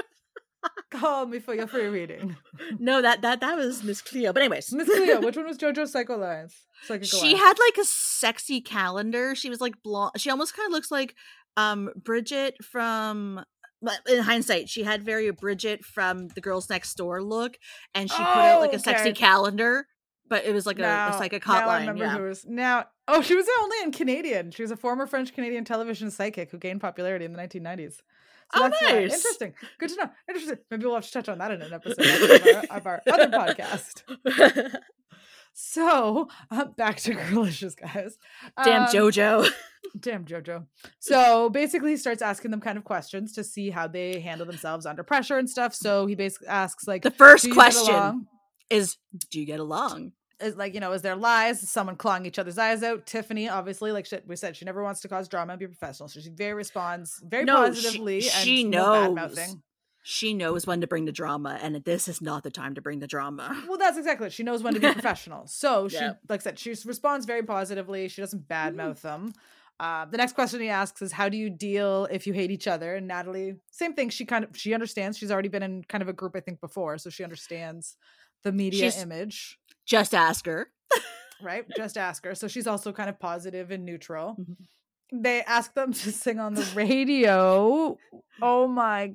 Call 0.90 1.26
me 1.26 1.38
for 1.38 1.54
your 1.54 1.66
free 1.66 1.86
reading. 1.86 2.36
No, 2.78 3.02
that 3.02 3.22
that 3.22 3.40
that 3.40 3.56
was 3.56 3.82
Miss 3.82 4.00
Cleo. 4.00 4.32
But 4.32 4.42
anyways, 4.42 4.72
Miss 4.72 4.88
Cleo. 4.88 5.20
Which 5.20 5.36
one 5.36 5.46
was 5.46 5.58
JoJo's 5.58 5.92
Psycho 5.92 6.16
Alliance? 6.16 6.54
Psychic 6.82 7.08
she 7.08 7.18
Alliance. 7.18 7.40
had 7.40 7.58
like 7.58 7.78
a 7.78 7.84
sexy 7.84 8.60
calendar. 8.60 9.34
She 9.34 9.50
was 9.50 9.60
like 9.60 9.82
blonde. 9.82 10.12
She 10.16 10.30
almost 10.30 10.56
kind 10.56 10.66
of 10.66 10.72
looks 10.72 10.90
like 10.90 11.14
um 11.56 11.90
Bridget 11.96 12.62
from. 12.62 13.44
In 14.06 14.18
hindsight, 14.18 14.68
she 14.68 14.82
had 14.82 15.02
very 15.02 15.30
Bridget 15.30 15.86
from 15.86 16.28
the 16.28 16.42
Girls 16.42 16.68
Next 16.68 16.94
Door 16.96 17.22
look, 17.22 17.56
and 17.94 18.10
she 18.10 18.16
oh, 18.18 18.24
put 18.24 18.42
out 18.42 18.60
like 18.60 18.72
a 18.72 18.74
okay. 18.74 18.82
sexy 18.82 19.12
calendar. 19.12 19.86
But 20.28 20.44
it 20.44 20.52
was 20.52 20.66
like 20.66 20.76
now, 20.76 21.08
a, 21.08 21.10
a 21.10 21.18
psychic 21.18 21.42
hotline. 21.42 21.60
Now 21.60 21.68
I 21.68 21.80
remember 21.80 22.04
yeah. 22.04 22.16
who 22.18 22.22
was 22.24 22.44
now. 22.46 22.84
Oh, 23.08 23.22
she 23.22 23.34
was 23.34 23.46
only 23.62 23.76
in 23.82 23.90
Canadian. 23.90 24.50
She 24.50 24.62
was 24.62 24.70
a 24.70 24.76
former 24.76 25.06
French 25.06 25.34
Canadian 25.34 25.64
television 25.64 26.10
psychic 26.10 26.50
who 26.50 26.58
gained 26.58 26.82
popularity 26.82 27.24
in 27.24 27.32
the 27.32 27.38
1990s. 27.38 27.96
So 28.54 28.64
oh, 28.64 28.68
nice. 28.68 29.14
Interesting. 29.14 29.54
Good 29.78 29.90
to 29.90 29.96
know. 29.96 30.10
Interesting. 30.28 30.58
Maybe 30.70 30.84
we'll 30.84 30.96
have 30.96 31.06
to 31.06 31.12
touch 31.12 31.28
on 31.28 31.38
that 31.38 31.52
in 31.52 31.62
an 31.62 31.72
episode 31.72 32.00
of, 32.00 32.46
our, 32.46 32.76
of 32.76 32.86
our 32.86 33.02
other 33.08 33.28
podcast. 33.28 34.02
so 35.52 36.28
uh, 36.50 36.64
back 36.64 36.96
to 37.00 37.14
Girlicious, 37.14 37.76
guys. 37.76 38.18
Damn 38.64 38.82
um, 38.82 38.88
JoJo. 38.88 39.48
damn 40.00 40.24
JoJo. 40.24 40.66
So 40.98 41.48
basically, 41.50 41.92
he 41.92 41.96
starts 41.96 42.22
asking 42.22 42.50
them 42.50 42.60
kind 42.60 42.76
of 42.76 42.82
questions 42.82 43.32
to 43.34 43.44
see 43.44 43.70
how 43.70 43.86
they 43.86 44.18
handle 44.18 44.46
themselves 44.46 44.84
under 44.84 45.04
pressure 45.04 45.38
and 45.38 45.48
stuff. 45.48 45.72
So 45.72 46.06
he 46.06 46.16
basically 46.16 46.48
asks, 46.48 46.88
like, 46.88 47.02
the 47.02 47.12
first 47.12 47.52
question 47.52 48.26
is, 48.68 48.96
"Do 49.30 49.38
you 49.38 49.46
get 49.46 49.60
along?" 49.60 50.12
Is 50.40 50.56
like 50.56 50.74
you 50.74 50.80
know 50.80 50.92
is 50.92 51.02
there 51.02 51.16
lies? 51.16 51.68
Someone 51.68 51.96
clawing 51.96 52.26
each 52.26 52.38
other's 52.38 52.58
eyes 52.58 52.82
out? 52.82 53.06
Tiffany 53.06 53.48
obviously 53.48 53.92
like 53.92 54.06
we 54.26 54.36
said 54.36 54.56
she 54.56 54.64
never 54.64 54.82
wants 54.82 55.00
to 55.02 55.08
cause 55.08 55.28
drama 55.28 55.52
and 55.52 55.60
be 55.60 55.66
professional. 55.66 56.08
So 56.08 56.20
she 56.20 56.30
very 56.30 56.54
responds 56.54 57.22
very 57.24 57.44
no, 57.44 57.56
positively 57.56 58.20
she, 58.22 58.30
she 58.30 58.64
knows. 58.64 59.36
no 59.36 59.44
she 60.02 60.32
knows 60.32 60.66
when 60.66 60.80
to 60.80 60.86
bring 60.86 61.04
the 61.04 61.12
drama 61.12 61.58
and 61.60 61.76
this 61.84 62.08
is 62.08 62.22
not 62.22 62.42
the 62.42 62.50
time 62.50 62.74
to 62.74 62.80
bring 62.80 63.00
the 63.00 63.06
drama. 63.06 63.64
Well 63.68 63.78
that's 63.78 63.98
exactly 63.98 64.28
it. 64.28 64.32
She 64.32 64.42
knows 64.42 64.62
when 64.62 64.74
to 64.74 64.80
be 64.80 64.92
professional. 64.92 65.46
So 65.46 65.88
she 65.88 65.98
like 66.28 66.40
i 66.40 66.44
said 66.44 66.58
she 66.58 66.70
responds 66.70 67.26
very 67.26 67.42
positively. 67.42 68.08
She 68.08 68.22
doesn't 68.22 68.48
badmouth 68.48 68.98
mm. 68.98 69.02
them 69.02 69.32
uh, 69.80 70.04
the 70.04 70.18
next 70.18 70.34
question 70.34 70.60
he 70.60 70.68
asks 70.68 71.00
is 71.00 71.10
how 71.10 71.30
do 71.30 71.38
you 71.38 71.48
deal 71.48 72.06
if 72.10 72.26
you 72.26 72.34
hate 72.34 72.50
each 72.50 72.68
other? 72.68 72.96
And 72.96 73.08
natalie 73.08 73.54
same 73.70 73.94
thing. 73.94 74.10
She 74.10 74.26
kind 74.26 74.44
of 74.44 74.50
she 74.54 74.74
understands. 74.74 75.16
She's 75.16 75.30
already 75.30 75.48
been 75.48 75.62
in 75.62 75.84
kind 75.84 76.02
of 76.02 76.08
a 76.08 76.12
group 76.12 76.36
i 76.36 76.40
think 76.40 76.60
before 76.60 76.98
so 76.98 77.08
she 77.08 77.24
understands 77.24 77.96
the 78.42 78.52
media 78.52 78.90
she's, 78.90 79.02
image 79.02 79.58
just 79.86 80.14
ask 80.14 80.46
her. 80.46 80.70
right? 81.42 81.64
Just 81.76 81.98
ask 81.98 82.24
her. 82.24 82.34
So 82.34 82.48
she's 82.48 82.66
also 82.66 82.92
kind 82.92 83.08
of 83.10 83.18
positive 83.18 83.70
and 83.70 83.84
neutral. 83.84 84.36
Mm-hmm. 84.40 85.22
They 85.22 85.42
ask 85.42 85.74
them 85.74 85.92
to 85.92 86.12
sing 86.12 86.38
on 86.38 86.54
the 86.54 86.68
radio. 86.74 87.98
Oh 88.40 88.68
my 88.68 89.14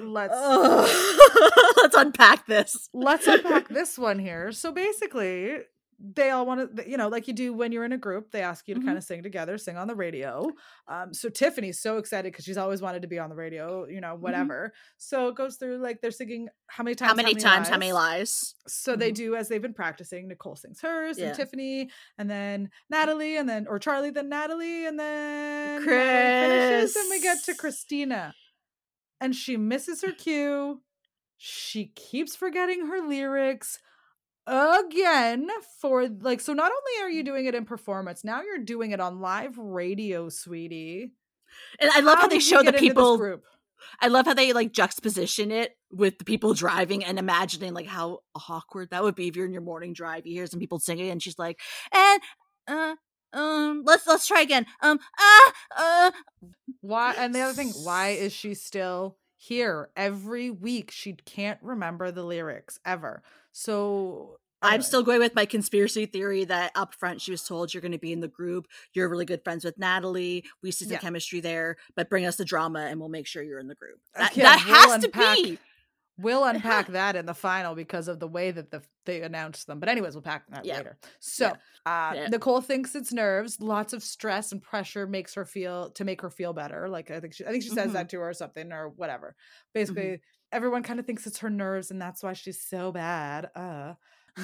let's 0.00 0.34
let's 1.76 1.96
unpack 1.96 2.46
this. 2.46 2.88
Let's 2.92 3.26
unpack 3.26 3.68
this 3.70 3.98
one 3.98 4.18
here. 4.18 4.52
So 4.52 4.72
basically, 4.72 5.58
they 6.00 6.30
all 6.30 6.46
want 6.46 6.76
to 6.76 6.88
you 6.88 6.96
know 6.96 7.08
like 7.08 7.26
you 7.26 7.34
do 7.34 7.52
when 7.52 7.72
you're 7.72 7.84
in 7.84 7.92
a 7.92 7.98
group 7.98 8.30
they 8.30 8.40
ask 8.40 8.68
you 8.68 8.74
to 8.74 8.80
mm-hmm. 8.80 8.88
kind 8.88 8.98
of 8.98 9.02
sing 9.02 9.22
together 9.22 9.58
sing 9.58 9.76
on 9.76 9.88
the 9.88 9.94
radio 9.94 10.48
um 10.86 11.12
so 11.12 11.28
tiffany's 11.28 11.80
so 11.80 11.98
excited 11.98 12.32
because 12.32 12.44
she's 12.44 12.56
always 12.56 12.80
wanted 12.80 13.02
to 13.02 13.08
be 13.08 13.18
on 13.18 13.28
the 13.28 13.34
radio 13.34 13.86
you 13.88 14.00
know 14.00 14.12
mm-hmm. 14.12 14.22
whatever 14.22 14.68
mm-hmm. 14.68 14.94
so 14.96 15.28
it 15.28 15.34
goes 15.34 15.56
through 15.56 15.78
like 15.78 16.00
they're 16.00 16.12
singing 16.12 16.48
how 16.68 16.84
many 16.84 16.94
times 16.94 17.10
how 17.10 17.16
many, 17.16 17.30
how 17.30 17.32
many 17.32 17.42
times 17.42 17.66
lies. 17.66 17.68
how 17.68 17.78
many 17.78 17.92
lies 17.92 18.54
so 18.68 18.92
mm-hmm. 18.92 19.00
they 19.00 19.10
do 19.10 19.34
as 19.34 19.48
they've 19.48 19.62
been 19.62 19.74
practicing 19.74 20.28
nicole 20.28 20.54
sings 20.54 20.80
hers 20.80 21.18
yeah. 21.18 21.26
and 21.26 21.36
tiffany 21.36 21.90
and 22.16 22.30
then 22.30 22.70
natalie 22.88 23.36
and 23.36 23.48
then 23.48 23.66
or 23.68 23.78
charlie 23.78 24.10
then 24.10 24.28
natalie 24.28 24.86
and 24.86 24.98
then 25.00 25.82
chris 25.82 25.96
finishes 25.98 26.96
and 26.96 27.10
we 27.10 27.20
get 27.20 27.42
to 27.44 27.54
christina 27.54 28.34
and 29.20 29.34
she 29.34 29.56
misses 29.56 30.02
her 30.02 30.12
cue 30.12 30.80
she 31.36 31.86
keeps 31.86 32.36
forgetting 32.36 32.86
her 32.86 33.00
lyrics 33.00 33.80
again 34.48 35.48
for 35.80 36.08
like 36.08 36.40
so 36.40 36.52
not 36.52 36.72
only 36.72 37.06
are 37.06 37.10
you 37.10 37.22
doing 37.22 37.46
it 37.46 37.54
in 37.54 37.64
performance 37.64 38.24
now 38.24 38.42
you're 38.42 38.58
doing 38.58 38.92
it 38.92 39.00
on 39.00 39.20
live 39.20 39.58
radio 39.58 40.28
sweetie 40.28 41.12
and 41.80 41.90
i 41.90 42.00
love 42.00 42.16
how, 42.16 42.22
how 42.22 42.28
they 42.28 42.38
show 42.38 42.62
the 42.62 42.72
people 42.72 43.18
group 43.18 43.44
I 44.00 44.08
love 44.08 44.26
how 44.26 44.34
they 44.34 44.52
like 44.52 44.72
juxtaposition 44.72 45.50
it 45.50 45.76
with 45.90 46.18
the 46.18 46.24
people 46.24 46.54
driving 46.54 47.04
and 47.04 47.18
imagining 47.18 47.74
like 47.74 47.86
how 47.86 48.20
awkward 48.48 48.90
that 48.90 49.02
would 49.02 49.14
be 49.14 49.28
if 49.28 49.36
you're 49.36 49.46
in 49.46 49.52
your 49.52 49.62
morning 49.62 49.92
drive. 49.92 50.26
You 50.26 50.34
hear 50.34 50.46
some 50.46 50.60
people 50.60 50.78
singing, 50.78 51.10
and 51.10 51.22
she's 51.22 51.38
like, 51.38 51.60
"And 51.92 52.20
uh, 52.66 52.94
um, 53.32 53.82
let's 53.84 54.06
let's 54.06 54.26
try 54.26 54.40
again. 54.40 54.66
Um, 54.82 54.98
ah, 55.18 55.52
uh." 55.76 56.10
Why? 56.80 57.14
And 57.14 57.34
the 57.34 57.40
other 57.40 57.54
thing, 57.54 57.70
why 57.70 58.10
is 58.10 58.32
she 58.32 58.54
still 58.54 59.16
here 59.36 59.90
every 59.96 60.50
week? 60.50 60.90
She 60.90 61.12
can't 61.12 61.58
remember 61.62 62.10
the 62.10 62.24
lyrics 62.24 62.78
ever. 62.84 63.22
So 63.58 64.38
I'm 64.62 64.82
still 64.82 65.02
going 65.02 65.18
with 65.18 65.34
my 65.34 65.44
conspiracy 65.44 66.06
theory 66.06 66.44
that 66.44 66.70
up 66.76 66.94
front 66.94 67.20
she 67.20 67.32
was 67.32 67.42
told 67.42 67.74
you're 67.74 67.80
going 67.80 67.90
to 67.90 67.98
be 67.98 68.12
in 68.12 68.20
the 68.20 68.28
group. 68.28 68.68
You're 68.94 69.08
really 69.08 69.24
good 69.24 69.42
friends 69.42 69.64
with 69.64 69.76
Natalie. 69.76 70.44
We 70.62 70.70
see 70.70 70.84
some 70.84 70.92
yeah. 70.92 70.98
chemistry 70.98 71.40
there, 71.40 71.76
but 71.96 72.08
bring 72.08 72.24
us 72.24 72.36
the 72.36 72.44
drama 72.44 72.86
and 72.86 73.00
we'll 73.00 73.08
make 73.08 73.26
sure 73.26 73.42
you're 73.42 73.58
in 73.58 73.66
the 73.66 73.74
group. 73.74 73.98
That, 74.14 74.30
okay, 74.30 74.42
that 74.42 74.64
we'll 74.64 74.74
has 74.76 75.04
unpack, 75.04 75.36
to 75.38 75.42
be. 75.42 75.58
We'll 76.18 76.44
unpack 76.52 76.86
that 76.88 77.16
in 77.16 77.26
the 77.26 77.34
final 77.34 77.74
because 77.74 78.06
of 78.06 78.20
the 78.20 78.28
way 78.28 78.52
that 78.52 78.70
the, 78.70 78.80
they 79.06 79.22
announced 79.22 79.66
them. 79.66 79.80
But 79.80 79.88
anyways, 79.88 80.14
we'll 80.14 80.22
pack 80.22 80.44
that 80.50 80.64
yeah. 80.64 80.76
later. 80.76 80.96
So 81.18 81.52
yeah. 81.84 82.22
Uh, 82.24 82.28
Nicole 82.28 82.60
thinks 82.60 82.94
it's 82.94 83.12
nerves. 83.12 83.60
Lots 83.60 83.92
of 83.92 84.04
stress 84.04 84.52
and 84.52 84.62
pressure 84.62 85.04
makes 85.04 85.34
her 85.34 85.44
feel 85.44 85.90
to 85.90 86.04
make 86.04 86.20
her 86.20 86.30
feel 86.30 86.52
better. 86.52 86.88
Like 86.88 87.10
I 87.10 87.18
think 87.18 87.34
she, 87.34 87.44
I 87.44 87.50
think 87.50 87.64
she 87.64 87.70
says 87.70 87.86
mm-hmm. 87.86 87.94
that 87.94 88.08
to 88.10 88.20
her 88.20 88.28
or 88.28 88.34
something 88.34 88.70
or 88.72 88.90
whatever. 88.90 89.34
Basically, 89.74 90.02
mm-hmm. 90.02 90.22
Everyone 90.52 90.82
kind 90.82 91.00
of 91.00 91.06
thinks 91.06 91.26
it's 91.26 91.38
her 91.38 91.50
nerves 91.50 91.90
and 91.90 92.00
that's 92.00 92.22
why 92.22 92.32
she's 92.32 92.60
so 92.60 92.92
bad. 92.92 93.50
Uh 93.54 93.94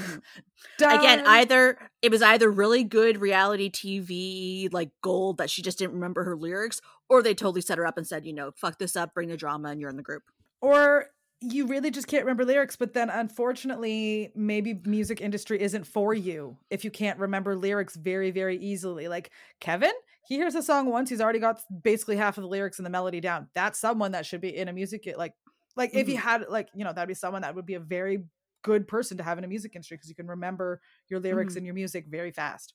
Again, 0.81 1.23
either 1.27 1.79
it 2.03 2.11
was 2.11 2.23
either 2.23 2.51
really 2.51 2.85
good 2.85 3.21
reality 3.21 3.71
TV 3.71 4.73
like 4.73 4.91
gold 5.03 5.39
that 5.39 5.51
she 5.51 5.63
just 5.63 5.79
didn't 5.79 5.95
remember 5.95 6.25
her 6.25 6.37
lyrics, 6.37 6.81
or 7.09 7.23
they 7.23 7.35
totally 7.35 7.61
set 7.61 7.79
her 7.79 7.87
up 7.87 7.97
and 7.97 8.07
said, 8.07 8.27
you 8.27 8.33
know, 8.33 8.51
fuck 8.57 8.79
this 8.79 8.97
up, 8.97 9.15
bring 9.15 9.29
the 9.29 9.37
drama, 9.37 9.69
and 9.69 9.81
you're 9.81 9.91
in 9.91 9.97
the 9.97 10.03
group. 10.03 10.25
Or 10.61 11.07
you 11.41 11.67
really 11.67 11.91
just 11.91 12.07
can't 12.07 12.25
remember 12.25 12.45
lyrics, 12.45 12.77
but 12.77 12.95
then 12.95 13.11
unfortunately, 13.11 14.33
maybe 14.35 14.81
music 14.85 15.21
industry 15.21 15.61
isn't 15.61 15.87
for 15.87 16.15
you 16.15 16.57
if 16.71 16.85
you 16.85 16.91
can't 16.91 17.19
remember 17.19 17.55
lyrics 17.55 17.97
very, 17.97 18.31
very 18.31 18.57
easily. 18.57 19.09
Like 19.09 19.31
Kevin, 19.61 19.93
he 20.27 20.37
hears 20.37 20.55
a 20.55 20.63
song 20.63 20.91
once, 20.91 21.11
he's 21.11 21.21
already 21.21 21.39
got 21.39 21.61
basically 21.83 22.17
half 22.17 22.39
of 22.39 22.43
the 22.43 22.49
lyrics 22.49 22.79
and 22.79 22.87
the 22.87 22.91
melody 22.91 23.21
down. 23.21 23.49
That's 23.55 23.79
someone 23.79 24.13
that 24.13 24.25
should 24.25 24.41
be 24.41 24.57
in 24.57 24.69
a 24.69 24.73
music 24.73 25.13
like 25.19 25.35
like 25.77 25.95
if 25.95 26.07
he 26.07 26.15
mm-hmm. 26.15 26.23
had 26.23 26.45
like 26.49 26.69
you 26.75 26.85
know 26.85 26.93
that'd 26.93 27.09
be 27.09 27.15
someone 27.15 27.43
that 27.43 27.55
would 27.55 27.67
be 27.67 27.75
a 27.75 27.81
very 27.81 28.25
good 28.63 28.89
person 28.89 29.19
to 29.19 29.23
have 29.23 29.39
in 29.39 29.45
a 29.45 29.49
music 29.49 29.77
industry 29.77 29.97
because 29.97 30.09
you 30.09 30.15
can 30.15 30.27
remember 30.27 30.81
your 31.09 31.21
lyrics 31.21 31.53
mm-hmm. 31.53 31.59
and 31.59 31.67
your 31.67 31.75
music 31.75 32.07
very 32.09 32.33
fast. 32.33 32.73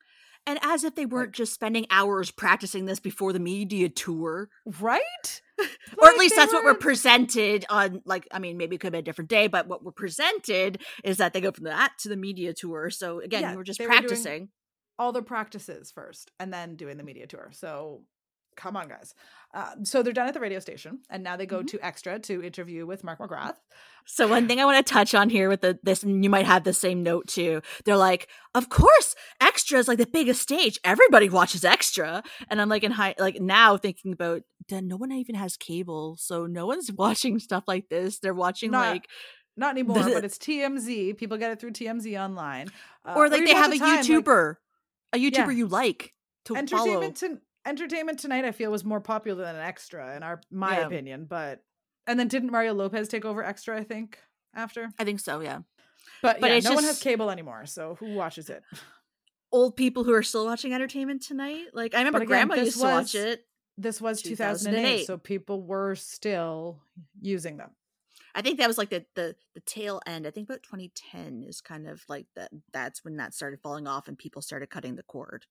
And 0.48 0.58
as 0.62 0.86
if 0.86 0.96
they 0.96 1.06
weren't 1.06 1.30
like, 1.30 1.36
just 1.36 1.54
spending 1.54 1.86
hours 1.92 2.32
practicing 2.32 2.86
this 2.86 3.00
before 3.00 3.34
the 3.34 3.40
media 3.40 3.90
tour. 3.90 4.50
Right? 4.80 5.42
or 5.60 6.08
at 6.08 6.18
least 6.18 6.36
that's 6.36 6.54
were... 6.54 6.60
what 6.60 6.66
we're 6.66 6.76
presented 6.76 7.66
on 7.70 8.02
like 8.06 8.28
I 8.32 8.40
mean 8.40 8.58
maybe 8.58 8.78
it 8.78 8.80
could 8.80 8.94
be 8.94 9.00
a 9.00 9.04
different 9.04 9.30
day, 9.30 9.48
but 9.48 9.68
what 9.68 9.84
we're 9.84 9.92
presented 9.92 10.82
is 11.04 11.18
that 11.18 11.34
they 11.34 11.42
go 11.42 11.52
from 11.52 11.66
that 11.66 11.94
to 12.00 12.10
the 12.10 12.16
media 12.16 12.54
tour. 12.54 12.90
So 12.90 13.20
again, 13.20 13.42
yeah, 13.42 13.56
we're 13.56 13.64
just 13.64 13.82
practicing. 13.82 14.42
Were 14.42 14.48
all 15.00 15.14
the 15.14 15.22
practices 15.22 15.92
first 15.92 16.30
and 16.40 16.54
then 16.54 16.76
doing 16.76 16.98
the 16.98 17.04
media 17.04 17.26
tour. 17.26 17.50
So 17.54 18.04
come 18.60 18.76
on, 18.76 18.90
guys. 18.90 19.16
Uh, 19.54 19.72
so 19.84 20.04
they're 20.04 20.14
done 20.14 20.28
at 20.28 20.34
the 20.34 20.40
radio 20.40 20.60
station, 20.60 21.00
and 21.10 21.24
now 21.24 21.36
they 21.36 21.46
go 21.46 21.60
mm-hmm. 21.60 21.78
to 21.78 21.86
Extra 21.86 22.20
to 22.20 22.44
interview 22.44 22.86
with 22.86 23.04
Mark 23.04 23.20
McGrath. 23.20 23.56
So 24.06 24.28
one 24.28 24.48
thing 24.48 24.60
I 24.60 24.66
want 24.66 24.86
to 24.86 24.94
touch 24.94 25.16
on 25.16 25.30
here 25.30 25.50
with 25.50 25.62
the, 25.62 25.80
this, 25.82 26.04
and 26.04 26.24
you 26.24 26.30
might 26.30 26.46
have 26.46 26.64
the 26.64 26.74
same 26.74 27.02
note 27.02 27.28
too. 27.28 27.62
They're 27.86 27.98
like, 27.98 28.28
of 28.54 28.70
course, 28.70 29.16
Extra 29.42 29.80
is 29.80 29.88
like 29.88 29.98
the 29.98 30.06
biggest 30.06 30.42
stage. 30.42 30.80
Everybody 30.84 31.30
watches 31.30 31.64
Extra, 31.64 32.22
and 32.50 32.62
I'm 32.62 32.70
like 32.70 32.84
in 32.84 32.92
high, 32.92 33.16
like 33.18 33.40
now 33.40 33.78
thinking 33.78 34.14
about, 34.14 34.44
then 34.68 34.88
no 34.88 34.98
one 34.98 35.12
even 35.12 35.36
has 35.36 35.58
cable, 35.58 36.18
so 36.18 36.46
no 36.46 36.68
one's 36.68 36.92
watching 36.98 37.40
stuff 37.40 37.64
like 37.68 37.90
this. 37.90 38.20
They're 38.20 38.34
watching 38.34 38.72
not, 38.72 38.92
like. 38.92 39.08
Not 39.58 39.72
anymore, 39.72 40.04
the, 40.04 40.12
but 40.14 40.24
it's 40.24 40.38
TMZ. 40.38 41.18
People 41.18 41.38
get 41.38 41.52
it 41.52 41.60
through 41.60 41.72
TMZ 41.72 42.18
online, 42.18 42.70
uh, 43.04 43.16
or 43.16 43.28
like 43.30 43.42
or 43.42 43.46
they 43.46 43.54
have 43.54 43.74
a 43.74 43.78
time, 43.78 44.04
YouTuber, 44.04 44.56
like, 45.12 45.22
a 45.22 45.26
YouTuber 45.26 45.48
yeah. 45.48 45.52
you 45.52 45.68
like 45.68 46.14
to 46.46 46.56
entertainment 46.56 47.18
follow. 47.18 47.36
To, 47.36 47.42
Entertainment 47.70 48.18
Tonight, 48.18 48.46
I 48.46 48.52
feel 48.52 48.72
was 48.72 48.84
more 48.84 49.00
popular 49.00 49.46
than 49.46 49.56
Extra 49.56 50.16
in 50.16 50.24
our 50.24 50.42
my 50.50 50.80
yeah. 50.80 50.88
opinion. 50.88 51.26
But 51.30 51.62
and 52.08 52.20
then 52.20 52.28
didn't 52.28 52.52
Mario 52.52 52.74
Lopez 52.74 53.08
take 53.08 53.26
over 53.26 53.44
Extra? 53.44 53.78
I 53.78 53.84
think 53.84 54.18
after. 54.56 54.90
I 54.98 55.04
think 55.04 55.20
so. 55.20 55.40
Yeah. 55.40 55.60
But, 56.24 56.42
but 56.42 56.50
yeah, 56.50 56.56
no 56.56 56.62
just... 56.62 56.76
one 56.76 56.84
has 56.84 57.00
cable 57.00 57.30
anymore, 57.30 57.68
so 57.68 57.96
who 58.00 58.16
watches 58.16 58.50
it? 58.50 58.64
Old 59.52 59.76
people 59.76 60.04
who 60.04 60.14
are 60.14 60.24
still 60.24 60.46
watching 60.46 60.74
Entertainment 60.74 61.22
Tonight. 61.22 61.68
Like 61.74 61.94
I 61.94 62.00
remember 62.00 62.18
again, 62.20 62.28
Grandma 62.28 62.56
used 62.56 62.82
was, 62.82 62.82
to 62.82 62.82
watch 62.82 63.16
it. 63.16 63.46
This 63.78 64.02
was 64.02 64.22
2008, 64.24 64.82
2008, 64.82 65.06
so 65.06 65.18
people 65.18 65.62
were 65.62 65.96
still 65.96 66.82
using 67.22 67.58
them. 67.58 67.70
I 68.34 68.42
think 68.42 68.58
that 68.58 68.68
was 68.68 68.80
like 68.80 68.90
the 68.90 69.06
the 69.16 69.36
the 69.54 69.62
tail 69.62 70.02
end. 70.08 70.26
I 70.26 70.32
think 70.32 70.50
about 70.50 70.64
2010 70.64 71.44
is 71.48 71.62
kind 71.62 71.88
of 71.88 72.04
like 72.10 72.26
that. 72.36 72.50
That's 72.74 73.04
when 73.06 73.18
that 73.18 73.36
started 73.36 73.60
falling 73.62 73.88
off 73.88 74.08
and 74.08 74.18
people 74.18 74.42
started 74.42 74.72
cutting 74.72 74.96
the 74.96 75.04
cord 75.04 75.46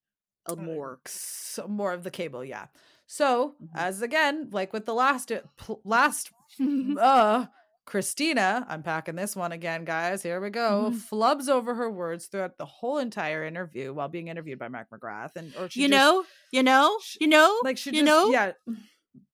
a 0.49 0.57
more 0.57 0.99
so 1.07 1.67
more 1.69 1.93
of 1.93 2.03
the 2.05 2.11
cable 2.11 2.45
yeah 2.45 2.67
so 3.07 3.55
mm-hmm. 3.63 3.77
as 3.77 4.03
again 4.03 4.49
like 4.51 4.73
with 4.73 4.87
the 4.87 4.95
last 4.95 5.31
uh, 5.31 5.41
last 5.85 6.31
uh 7.01 7.47
Christina, 7.89 8.67
I'm 8.69 8.83
packing 8.83 9.17
this 9.17 9.35
one 9.35 9.51
again, 9.51 9.87
guys. 9.87 10.23
Here 10.23 10.43
we 10.43 10.51
go. 10.51 10.91
Mm-hmm. 10.91 11.15
Flubs 11.15 11.49
over 11.49 11.75
her 11.75 11.91
words 11.91 12.27
throughout 12.27 12.59
the 12.59 12.67
whole 12.67 12.99
entire 12.99 13.45
interview 13.45 13.95
while 13.95 14.09
being 14.09 14.29
interviewed 14.29 14.59
by 14.59 14.69
Mark 14.69 14.89
McGrath, 14.91 15.37
and 15.37 15.57
or 15.57 15.71
you 15.73 15.89
just, 15.89 15.91
know, 15.91 16.23
you 16.53 16.63
know, 16.63 16.99
she, 17.03 17.17
you 17.23 17.29
know, 17.29 17.59
like 17.65 17.79
she 17.79 17.89
you 17.89 18.03
just, 18.03 18.05
know, 18.05 18.31
yeah. 18.31 18.53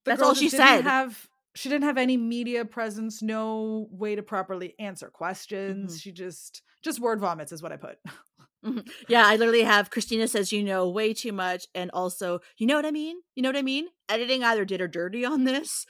That's 0.05 0.22
all 0.22 0.35
she 0.35 0.48
said. 0.50 0.83
Have 0.83 1.29
she 1.57 1.68
didn't 1.68 1.83
have 1.83 1.98
any 1.98 2.16
media 2.16 2.64
presence, 2.64 3.22
no 3.22 3.88
way 3.90 4.14
to 4.14 4.22
properly 4.22 4.77
answer 4.79 5.11
questions. 5.11 5.94
Mm-hmm. 5.94 5.98
She 5.98 6.12
just 6.12 6.62
just 6.85 7.00
word 7.00 7.18
vomits 7.18 7.50
is 7.50 7.61
what 7.61 7.72
I 7.72 7.77
put. 7.77 7.98
Mm-hmm. 8.64 8.81
Yeah, 9.09 9.27
I 9.27 9.37
literally 9.37 9.62
have 9.62 9.90
Christina 9.90 10.27
says 10.27 10.53
you 10.53 10.64
know 10.64 10.88
way 10.88 11.12
too 11.12 11.33
much, 11.33 11.66
and 11.74 11.90
also 11.92 12.40
you 12.57 12.66
know 12.66 12.77
what 12.77 12.87
I 12.87 12.90
mean. 12.90 13.16
You 13.35 13.42
know 13.42 13.48
what 13.50 13.57
I 13.57 13.62
mean. 13.62 13.88
Editing 14.09 14.42
either 14.42 14.64
did 14.64 14.81
her 14.81 14.88
dirty 14.88 15.24
on 15.24 15.44
this, 15.44 15.87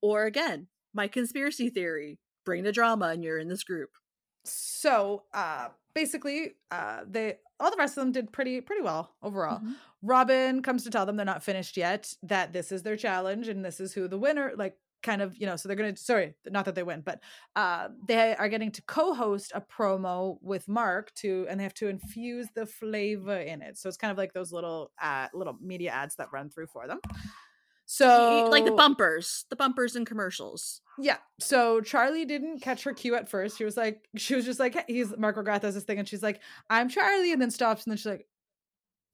or 0.00 0.24
again, 0.24 0.68
my 0.94 1.08
conspiracy 1.08 1.68
theory: 1.68 2.18
bring 2.44 2.62
the 2.62 2.72
drama, 2.72 3.08
and 3.08 3.22
you're 3.22 3.38
in 3.38 3.48
this 3.48 3.64
group. 3.64 3.90
So, 4.44 5.24
uh, 5.32 5.68
basically, 5.94 6.52
uh, 6.70 7.00
they 7.08 7.36
all 7.60 7.70
the 7.70 7.76
rest 7.78 7.96
of 7.96 8.04
them 8.04 8.12
did 8.12 8.32
pretty 8.32 8.60
pretty 8.60 8.82
well 8.82 9.14
overall. 9.22 9.58
Mm-hmm. 9.58 9.72
Robin 10.02 10.62
comes 10.62 10.84
to 10.84 10.90
tell 10.90 11.06
them 11.06 11.16
they're 11.16 11.24
not 11.24 11.42
finished 11.42 11.76
yet, 11.76 12.12
that 12.22 12.52
this 12.52 12.70
is 12.72 12.82
their 12.82 12.96
challenge, 12.96 13.48
and 13.48 13.64
this 13.64 13.80
is 13.80 13.94
who 13.94 14.06
the 14.08 14.18
winner 14.18 14.52
like 14.56 14.76
kind 15.04 15.22
of 15.22 15.36
you 15.36 15.46
know 15.46 15.54
so 15.54 15.68
they're 15.68 15.76
gonna 15.76 15.96
sorry 15.96 16.34
not 16.50 16.64
that 16.64 16.74
they 16.74 16.82
win 16.82 17.02
but 17.02 17.20
uh 17.54 17.88
they 18.08 18.34
are 18.34 18.48
getting 18.48 18.72
to 18.72 18.82
co-host 18.82 19.52
a 19.54 19.60
promo 19.60 20.38
with 20.40 20.66
mark 20.66 21.12
to 21.14 21.46
and 21.48 21.60
they 21.60 21.64
have 21.64 21.74
to 21.74 21.88
infuse 21.88 22.48
the 22.54 22.66
flavor 22.66 23.36
in 23.36 23.62
it. 23.62 23.78
So 23.78 23.88
it's 23.88 23.96
kind 23.98 24.10
of 24.10 24.18
like 24.18 24.32
those 24.32 24.52
little 24.52 24.90
uh 25.00 25.28
little 25.34 25.56
media 25.60 25.90
ads 25.90 26.16
that 26.16 26.32
run 26.32 26.50
through 26.50 26.66
for 26.66 26.86
them. 26.86 27.00
So 27.86 28.48
like 28.50 28.64
the 28.64 28.72
bumpers 28.72 29.44
the 29.50 29.56
bumpers 29.56 29.94
and 29.94 30.06
commercials. 30.06 30.80
Yeah. 30.98 31.18
So 31.38 31.80
charlie 31.80 32.24
didn't 32.24 32.60
catch 32.60 32.84
her 32.84 32.94
cue 32.94 33.14
at 33.14 33.28
first. 33.28 33.58
She 33.58 33.64
was 33.64 33.76
like 33.76 34.08
she 34.16 34.34
was 34.34 34.44
just 34.44 34.58
like 34.58 34.84
he's 34.88 35.16
mark 35.16 35.36
mcgrath 35.36 35.60
does 35.60 35.74
this 35.74 35.84
thing 35.84 35.98
and 35.98 36.08
she's 36.08 36.22
like 36.22 36.40
i'm 36.70 36.88
charlie 36.88 37.32
and 37.32 37.40
then 37.42 37.50
stops 37.50 37.84
and 37.84 37.92
then 37.92 37.98
she's 37.98 38.06
like 38.06 38.26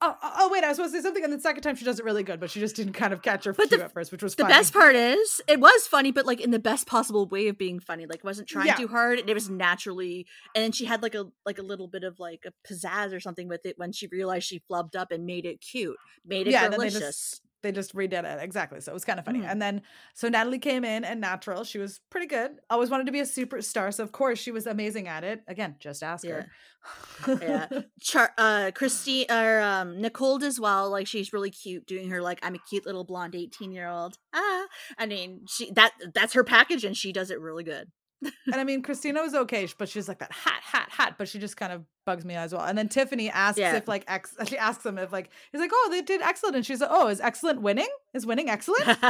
Oh, 0.03 0.17
oh, 0.23 0.33
oh, 0.39 0.49
wait, 0.51 0.65
I 0.65 0.69
was 0.69 0.77
supposed 0.77 0.95
to 0.95 1.01
say 1.01 1.03
something, 1.03 1.23
and 1.23 1.33
the 1.33 1.41
second 1.41 1.63
time 1.63 1.77
she 1.77 1.85
does 1.85 1.99
it 1.99 2.07
really 2.07 2.23
good, 2.23 2.41
but 2.41 2.51
she 2.51 2.59
just 2.59 2.75
didn't 2.75 2.95
kind 2.95 3.13
of 3.13 3.21
catch 3.21 3.45
her 3.45 3.53
but 3.53 3.69
cue 3.69 3.79
the, 3.79 3.85
at 3.85 3.93
first, 3.93 4.11
which 4.11 4.23
was 4.23 4.35
the 4.35 4.45
funny. 4.45 4.55
best 4.55 4.73
part 4.73 4.95
is 4.97 5.43
it 5.47 5.61
was 5.61 5.87
funny, 5.87 6.11
but 6.11 6.25
like 6.25 6.41
in 6.41 6.53
the 6.53 6.59
best 6.59 6.87
possible 6.87 7.27
way 7.27 7.49
of 7.49 7.59
being 7.59 7.81
funny. 7.81 8.07
Like 8.07 8.25
wasn't 8.25 8.49
trying 8.49 8.69
yeah. 8.69 8.77
too 8.77 8.89
hard, 8.89 9.19
and 9.19 9.29
it 9.29 9.35
was 9.35 9.51
naturally. 9.51 10.27
And 10.55 10.65
then 10.65 10.73
she 10.73 10.87
had 10.87 11.03
like 11.03 11.15
a 11.15 11.27
like 11.45 11.59
a 11.59 11.63
little 11.63 11.87
bit 11.87 12.03
of 12.03 12.19
like 12.19 12.47
a 12.47 12.53
pizzazz 12.67 13.15
or 13.15 13.21
something 13.21 13.47
with 13.47 13.67
it 13.67 13.79
when 13.79 13.93
she 13.93 14.07
realized 14.07 14.47
she 14.47 14.63
flubbed 14.71 14.97
up 14.97 15.13
and 15.13 15.27
made 15.27 15.45
it 15.45 15.61
cute, 15.61 15.97
made 16.25 16.49
it 16.49 16.53
yeah, 16.53 16.69
delicious 16.69 17.43
they 17.63 17.73
just 17.73 17.95
redid 17.95 18.25
it 18.25 18.43
exactly 18.43 18.81
so 18.81 18.91
it 18.91 18.95
was 18.95 19.05
kind 19.05 19.19
of 19.19 19.25
funny 19.25 19.41
mm. 19.41 19.51
and 19.51 19.61
then 19.61 19.83
so 20.15 20.29
natalie 20.29 20.59
came 20.59 20.85
in 20.85 21.05
and 21.05 21.21
natural 21.21 21.65
she 21.65 21.79
was 21.79 22.01
pretty 22.11 22.27
good 22.27 22.53
always 22.69 22.91
wanted 22.91 23.07
to 23.07 23.13
be 23.13 23.21
a 23.21 23.25
superstar 23.25 23.93
so 23.93 24.03
of 24.03 24.13
course 24.13 24.39
she 24.39 24.51
was 24.51 24.67
amazing 24.67 25.09
at 25.09 25.25
it 25.25 25.43
again 25.49 25.77
just 25.79 26.03
ask 26.03 26.25
yeah. 26.25 26.43
her 27.27 27.39
yeah 27.43 27.69
Char- 28.01 28.35
uh 28.39 28.71
christine 28.75 29.27
or 29.31 29.61
um 29.61 30.01
nicole 30.01 30.43
as 30.45 30.61
well 30.61 30.91
like 30.91 31.07
she's 31.07 31.33
really 31.33 31.51
cute 31.51 31.87
doing 31.87 32.11
her 32.11 32.23
like 32.23 32.39
i'm 32.43 32.55
a 32.55 32.61
cute 32.69 32.87
little 32.87 33.05
blonde 33.05 33.35
18 33.35 33.73
year 33.73 33.89
old 33.89 34.17
ah 34.33 34.67
i 34.99 35.07
mean 35.07 35.41
she 35.49 35.71
that 35.73 35.93
that's 36.15 36.35
her 36.35 36.45
package 36.45 36.85
and 36.85 36.97
she 36.97 37.13
does 37.13 37.31
it 37.31 37.41
really 37.41 37.65
good 37.65 37.91
and 38.23 38.55
I 38.55 38.65
mean, 38.65 38.83
Christina 38.83 39.23
was 39.23 39.35
okay, 39.35 39.67
but 39.79 39.89
she's 39.89 40.09
like 40.09 40.19
that 40.19 40.33
hot, 40.33 40.61
hot, 40.63 40.91
hot. 40.91 41.15
But 41.19 41.29
she 41.29 41.39
just 41.39 41.57
kind 41.57 41.73
of 41.73 41.85
bugs 42.05 42.25
me 42.25 42.35
as 42.35 42.53
well. 42.53 42.63
And 42.63 42.77
then 42.77 42.89
Tiffany 42.89 43.31
asks 43.31 43.59
yeah. 43.59 43.77
if 43.77 43.89
like 43.89 44.05
ex, 44.09 44.37
she 44.47 44.59
asks 44.59 44.85
him 44.85 44.99
if 44.99 45.13
like 45.13 45.31
he's 45.53 45.61
like, 45.61 45.71
oh, 45.73 45.89
they 45.91 46.03
did 46.03 46.21
excellent, 46.21 46.57
and 46.57 46.67
she's 46.67 46.81
like, 46.81 46.91
oh, 46.93 47.09
is 47.09 47.21
excellent 47.21 47.63
winning? 47.63 47.89
Is 48.13 48.27
winning 48.27 48.51
excellent? 48.51 48.85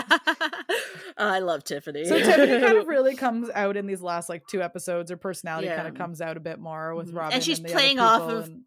I 1.16 1.40
love 1.40 1.64
Tiffany. 1.64 2.04
So 2.04 2.18
Tiffany 2.18 2.60
kind 2.60 2.78
of 2.78 2.86
really 2.86 3.16
comes 3.16 3.50
out 3.54 3.76
in 3.76 3.86
these 3.86 4.02
last 4.02 4.28
like 4.28 4.46
two 4.46 4.62
episodes. 4.62 5.10
Her 5.10 5.16
personality 5.16 5.68
yeah. 5.68 5.76
kind 5.76 5.88
of 5.88 5.94
comes 5.94 6.20
out 6.20 6.36
a 6.36 6.40
bit 6.40 6.58
more 6.58 6.94
with 6.94 7.08
mm-hmm. 7.08 7.18
Robin, 7.18 7.34
and 7.34 7.44
she's 7.44 7.58
and 7.58 7.68
playing 7.68 7.98
off 7.98 8.22
of. 8.22 8.46
And... 8.46 8.62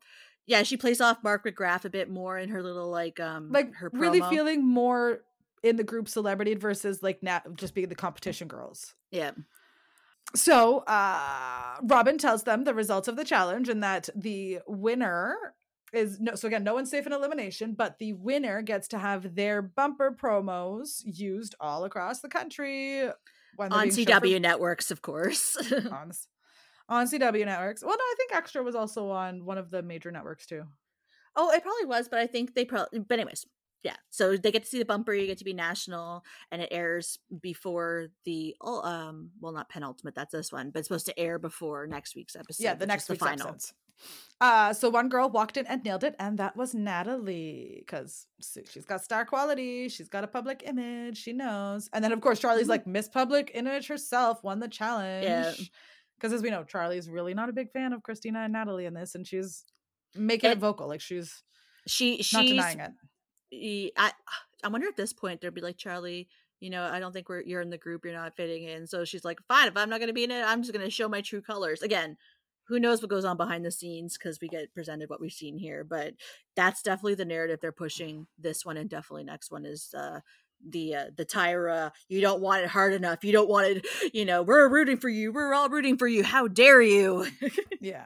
Yeah, 0.46 0.64
she 0.64 0.76
plays 0.76 1.00
off 1.00 1.24
Mark 1.24 1.46
McGrath 1.46 1.86
a 1.86 1.90
bit 1.90 2.10
more 2.10 2.38
in 2.38 2.50
her 2.50 2.62
little 2.62 2.90
like 2.90 3.20
um 3.22 3.50
like 3.52 3.74
her 3.76 3.90
really 3.94 4.22
feeling 4.22 4.66
more 4.66 5.22
in 5.64 5.78
the 5.78 5.84
group 5.84 6.10
celebrity 6.10 6.54
versus 6.56 7.02
like 7.02 7.24
nat 7.24 7.44
just 7.56 7.74
being 7.74 7.88
the 7.88 7.96
competition 7.96 8.48
girls. 8.48 8.94
Yeah. 9.12 9.32
So 10.36 10.80
uh 10.80 11.76
Robin 11.84 12.18
tells 12.18 12.44
them 12.44 12.64
the 12.64 12.74
results 12.74 13.08
of 13.08 13.16
the 13.16 13.24
challenge 13.26 13.70
and 13.70 13.84
that 13.84 14.10
the 14.16 14.60
winner 14.68 15.36
is 15.92 16.20
no 16.20 16.34
so 16.36 16.48
again 16.48 16.64
no 16.64 16.74
one's 16.74 16.90
safe 16.90 17.06
in 17.06 17.14
elimination 17.14 17.76
but 17.76 18.00
the 18.00 18.14
winner 18.14 18.64
gets 18.64 18.88
to 18.88 18.98
have 18.98 19.36
their 19.36 19.62
bumper 19.62 20.12
promos 20.20 21.02
used 21.06 21.54
all 21.60 21.84
across 21.86 22.22
the 22.22 22.30
country. 22.30 23.04
On 23.60 23.70
cw 23.90 24.34
for- 24.34 24.40
networks 24.40 24.90
of 24.92 25.02
course. 25.04 25.56
On, 25.72 26.12
on 26.90 27.06
cw 27.06 27.46
networks. 27.46 27.84
Well 27.84 27.96
no 27.96 28.04
i 28.04 28.16
think 28.18 28.34
extra 28.36 28.64
was 28.64 28.76
also 28.76 29.10
on 29.10 29.46
one 29.46 29.58
of 29.60 29.70
the 29.70 29.84
major 29.84 30.12
networks 30.12 30.46
too. 30.48 30.64
Oh 31.36 31.52
it 31.52 31.62
probably 31.62 31.86
was 31.86 32.10
but 32.10 32.20
i 32.20 32.26
think 32.28 32.56
they 32.56 32.66
probably 32.66 33.00
but 33.00 33.20
anyways 33.20 33.46
yeah 33.84 33.96
so 34.10 34.36
they 34.38 34.52
get 34.52 34.64
to 34.64 34.70
see 34.70 34.80
the 34.80 34.86
bumper 34.86 35.14
you 35.14 35.28
get 35.28 35.38
to 35.38 35.44
be 35.44 35.54
national 35.54 36.24
and 36.52 36.62
it 36.62 36.70
airs 36.72 37.20
before 37.42 38.08
the 38.26 38.56
oh, 38.62 38.82
um 38.82 39.30
well 39.40 39.52
not 39.52 39.70
penultimate 39.70 40.16
that's 40.16 40.32
this 40.32 40.52
one 40.52 40.70
but 40.70 40.80
it's 40.80 40.88
supposed 40.88 41.06
to 41.06 41.20
air 41.20 41.38
before 41.38 41.86
next 41.88 42.16
week's 42.16 42.36
episode 42.36 42.64
yeah 42.64 42.74
the 42.74 42.86
next 42.86 43.10
week's 43.10 43.20
the 43.20 43.26
final 43.26 43.48
episodes. 43.48 43.74
Uh, 44.42 44.74
so 44.74 44.90
one 44.90 45.08
girl 45.08 45.30
walked 45.30 45.56
in 45.56 45.66
and 45.68 45.84
nailed 45.84 46.04
it, 46.04 46.16
and 46.20 46.38
that 46.38 46.58
was 46.58 46.74
Natalie 46.74 47.78
because 47.80 48.28
she's 48.70 48.86
got 48.86 49.02
star 49.02 49.26
quality, 49.26 49.88
she's 49.88 50.10
got 50.10 50.24
a 50.24 50.28
public 50.28 50.64
image, 50.66 51.18
she 51.18 51.32
knows. 51.32 51.90
And 51.94 52.04
then 52.04 52.12
of 52.12 52.20
course 52.20 52.42
Charli's 52.42 52.62
mm-hmm. 52.62 52.72
like 52.72 52.88
Miss 52.88 53.08
Public 53.08 53.52
Image 53.54 53.88
herself 53.88 54.44
won 54.44 54.60
the 54.60 54.68
challenge. 54.68 55.24
Yeah. 55.24 55.54
Because 56.18 56.34
as 56.34 56.42
we 56.42 56.50
know, 56.50 56.64
Charlie's 56.64 57.10
really 57.10 57.34
not 57.34 57.50
a 57.50 57.54
big 57.54 57.72
fan 57.72 57.94
of 57.94 58.04
Christina 58.04 58.40
and 58.40 58.54
Natalie 58.54 58.86
in 58.86 58.94
this, 58.94 59.16
and 59.16 59.26
she's 59.26 59.64
making 60.16 60.50
it, 60.50 60.54
it 60.54 60.60
vocal, 60.60 60.88
like 60.88 61.02
she's 61.02 61.44
she 61.88 62.18
she's 62.18 62.34
not 62.34 62.46
denying 62.46 62.80
it. 62.80 62.92
I 63.98 64.12
I 64.64 64.68
wonder 64.68 64.88
at 64.88 64.98
this 64.98 65.14
point 65.14 65.42
there'd 65.42 65.54
be 65.54 65.62
like 65.62 65.78
Charlie, 65.78 66.28
you 66.60 66.70
know, 66.70 66.84
I 66.84 67.00
don't 67.00 67.12
think 67.12 67.30
we're 67.30 67.42
you're 67.42 67.62
in 67.62 67.70
the 67.70 67.78
group, 67.78 68.06
you're 68.06 68.14
not 68.14 68.36
fitting 68.36 68.64
in. 68.64 68.88
So 68.88 69.06
she's 69.06 69.26
like, 69.26 69.40
fine, 69.48 69.68
if 69.68 69.78
I'm 69.78 69.90
not 69.90 70.00
going 70.00 70.08
to 70.08 70.14
be 70.14 70.24
in 70.24 70.32
it, 70.32 70.44
I'm 70.44 70.62
just 70.62 70.74
going 70.74 70.86
to 70.86 70.92
show 70.92 71.10
my 71.10 71.22
true 71.22 71.42
colors. 71.42 71.82
Again 71.82 72.18
who 72.68 72.80
knows 72.80 73.02
what 73.02 73.10
goes 73.10 73.26
on 73.26 73.36
behind 73.36 73.66
the 73.66 73.72
scenes 73.72 74.18
because 74.18 74.40
we 74.40 74.48
get 74.48 74.74
presented 74.74 75.10
what 75.10 75.20
we've 75.20 75.34
seen 75.34 75.58
here 75.58 75.84
but 75.84 76.14
that's 76.56 76.82
definitely 76.82 77.14
the 77.14 77.26
narrative 77.26 77.60
they're 77.62 77.74
pushing 77.74 78.26
this 78.40 78.66
one 78.66 78.78
and 78.78 78.90
definitely 78.90 79.24
next 79.24 79.52
one 79.52 79.66
is 79.66 79.94
uh 79.98 80.20
the 80.66 80.96
uh, 80.96 81.06
the 81.16 81.26
tyra 81.26 81.92
you 82.08 82.22
don't 82.22 82.42
want 82.42 82.64
it 82.64 82.70
hard 82.70 82.94
enough 82.94 83.24
you 83.24 83.32
don't 83.32 83.50
want 83.50 83.68
it 83.68 83.86
you 84.14 84.26
know 84.26 84.42
we're 84.42 84.68
rooting 84.70 84.98
for 84.98 85.10
you 85.10 85.32
we're 85.32 85.54
all 85.54 85.70
rooting 85.70 85.98
for 85.98 86.08
you 86.08 86.24
how 86.24 86.48
dare 86.48 86.82
you? 86.82 87.28
Yeah. 87.82 88.06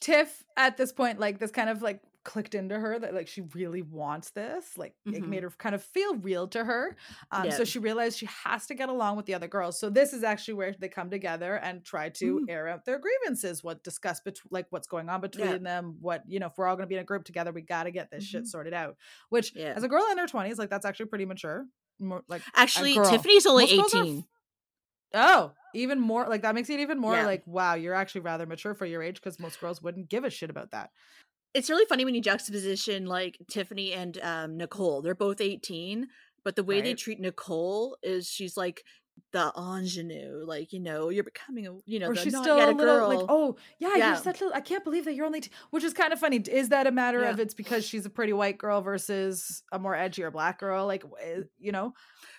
Tiff 0.00 0.42
at 0.56 0.76
this 0.76 0.92
point 0.92 1.20
like 1.20 1.38
this 1.38 1.52
kind 1.52 1.70
of 1.70 1.82
like 1.82 2.00
clicked 2.24 2.54
into 2.54 2.78
her 2.78 2.98
that 2.98 3.14
like 3.14 3.28
she 3.28 3.42
really 3.54 3.82
wants 3.82 4.30
this 4.30 4.76
like 4.76 4.94
mm-hmm. 5.06 5.22
it 5.22 5.28
made 5.28 5.42
her 5.42 5.50
kind 5.50 5.74
of 5.74 5.82
feel 5.82 6.16
real 6.16 6.48
to 6.48 6.64
her 6.64 6.96
um 7.30 7.44
yeah. 7.44 7.50
so 7.50 7.64
she 7.64 7.78
realized 7.78 8.18
she 8.18 8.28
has 8.44 8.66
to 8.66 8.74
get 8.74 8.88
along 8.88 9.16
with 9.16 9.26
the 9.26 9.34
other 9.34 9.46
girls 9.46 9.78
so 9.78 9.90
this 9.90 10.12
is 10.12 10.24
actually 10.24 10.54
where 10.54 10.74
they 10.78 10.88
come 10.88 11.10
together 11.10 11.56
and 11.56 11.84
try 11.84 12.08
to 12.08 12.40
mm. 12.40 12.50
air 12.50 12.66
out 12.66 12.84
their 12.84 12.98
grievances 12.98 13.62
what 13.62 13.84
discuss 13.84 14.20
between 14.20 14.48
like 14.50 14.66
what's 14.70 14.88
going 14.88 15.08
on 15.08 15.20
between 15.20 15.46
yeah. 15.46 15.58
them 15.58 15.96
what 16.00 16.22
you 16.26 16.40
know 16.40 16.46
if 16.46 16.52
we're 16.56 16.66
all 16.66 16.76
going 16.76 16.86
to 16.86 16.88
be 16.88 16.96
in 16.96 17.02
a 17.02 17.04
group 17.04 17.24
together 17.24 17.52
we 17.52 17.60
got 17.60 17.84
to 17.84 17.90
get 17.90 18.10
this 18.10 18.24
mm-hmm. 18.24 18.38
shit 18.38 18.46
sorted 18.46 18.72
out 18.72 18.96
which 19.28 19.54
yeah. 19.54 19.74
as 19.76 19.82
a 19.82 19.88
girl 19.88 20.04
in 20.10 20.18
her 20.18 20.26
20s 20.26 20.58
like 20.58 20.70
that's 20.70 20.86
actually 20.86 21.06
pretty 21.06 21.26
mature 21.26 21.66
more, 22.00 22.22
like 22.28 22.42
actually 22.56 22.94
tiffany's 22.94 23.46
only 23.46 23.64
18 23.64 24.24
Oh, 25.16 25.52
even 25.76 26.00
more 26.00 26.26
like 26.28 26.42
that 26.42 26.56
makes 26.56 26.68
it 26.70 26.80
even 26.80 26.98
more 26.98 27.14
yeah. 27.14 27.24
like 27.24 27.44
wow, 27.46 27.74
you're 27.74 27.94
actually 27.94 28.22
rather 28.22 28.46
mature 28.46 28.74
for 28.74 28.84
your 28.84 29.00
age 29.00 29.14
because 29.14 29.38
most 29.38 29.60
girls 29.60 29.80
wouldn't 29.80 30.08
give 30.08 30.24
a 30.24 30.30
shit 30.30 30.50
about 30.50 30.72
that 30.72 30.90
it's 31.54 31.70
really 31.70 31.86
funny 31.86 32.04
when 32.04 32.14
you 32.14 32.20
juxtaposition 32.20 33.06
like 33.06 33.38
Tiffany 33.48 33.92
and 33.92 34.18
um, 34.22 34.56
Nicole. 34.56 35.02
They're 35.02 35.14
both 35.14 35.40
18, 35.40 36.08
but 36.44 36.56
the 36.56 36.64
way 36.64 36.76
right. 36.76 36.84
they 36.84 36.94
treat 36.94 37.20
Nicole 37.20 37.96
is 38.02 38.28
she's 38.28 38.56
like 38.56 38.84
the 39.32 39.52
ingenue, 39.56 40.44
like 40.44 40.72
you 40.72 40.80
know, 40.80 41.08
you're 41.08 41.24
becoming 41.24 41.66
a 41.66 41.76
you 41.86 41.98
know, 41.98 42.08
or 42.08 42.16
she's 42.16 42.36
still 42.36 42.58
a, 42.58 42.70
a 42.70 42.72
little 42.72 43.08
like, 43.08 43.26
oh 43.28 43.56
yeah, 43.78 43.96
yeah. 43.96 44.08
you're 44.08 44.22
such 44.22 44.42
a, 44.42 44.50
I 44.52 44.60
can't 44.60 44.84
believe 44.84 45.04
that 45.04 45.14
you're 45.14 45.26
only, 45.26 45.40
t-, 45.40 45.50
which 45.70 45.84
is 45.84 45.92
kind 45.92 46.12
of 46.12 46.18
funny. 46.18 46.38
Is 46.38 46.70
that 46.70 46.86
a 46.86 46.92
matter 46.92 47.20
yeah. 47.20 47.30
of 47.30 47.40
it's 47.40 47.54
because 47.54 47.84
she's 47.84 48.06
a 48.06 48.10
pretty 48.10 48.32
white 48.32 48.58
girl 48.58 48.80
versus 48.80 49.62
a 49.72 49.78
more 49.78 49.94
edgier 49.94 50.32
black 50.32 50.58
girl? 50.58 50.86
Like 50.86 51.04
eh, 51.22 51.42
you 51.58 51.72
know, 51.72 51.94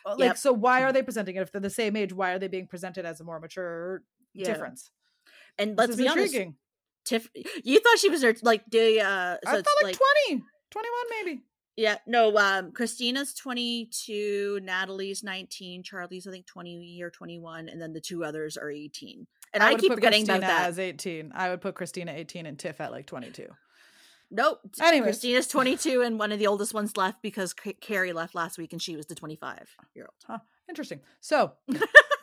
uh, 0.06 0.12
like 0.12 0.20
yep. 0.20 0.38
so 0.38 0.54
why 0.54 0.84
are 0.84 0.94
they 0.94 1.04
presenting 1.04 1.36
it 1.36 1.42
if 1.42 1.52
they're 1.52 1.62
the 1.62 1.70
same 1.70 1.96
age? 1.96 2.14
Why 2.14 2.32
are 2.32 2.40
they 2.40 2.48
being 2.48 2.68
presented 2.68 3.06
as 3.06 3.20
a 3.20 3.24
more 3.24 3.40
mature 3.40 4.04
yeah. 4.34 4.46
difference? 4.46 4.92
And 5.58 5.78
let's 5.78 5.96
be 5.96 6.06
intriguing. 6.06 6.42
honest, 6.42 6.60
Tiff, 7.06 7.30
you 7.64 7.80
thought 7.80 8.00
she 8.00 8.10
was 8.10 8.22
there 8.22 8.36
like 8.42 8.64
the 8.70 9.02
uh 9.02 9.38
so 9.44 9.52
I 9.52 9.62
thought 9.62 9.66
like, 9.84 10.00
like 10.00 10.00
20, 10.28 10.44
21 10.72 11.26
maybe. 11.26 11.42
Yeah, 11.78 11.98
no, 12.08 12.38
um 12.38 12.72
Christina's 12.72 13.34
22, 13.34 14.60
Natalie's 14.64 15.24
19, 15.24 15.84
Charlie's 15.84 16.28
I 16.28 16.32
think 16.32 16.46
20 16.46 17.00
or 17.02 17.10
21 17.10 17.70
and 17.70 17.82
then 17.82 17.94
the 17.94 18.02
two 18.02 18.24
others 18.24 18.58
are 18.58 18.70
18. 18.70 19.28
And 19.54 19.64
I, 19.64 19.70
I 19.70 19.76
keep 19.76 19.94
forgetting 19.94 20.22
Christina 20.26 20.40
about 20.40 20.48
that. 20.48 20.70
as 20.70 20.80
18. 20.80 21.32
I 21.34 21.50
would 21.50 21.62
put 21.62 21.76
Christina 21.76 22.12
18 22.14 22.46
and 22.46 22.60
Tiff 22.60 22.82
at 22.82 22.92
like 22.92 23.06
22. 23.06 23.48
Nope. 24.32 24.60
Anyway, 24.82 25.06
Christina's 25.06 25.48
22 25.48 26.02
and 26.02 26.18
one 26.20 26.32
of 26.32 26.40
the 26.40 26.48
oldest 26.48 26.74
ones 26.74 26.98
left 26.98 27.22
because 27.22 27.54
Carrie 27.54 28.12
left 28.12 28.36
last 28.36 28.58
week 28.58 28.74
and 28.74 28.82
she 28.82 28.96
was 28.98 29.06
the 29.06 29.16
25 29.16 29.70
year 29.94 30.06
old. 30.06 30.14
Huh. 30.28 30.40
Interesting. 30.68 31.00
So, 31.22 31.54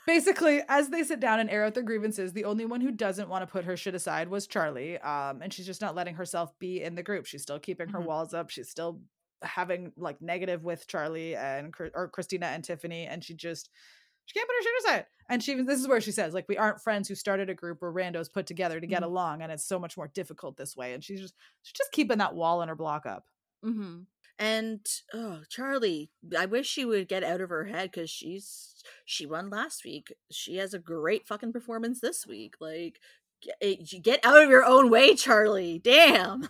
basically, 0.06 0.62
as 0.68 0.88
they 0.88 1.02
sit 1.02 1.20
down 1.20 1.40
and 1.40 1.50
air 1.50 1.64
out 1.64 1.74
their 1.74 1.82
grievances, 1.82 2.32
the 2.32 2.44
only 2.44 2.64
one 2.64 2.80
who 2.80 2.90
doesn't 2.90 3.28
want 3.28 3.42
to 3.42 3.50
put 3.50 3.64
her 3.64 3.76
shit 3.76 3.94
aside 3.94 4.28
was 4.28 4.46
Charlie. 4.46 4.98
Um, 4.98 5.42
and 5.42 5.52
she's 5.52 5.66
just 5.66 5.80
not 5.80 5.94
letting 5.94 6.14
herself 6.14 6.58
be 6.58 6.82
in 6.82 6.94
the 6.94 7.02
group. 7.02 7.26
She's 7.26 7.42
still 7.42 7.58
keeping 7.58 7.88
her 7.88 7.98
mm-hmm. 7.98 8.08
walls 8.08 8.34
up. 8.34 8.50
She's 8.50 8.68
still 8.68 9.00
having 9.42 9.92
like 9.96 10.22
negative 10.22 10.64
with 10.64 10.86
Charlie 10.86 11.36
and 11.36 11.74
or 11.94 12.08
Christina 12.08 12.46
and 12.46 12.62
Tiffany, 12.62 13.06
and 13.06 13.22
she 13.24 13.34
just 13.34 13.70
she 14.24 14.38
can't 14.38 14.48
put 14.48 14.54
her 14.56 14.62
shit 14.62 14.84
aside. 14.84 15.06
And 15.28 15.42
she 15.42 15.54
this 15.62 15.80
is 15.80 15.88
where 15.88 16.00
she 16.00 16.12
says 16.12 16.34
like 16.34 16.48
we 16.48 16.56
aren't 16.56 16.80
friends 16.80 17.08
who 17.08 17.14
started 17.14 17.50
a 17.50 17.54
group 17.54 17.82
or 17.82 17.92
randos 17.92 18.32
put 18.32 18.46
together 18.46 18.80
to 18.80 18.86
get 18.86 19.02
mm-hmm. 19.02 19.10
along, 19.10 19.42
and 19.42 19.52
it's 19.52 19.66
so 19.66 19.78
much 19.78 19.96
more 19.96 20.08
difficult 20.08 20.56
this 20.56 20.76
way. 20.76 20.94
And 20.94 21.02
she's 21.02 21.20
just 21.20 21.34
she's 21.62 21.74
just 21.76 21.92
keeping 21.92 22.18
that 22.18 22.34
wall 22.34 22.62
in 22.62 22.68
her 22.68 22.76
block 22.76 23.06
up. 23.06 23.24
Mm-hmm. 23.64 24.00
And 24.42 24.84
oh, 25.14 25.42
Charli, 25.48 26.08
I 26.36 26.46
wish 26.46 26.66
she 26.66 26.84
would 26.84 27.06
get 27.06 27.22
out 27.22 27.40
of 27.40 27.50
her 27.50 27.66
head 27.66 27.92
because 27.92 28.10
she's 28.10 28.74
she 29.04 29.24
won 29.24 29.50
last 29.50 29.84
week. 29.84 30.12
She 30.32 30.56
has 30.56 30.74
a 30.74 30.80
great 30.80 31.28
fucking 31.28 31.52
performance 31.52 32.00
this 32.00 32.26
week. 32.26 32.54
Like, 32.60 32.98
get, 33.60 34.02
get 34.02 34.24
out 34.24 34.42
of 34.42 34.50
your 34.50 34.64
own 34.64 34.90
way, 34.90 35.14
charlie 35.14 35.78
Damn. 35.78 36.48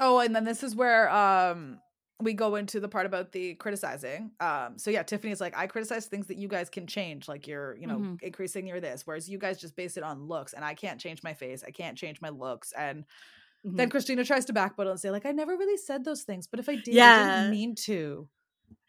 oh, 0.00 0.20
and 0.20 0.34
then 0.34 0.44
this 0.44 0.62
is 0.62 0.74
where 0.74 1.10
um 1.10 1.80
we 2.18 2.32
go 2.32 2.54
into 2.54 2.80
the 2.80 2.88
part 2.88 3.04
about 3.04 3.32
the 3.32 3.56
criticizing. 3.56 4.30
Um, 4.40 4.78
so 4.78 4.90
yeah, 4.90 5.02
Tiffany's 5.02 5.40
like, 5.40 5.54
I 5.54 5.66
criticize 5.66 6.06
things 6.06 6.28
that 6.28 6.38
you 6.38 6.48
guys 6.48 6.70
can 6.70 6.86
change, 6.86 7.28
like 7.28 7.46
you're, 7.46 7.76
you 7.76 7.86
know, 7.86 7.98
mm-hmm. 7.98 8.14
increasing 8.22 8.66
your 8.66 8.80
this, 8.80 9.02
whereas 9.06 9.28
you 9.28 9.36
guys 9.36 9.60
just 9.60 9.76
base 9.76 9.98
it 9.98 10.02
on 10.02 10.28
looks, 10.28 10.54
and 10.54 10.64
I 10.64 10.72
can't 10.72 10.98
change 10.98 11.22
my 11.22 11.34
face, 11.34 11.62
I 11.66 11.72
can't 11.72 11.98
change 11.98 12.22
my 12.22 12.30
looks, 12.30 12.72
and 12.72 13.04
Mm-hmm. 13.66 13.76
Then 13.76 13.90
Christina 13.90 14.24
tries 14.24 14.44
to 14.46 14.52
backpedal 14.52 14.90
and 14.90 15.00
say, 15.00 15.10
like, 15.10 15.24
I 15.24 15.30
never 15.30 15.56
really 15.56 15.76
said 15.76 16.04
those 16.04 16.22
things, 16.22 16.46
but 16.46 16.58
if 16.58 16.68
I 16.68 16.76
did, 16.76 16.94
yeah. 16.94 17.22
I 17.22 17.40
didn't 17.42 17.50
mean 17.52 17.74
to. 17.86 18.28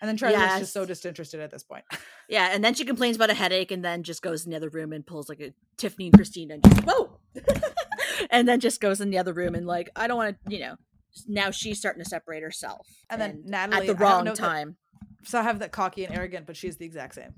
And 0.02 0.10
then 0.10 0.18
Charli's 0.18 0.40
yes. 0.40 0.60
just 0.60 0.74
so 0.74 0.86
disinterested 0.86 1.40
at 1.40 1.52
this 1.52 1.64
point. 1.64 1.86
Yeah, 2.30 2.50
and 2.52 2.64
then 2.64 2.74
she 2.74 2.86
complains 2.86 3.16
about 3.16 3.30
a 3.30 3.34
headache 3.34 3.72
and 3.72 3.84
then 3.84 4.04
just 4.04 4.22
goes 4.22 4.46
in 4.46 4.52
the 4.52 4.58
other 4.58 4.70
room 4.70 4.94
and 4.94 5.06
pulls 5.06 5.30
like 5.30 5.40
a 5.42 5.54
Tiffany 5.78 6.06
and 6.06 6.14
Christina 6.14 6.56
and 6.56 6.64
just, 6.64 6.84
whoa! 6.86 7.20
and 8.32 8.48
then 8.48 8.60
just 8.60 8.82
goes 8.82 9.02
in 9.02 9.10
the 9.12 9.18
other 9.18 9.34
room 9.34 9.56
and 9.56 9.68
like, 9.68 9.90
I 9.96 10.08
don't 10.08 10.18
want 10.18 10.38
to, 10.46 10.52
you 10.52 10.60
know, 10.60 10.76
now 11.28 11.52
she's 11.52 11.80
starting 11.80 12.04
to 12.04 12.10
separate 12.10 12.44
herself. 12.44 12.88
And, 13.10 13.22
and 13.22 13.34
then 13.34 13.44
Natalie 13.46 13.90
at 13.90 13.98
the 13.98 14.04
wrong 14.04 14.26
time. 14.34 14.78
That, 15.02 15.28
so 15.28 15.40
I 15.40 15.44
have 15.44 15.60
that 15.60 15.72
cocky 15.72 16.06
and 16.06 16.16
arrogant, 16.16 16.48
but 16.48 16.58
she's 16.58 16.78
the 16.78 16.86
exact 16.86 17.16
same. 17.16 17.34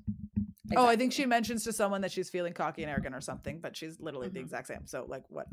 Exactly. 0.66 0.78
Oh, 0.78 0.88
I 0.88 0.96
think 0.96 1.14
she 1.14 1.26
mentions 1.26 1.64
to 1.66 1.74
someone 1.74 2.02
that 2.02 2.12
she's 2.12 2.30
feeling 2.30 2.54
cocky 2.54 2.82
and 2.82 2.92
arrogant 2.92 3.14
or 3.14 3.22
something, 3.22 3.60
but 3.60 3.76
she's 3.76 4.00
literally 4.00 4.28
mm-hmm. 4.28 4.36
the 4.36 4.42
exact 4.42 4.68
same. 4.68 4.86
So 4.86 5.06
like 5.08 5.24
what? 5.30 5.48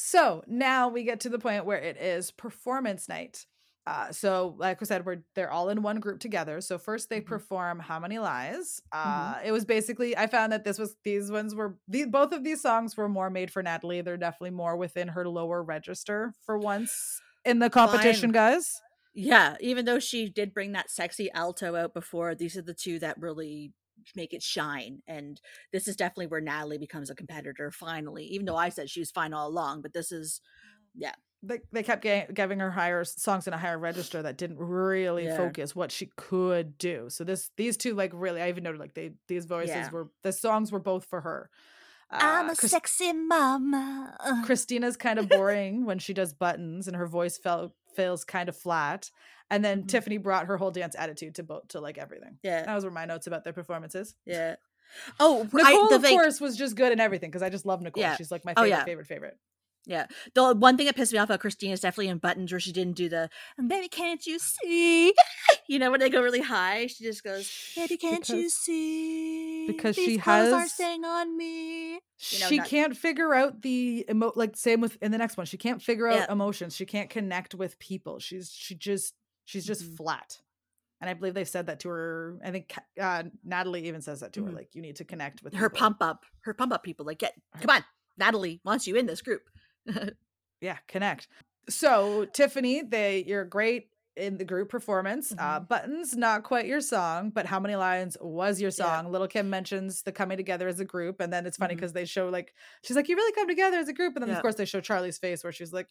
So 0.00 0.44
now 0.46 0.86
we 0.86 1.02
get 1.02 1.18
to 1.20 1.28
the 1.28 1.40
point 1.40 1.66
where 1.66 1.80
it 1.80 1.96
is 1.96 2.30
performance 2.30 3.08
night. 3.08 3.46
Uh, 3.84 4.12
so, 4.12 4.54
like 4.56 4.80
I 4.80 4.84
said, 4.84 5.04
we're 5.04 5.24
they're 5.34 5.50
all 5.50 5.70
in 5.70 5.82
one 5.82 5.98
group 5.98 6.20
together. 6.20 6.60
So 6.60 6.78
first 6.78 7.10
they 7.10 7.18
mm-hmm. 7.18 7.28
perform 7.28 7.80
"How 7.80 7.98
Many 7.98 8.20
Lies." 8.20 8.80
Uh, 8.92 9.34
mm-hmm. 9.34 9.48
It 9.48 9.50
was 9.50 9.64
basically 9.64 10.16
I 10.16 10.28
found 10.28 10.52
that 10.52 10.62
this 10.62 10.78
was 10.78 10.94
these 11.02 11.32
ones 11.32 11.52
were 11.52 11.78
these 11.88 12.06
both 12.06 12.32
of 12.32 12.44
these 12.44 12.62
songs 12.62 12.96
were 12.96 13.08
more 13.08 13.28
made 13.28 13.50
for 13.50 13.60
Natalie. 13.60 14.00
They're 14.00 14.16
definitely 14.16 14.52
more 14.52 14.76
within 14.76 15.08
her 15.08 15.28
lower 15.28 15.64
register 15.64 16.32
for 16.46 16.56
once 16.56 17.20
in 17.44 17.58
the 17.58 17.68
competition, 17.68 18.28
Fine. 18.28 18.52
guys. 18.52 18.80
Yeah, 19.14 19.56
even 19.58 19.84
though 19.84 19.98
she 19.98 20.28
did 20.28 20.54
bring 20.54 20.72
that 20.72 20.92
sexy 20.92 21.28
alto 21.32 21.74
out 21.74 21.92
before, 21.92 22.36
these 22.36 22.56
are 22.56 22.62
the 22.62 22.72
two 22.72 23.00
that 23.00 23.20
really 23.20 23.72
make 24.16 24.32
it 24.32 24.42
shine. 24.42 25.02
And 25.06 25.40
this 25.72 25.88
is 25.88 25.96
definitely 25.96 26.26
where 26.28 26.40
Natalie 26.40 26.78
becomes 26.78 27.10
a 27.10 27.14
competitor 27.14 27.70
finally, 27.70 28.24
even 28.26 28.46
though 28.46 28.56
I 28.56 28.68
said 28.68 28.88
she 28.90 29.00
was 29.00 29.10
fine 29.10 29.32
all 29.32 29.48
along. 29.48 29.82
But 29.82 29.92
this 29.92 30.12
is, 30.12 30.40
yeah, 30.94 31.12
they, 31.42 31.60
they 31.70 31.82
kept 31.82 32.02
giving 32.34 32.58
her 32.58 32.70
higher 32.70 33.04
songs 33.04 33.46
in 33.46 33.52
a 33.52 33.58
higher 33.58 33.78
register 33.78 34.22
that 34.22 34.36
didn't 34.38 34.58
really 34.58 35.26
Yeah. 35.26 35.36
focus 35.36 35.74
what 35.76 35.92
she 35.92 36.10
could 36.16 36.76
do. 36.78 37.06
So 37.10 37.22
this 37.24 37.50
these 37.56 37.76
two 37.76 37.94
like 37.94 38.10
really 38.12 38.42
I 38.42 38.48
even 38.48 38.64
noted 38.64 38.80
like 38.80 38.94
they 38.94 39.12
these 39.28 39.44
voices 39.44 39.74
Yeah. 39.76 39.90
were 39.90 40.08
the 40.24 40.32
songs 40.32 40.72
were 40.72 40.80
both 40.80 41.04
for 41.04 41.20
her. 41.20 41.48
I'm 42.10 42.48
Uh, 42.48 42.52
a 42.52 42.56
Chris- 42.56 42.70
sexy 42.72 43.12
mama. 43.12 44.16
Christina's 44.44 44.96
kind 44.96 45.18
of 45.18 45.28
boring 45.28 45.84
when 45.84 45.98
she 45.98 46.14
does 46.14 46.32
buttons 46.32 46.88
and 46.88 46.96
her 46.96 47.06
voice 47.06 47.36
felt 47.38 47.72
feels 47.94 48.24
kind 48.24 48.48
of 48.48 48.56
flat. 48.56 49.10
And 49.50 49.64
then 49.64 49.84
Mhm. 49.84 49.88
Tiffany 49.88 50.18
brought 50.18 50.46
her 50.46 50.56
whole 50.58 50.70
dance 50.70 50.94
attitude 50.94 51.34
to 51.36 51.42
both 51.42 51.68
to 51.68 51.80
like 51.80 51.96
everything. 51.98 52.38
yeah, 52.42 52.66
Those 52.66 52.84
were 52.84 52.90
my 52.90 53.06
notes 53.06 53.26
about 53.26 53.44
their 53.44 53.52
performances. 53.54 54.14
yeah. 54.26 54.56
Oh, 55.20 55.46
Nicole, 55.52 55.84
I, 55.84 55.88
the, 55.90 55.96
of 55.96 56.02
course, 56.04 56.40
was 56.40 56.56
just 56.56 56.74
good 56.74 56.92
in 56.92 57.00
everything 57.00 57.30
because 57.30 57.42
I 57.42 57.50
just 57.50 57.66
love 57.66 57.82
Nicole. 57.82 58.00
Yeah. 58.02 58.16
She's 58.16 58.30
like 58.30 58.44
my 58.46 58.52
Oh, 58.56 58.62
favorite, 58.62 58.70
yeah. 58.78 58.84
favorite, 58.84 59.06
favorite. 59.06 59.38
Yeah. 59.88 60.06
The 60.34 60.54
one 60.54 60.76
thing 60.76 60.84
that 60.84 60.96
pissed 60.96 61.14
me 61.14 61.18
off 61.18 61.30
about 61.30 61.40
Christina 61.40 61.72
is 61.72 61.80
definitely 61.80 62.08
in 62.08 62.18
Buttons 62.18 62.52
where 62.52 62.60
she 62.60 62.72
didn't 62.72 62.94
do 62.94 63.08
the 63.08 63.30
baby 63.66 63.88
can't 63.88 64.24
you 64.26 64.38
see? 64.38 65.14
you 65.66 65.78
know 65.78 65.90
when 65.90 65.98
they 65.98 66.10
go 66.10 66.22
really 66.22 66.42
high, 66.42 66.86
she 66.88 67.04
just 67.04 67.24
goes, 67.24 67.50
Baby 67.74 67.96
can't 67.96 68.28
you 68.28 68.50
see? 68.50 69.66
because 69.66 69.96
These 69.96 70.04
she 70.06 70.16
has- 70.18 70.72
staying 70.72 71.04
on 71.06 71.36
me. 71.36 71.94
You 71.94 72.40
know, 72.40 72.46
she 72.48 72.58
not- 72.58 72.66
can't 72.66 72.96
figure 72.96 73.32
out 73.32 73.62
the 73.62 74.04
emo 74.10 74.30
like 74.36 74.56
same 74.56 74.80
with 74.82 74.98
in 75.02 75.10
the 75.10 75.18
next 75.18 75.36
one. 75.38 75.46
She 75.46 75.56
can't 75.56 75.80
figure 75.80 76.06
out 76.08 76.16
Yeah. 76.16 76.32
emotions. 76.32 76.76
She 76.76 76.84
can't 76.84 77.08
connect 77.08 77.54
with 77.54 77.78
people. 77.78 78.18
She's 78.18 78.50
she 78.50 78.74
just 78.74 79.14
she's 79.46 79.64
just 79.64 79.82
Mhm. 79.84 79.96
flat. 79.96 80.40
And 81.00 81.08
I 81.08 81.14
believe 81.14 81.32
they've 81.32 81.48
said 81.48 81.66
that 81.68 81.80
to 81.80 81.88
her. 81.88 82.38
I 82.44 82.50
think 82.50 82.74
uh, 83.00 83.22
Natalie 83.44 83.86
even 83.88 84.02
says 84.02 84.20
that 84.20 84.32
to 84.34 84.44
her. 84.44 84.50
Mhm. 84.50 84.56
Like 84.56 84.74
you 84.74 84.82
need 84.82 84.96
to 84.96 85.04
connect 85.04 85.42
with 85.42 85.54
Her 85.54 85.70
people. 85.70 85.78
pump 85.78 85.96
up, 86.02 86.26
her 86.40 86.52
pump 86.52 86.72
up 86.74 86.82
people 86.82 87.06
like 87.06 87.18
get 87.20 87.32
come 87.60 87.70
on, 87.70 87.84
Natalie 88.18 88.60
wants 88.64 88.86
you 88.86 88.96
in 88.96 89.06
this 89.06 89.22
group. 89.22 89.48
Yeah, 90.60 90.78
connect. 90.88 91.28
So 91.68 92.24
Tiffany, 92.32 92.82
they 92.82 93.24
you're 93.26 93.44
great 93.44 93.90
in 94.16 94.36
the 94.36 94.44
group 94.44 94.68
performance. 94.68 95.30
Uh, 95.38 95.60
Mhm. 95.60 95.68
Buttons, 95.68 96.16
not 96.16 96.42
quite 96.42 96.66
your 96.66 96.80
song, 96.80 97.30
but 97.30 97.46
how 97.46 97.60
many 97.60 97.76
lines 97.76 98.16
was 98.20 98.60
your 98.60 98.70
Yeah. 98.70 98.84
song? 99.02 99.12
Lil 99.12 99.28
Kim 99.28 99.48
mentions 99.48 100.02
the 100.02 100.10
coming 100.10 100.36
together 100.36 100.66
as 100.66 100.80
a 100.80 100.84
group, 100.84 101.20
and 101.20 101.32
then 101.32 101.46
it's 101.46 101.56
funny 101.56 101.76
because 101.76 101.92
they 101.92 102.04
show 102.04 102.28
like 102.28 102.52
she's 102.82 102.96
like, 102.96 103.08
"You 103.08 103.14
really 103.14 103.32
come 103.32 103.46
together 103.46 103.76
as 103.78 103.86
a 103.88 103.92
group," 103.92 104.16
and 104.16 104.22
then 104.24 104.30
Yeah. 104.30 104.36
of 104.36 104.42
course 104.42 104.56
they 104.56 104.64
show 104.64 104.80
Charlie's 104.80 105.18
face 105.18 105.44
where 105.44 105.52
she's 105.52 105.72
like. 105.72 105.88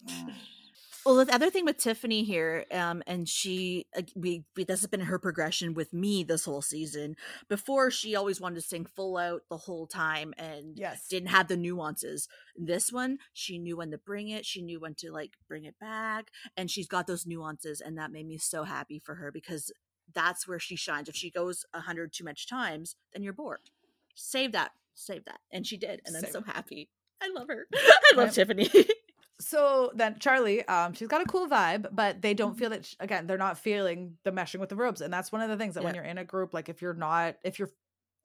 Well, 1.07 1.23
the 1.23 1.33
other 1.33 1.49
thing 1.49 1.63
with 1.63 1.77
Tiffany 1.77 2.25
here, 2.25 2.65
um, 2.69 3.01
and 3.07 3.29
she, 3.29 3.85
uh, 3.97 4.01
we, 4.13 4.43
we, 4.57 4.65
this 4.65 4.81
has 4.81 4.89
been 4.89 4.99
her 4.99 5.17
progression 5.17 5.73
with 5.73 5.93
me 5.93 6.25
this 6.25 6.43
whole 6.43 6.61
season. 6.61 7.15
Before, 7.47 7.89
she 7.89 8.13
always 8.13 8.41
wanted 8.41 8.55
to 8.55 8.61
sing 8.61 8.83
full 8.83 9.15
out 9.15 9.43
the 9.49 9.55
whole 9.55 9.87
time 9.87 10.33
and 10.37 10.77
"Yes, 10.77 11.07
didn't 11.07 11.29
have 11.29 11.47
the 11.47 11.55
nuances. 11.55 12.27
This 12.57 12.91
one, 12.91 13.19
she 13.31 13.57
knew 13.57 13.77
when 13.77 13.89
to 13.91 13.97
bring 13.97 14.27
it, 14.27 14.45
she 14.45 14.61
knew 14.61 14.81
when 14.81 14.95
to 14.95 15.09
like 15.09 15.35
bring 15.47 15.63
it 15.63 15.79
back, 15.79 16.29
and 16.57 16.69
she's 16.69 16.89
got 16.89 17.07
those 17.07 17.25
nuances, 17.25 17.79
and 17.79 17.97
that 17.97 18.11
made 18.11 18.27
me 18.27 18.37
so 18.37 18.65
happy 18.65 18.99
for 18.99 19.15
her 19.15 19.31
because 19.31 19.71
that's 20.13 20.45
where 20.45 20.59
she 20.59 20.75
shines. 20.75 21.07
If 21.07 21.15
she 21.15 21.31
goes 21.31 21.65
a 21.73 21.79
hundred 21.79 22.11
too 22.11 22.25
much 22.25 22.49
times, 22.49 22.97
then 23.13 23.23
you're 23.23 23.31
bored. 23.31 23.69
Save 24.13 24.51
that, 24.51 24.71
save 24.93 25.23
that, 25.23 25.39
and 25.53 25.65
she 25.65 25.77
did, 25.77 26.01
and 26.05 26.17
I'm 26.17 26.25
so 26.29 26.41
happy. 26.41 26.89
I 27.23 27.29
love 27.33 27.47
her. 27.47 27.65
I 27.73 28.11
love. 28.17 28.33
Tiffany. 28.33 28.69
So 29.39 29.91
then 29.93 30.17
Charlie, 30.19 30.67
um, 30.67 30.93
she's 30.93 31.07
got 31.07 31.21
a 31.21 31.25
cool 31.25 31.47
vibe, 31.47 31.87
but 31.91 32.21
they 32.21 32.33
don't 32.33 32.57
feel 32.57 32.71
that 32.71 32.85
sh- 32.85 32.95
again. 32.99 33.27
They're 33.27 33.37
not 33.37 33.57
feeling 33.59 34.17
the 34.23 34.31
meshing 34.31 34.59
with 34.59 34.69
the 34.69 34.75
ropes, 34.75 35.01
and 35.01 35.13
that's 35.13 35.31
one 35.31 35.41
of 35.41 35.49
the 35.49 35.57
things 35.57 35.75
that 35.75 35.83
when 35.83 35.93
you're 35.95 36.03
in 36.03 36.17
a 36.17 36.23
group, 36.25 36.53
like 36.53 36.69
if 36.69 36.81
you're 36.81 36.93
not, 36.95 37.35
if 37.43 37.59
you're 37.59 37.71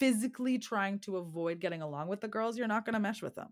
physically 0.01 0.59
trying 0.59 0.98
to 1.01 1.18
avoid 1.18 1.61
getting 1.61 1.83
along 1.83 2.09
with 2.09 2.20
the 2.20 2.29
girls, 2.29 2.57
you're 2.57 2.66
not 2.66 2.85
going 2.87 2.94
to 2.94 3.01
mesh 3.01 3.22
with 3.22 3.35
them. 3.35 3.48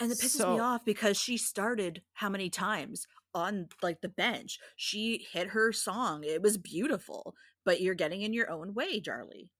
And 0.00 0.10
it 0.10 0.18
pisses 0.18 0.38
So- 0.38 0.54
me 0.54 0.58
off 0.60 0.84
because 0.84 1.16
she 1.16 1.36
started 1.36 2.02
how 2.14 2.28
many 2.28 2.50
times 2.50 3.06
on 3.32 3.68
like 3.80 4.00
the 4.00 4.08
bench? 4.08 4.58
She 4.76 5.26
hit 5.32 5.48
her 5.48 5.72
song. 5.72 6.24
It 6.24 6.42
was 6.42 6.58
beautiful, 6.58 7.34
but 7.64 7.80
you're 7.80 7.94
getting 7.94 8.22
in 8.22 8.32
your 8.32 8.50
own 8.50 8.74
way, 8.74 9.00
Charlie. 9.00 9.50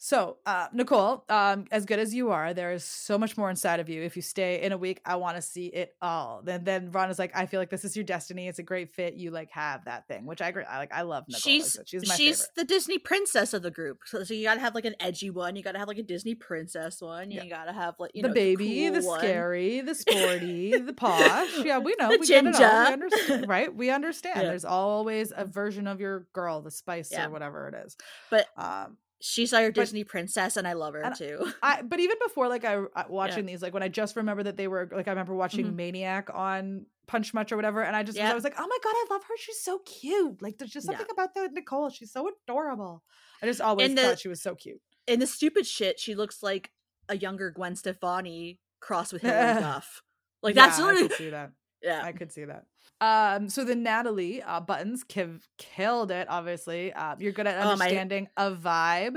So, 0.00 0.36
uh, 0.46 0.68
Nicole, 0.72 1.24
um, 1.28 1.64
as 1.72 1.84
good 1.84 1.98
as 1.98 2.14
you 2.14 2.30
are, 2.30 2.54
there 2.54 2.70
is 2.70 2.84
so 2.84 3.18
much 3.18 3.36
more 3.36 3.50
inside 3.50 3.80
of 3.80 3.88
you. 3.88 4.00
If 4.02 4.14
you 4.14 4.22
stay 4.22 4.62
in 4.62 4.70
a 4.70 4.78
week, 4.78 5.00
I 5.04 5.16
want 5.16 5.34
to 5.36 5.42
see 5.42 5.66
it 5.66 5.96
all. 6.00 6.40
Then, 6.44 6.62
then 6.62 6.92
Ron 6.92 7.10
is 7.10 7.18
like, 7.18 7.32
I 7.36 7.46
feel 7.46 7.58
like 7.58 7.68
this 7.68 7.84
is 7.84 7.96
your 7.96 8.04
destiny. 8.04 8.46
It's 8.46 8.60
a 8.60 8.62
great 8.62 8.90
fit. 8.90 9.14
You 9.14 9.32
like 9.32 9.50
have 9.50 9.86
that 9.86 10.06
thing, 10.06 10.24
which 10.24 10.40
I 10.40 10.48
agree. 10.50 10.62
I 10.62 10.78
like. 10.78 10.92
I 10.94 11.02
love 11.02 11.24
Nicole. 11.28 11.40
she's 11.40 11.72
She's 11.84 12.02
she's 12.02 12.08
my 12.08 12.14
she's 12.14 12.40
favorite. 12.42 12.54
the 12.54 12.64
Disney 12.64 12.98
princess 12.98 13.52
of 13.52 13.62
the 13.62 13.72
group. 13.72 13.98
So, 14.06 14.22
so 14.22 14.34
you 14.34 14.44
gotta 14.44 14.60
have 14.60 14.76
like 14.76 14.84
an 14.84 14.94
edgy 15.00 15.30
one. 15.30 15.56
You 15.56 15.64
gotta 15.64 15.80
have 15.80 15.88
like 15.88 15.98
a 15.98 16.04
Disney 16.04 16.36
princess 16.36 17.00
one. 17.02 17.32
Yeah. 17.32 17.42
You 17.42 17.50
gotta 17.50 17.72
have 17.72 17.96
like 17.98 18.12
you 18.14 18.22
the 18.22 18.28
know 18.28 18.34
baby, 18.34 18.88
the 18.90 19.00
cool 19.00 19.08
one. 19.08 19.18
scary, 19.24 19.80
the 19.80 19.96
sporty, 19.96 20.78
the 20.78 20.92
posh. 20.92 21.58
Yeah, 21.64 21.78
we 21.78 21.96
know. 21.98 22.08
The 22.12 22.18
we 22.20 22.26
get 22.28 22.46
it 22.46 22.54
all. 22.54 22.60
We 22.86 22.92
understand, 22.92 23.48
right? 23.48 23.74
We 23.74 23.90
understand. 23.90 24.36
Yeah. 24.36 24.48
There's 24.50 24.64
always 24.64 25.32
a 25.36 25.44
version 25.44 25.88
of 25.88 26.00
your 26.00 26.28
girl, 26.32 26.62
the 26.62 26.70
spice 26.70 27.10
Yeah. 27.10 27.26
or 27.26 27.30
whatever 27.30 27.66
it 27.66 27.84
is. 27.84 27.96
But 28.30 28.46
Um, 28.56 28.96
she's 29.20 29.52
our 29.52 29.66
but- 29.68 29.74
Disney 29.74 30.04
princess, 30.04 30.56
and 30.56 30.66
I 30.66 30.72
love 30.74 30.94
her 30.94 31.12
too. 31.16 31.50
I 31.62 31.82
but 31.82 32.00
even 32.00 32.16
before 32.24 32.48
like 32.48 32.64
I, 32.64 32.82
I 32.94 33.06
watching 33.08 33.46
these 33.46 33.62
like 33.62 33.74
when 33.74 33.82
I 33.82 33.88
just 33.88 34.16
remember 34.16 34.42
that 34.44 34.56
they 34.56 34.68
were 34.68 34.88
like 34.92 35.08
I 35.08 35.10
remember 35.10 35.34
watching 35.34 35.66
Mhm. 35.66 35.74
Maniac 35.74 36.28
on 36.32 36.86
Punch 37.06 37.32
Much 37.34 37.52
or 37.52 37.56
whatever 37.56 37.82
and 37.82 37.96
I 37.96 38.02
just 38.02 38.16
was, 38.18 38.22
Yeah. 38.22 38.30
I 38.30 38.34
was 38.34 38.44
like 38.44 38.54
oh 38.58 38.66
my 38.66 38.78
god 38.84 38.92
I 38.94 39.06
love 39.10 39.22
her 39.24 39.34
she's 39.38 39.60
so 39.60 39.78
cute 39.80 40.42
like 40.42 40.58
there's 40.58 40.70
just 40.70 40.86
Yeah. 40.86 40.98
something 40.98 41.12
about 41.12 41.34
the 41.34 41.48
Nicole 41.52 41.88
she's 41.90 42.12
so 42.12 42.28
adorable 42.46 43.02
I 43.42 43.46
just 43.46 43.60
always 43.62 43.94
the- 43.94 44.02
thought 44.02 44.20
she 44.20 44.28
was 44.28 44.42
so 44.42 44.54
cute 44.54 44.80
In 45.06 45.20
the 45.20 45.26
stupid 45.26 45.66
shit, 45.66 45.98
she 45.98 46.14
looks 46.14 46.42
like 46.42 46.70
a 47.08 47.16
younger 47.16 47.50
Gwen 47.50 47.76
Stefani 47.76 48.58
crossed 48.80 49.12
with 49.14 49.22
Hilary 49.22 49.60
Duff. 49.60 50.02
Like 50.42 50.54
that's 50.54 50.78
yeah, 50.78 50.84
literally 50.84 51.30
that 51.30 51.52
yeah. 51.82 52.02
I 52.04 52.12
could 52.12 52.32
see 52.32 52.44
that 52.44 52.64
um 53.00 53.48
so 53.48 53.64
the 53.64 53.74
Natalie 53.76 54.42
uh, 54.42 54.60
buttons 54.60 55.04
kiv- 55.04 55.42
killed 55.58 56.10
it 56.10 56.26
obviously 56.28 56.92
uh, 56.92 57.14
you're 57.18 57.32
good 57.32 57.46
at 57.46 57.56
Oh, 57.56 57.64
my- 57.64 57.72
understanding 57.72 58.28
a 58.36 58.50
vibe 58.50 59.16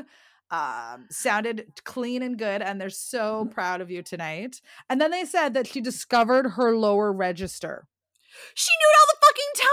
um 0.51 1.07
sounded 1.09 1.65
clean 1.85 2.21
and 2.21 2.37
good 2.37 2.61
and 2.61 2.79
they're 2.79 2.89
so 2.89 3.43
Mm-hmm. 3.45 3.53
proud 3.53 3.81
of 3.81 3.89
you 3.89 4.01
tonight 4.03 4.61
and 4.89 4.99
then 5.01 5.09
they 5.11 5.25
said 5.25 5.53
that 5.53 5.65
she 5.67 5.81
discovered 5.81 6.51
her 6.51 6.75
lower 6.75 7.11
register 7.11 7.87
She 8.55 8.69
knew 8.79 8.89
it 8.89 8.97
all 8.99 9.10
the 9.10 9.10
fucking 9.31 9.67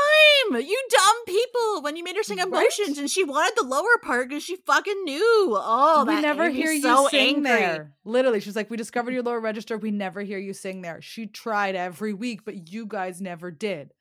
time. 0.53 0.62
You 0.66 0.83
dumb 0.90 1.25
people. 1.27 1.83
When 1.83 1.97
you 1.97 2.05
made 2.05 2.16
her 2.16 2.23
sing 2.23 2.38
Right? 2.38 2.47
emotions, 2.47 2.99
and 2.99 3.11
she 3.11 3.25
wanted 3.25 3.55
the 3.57 3.66
lower 3.66 3.99
part 4.03 4.29
because 4.29 4.42
she 4.42 4.57
fucking 4.66 5.05
knew. 5.05 5.57
Oh, 5.59 6.05
we 6.07 6.21
never 6.21 6.49
hear 6.51 6.71
you 6.71 6.83
so 6.83 7.09
sing 7.09 7.37
angry. 7.37 7.42
there. 7.51 7.94
Literally, 8.05 8.40
she's 8.40 8.57
like, 8.57 8.71
"We 8.71 8.77
discovered 8.77 9.12
your 9.12 9.23
lower 9.23 9.40
register. 9.40 9.77
We 9.77 9.90
never 9.90 10.23
hear 10.23 10.38
you 10.38 10.55
sing 10.55 10.83
there." 10.83 11.01
She 11.03 11.27
tried 11.27 11.75
every 11.77 12.12
week, 12.14 12.44
but 12.44 12.68
you 12.73 12.87
guys 12.87 13.21
never 13.21 13.51
did. 13.51 13.92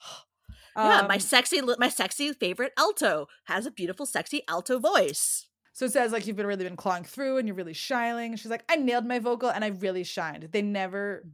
Yeah, 0.74 1.04
my 1.06 1.16
Um, 1.16 1.20
sexy, 1.20 1.60
my 1.78 1.90
sexy 1.90 2.32
favorite 2.32 2.72
alto 2.78 3.26
has 3.44 3.66
a 3.66 3.70
beautiful, 3.70 4.06
sexy 4.06 4.40
alto 4.48 4.78
voice. 4.78 5.46
so 5.74 5.84
it 5.84 5.92
says 5.92 6.12
like 6.12 6.26
you've 6.26 6.36
been 6.36 6.46
really 6.46 6.64
been 6.64 6.76
clawing 6.76 7.04
through 7.04 7.36
and 7.36 7.46
you're 7.46 7.54
really 7.54 7.74
shining. 7.74 8.36
She's 8.36 8.50
like, 8.50 8.64
"I 8.70 8.76
nailed 8.76 9.04
my 9.04 9.18
vocal 9.18 9.50
and 9.50 9.62
I 9.66 9.68
really 9.68 10.02
shined." 10.02 10.48
They 10.50 10.62
never. 10.62 11.24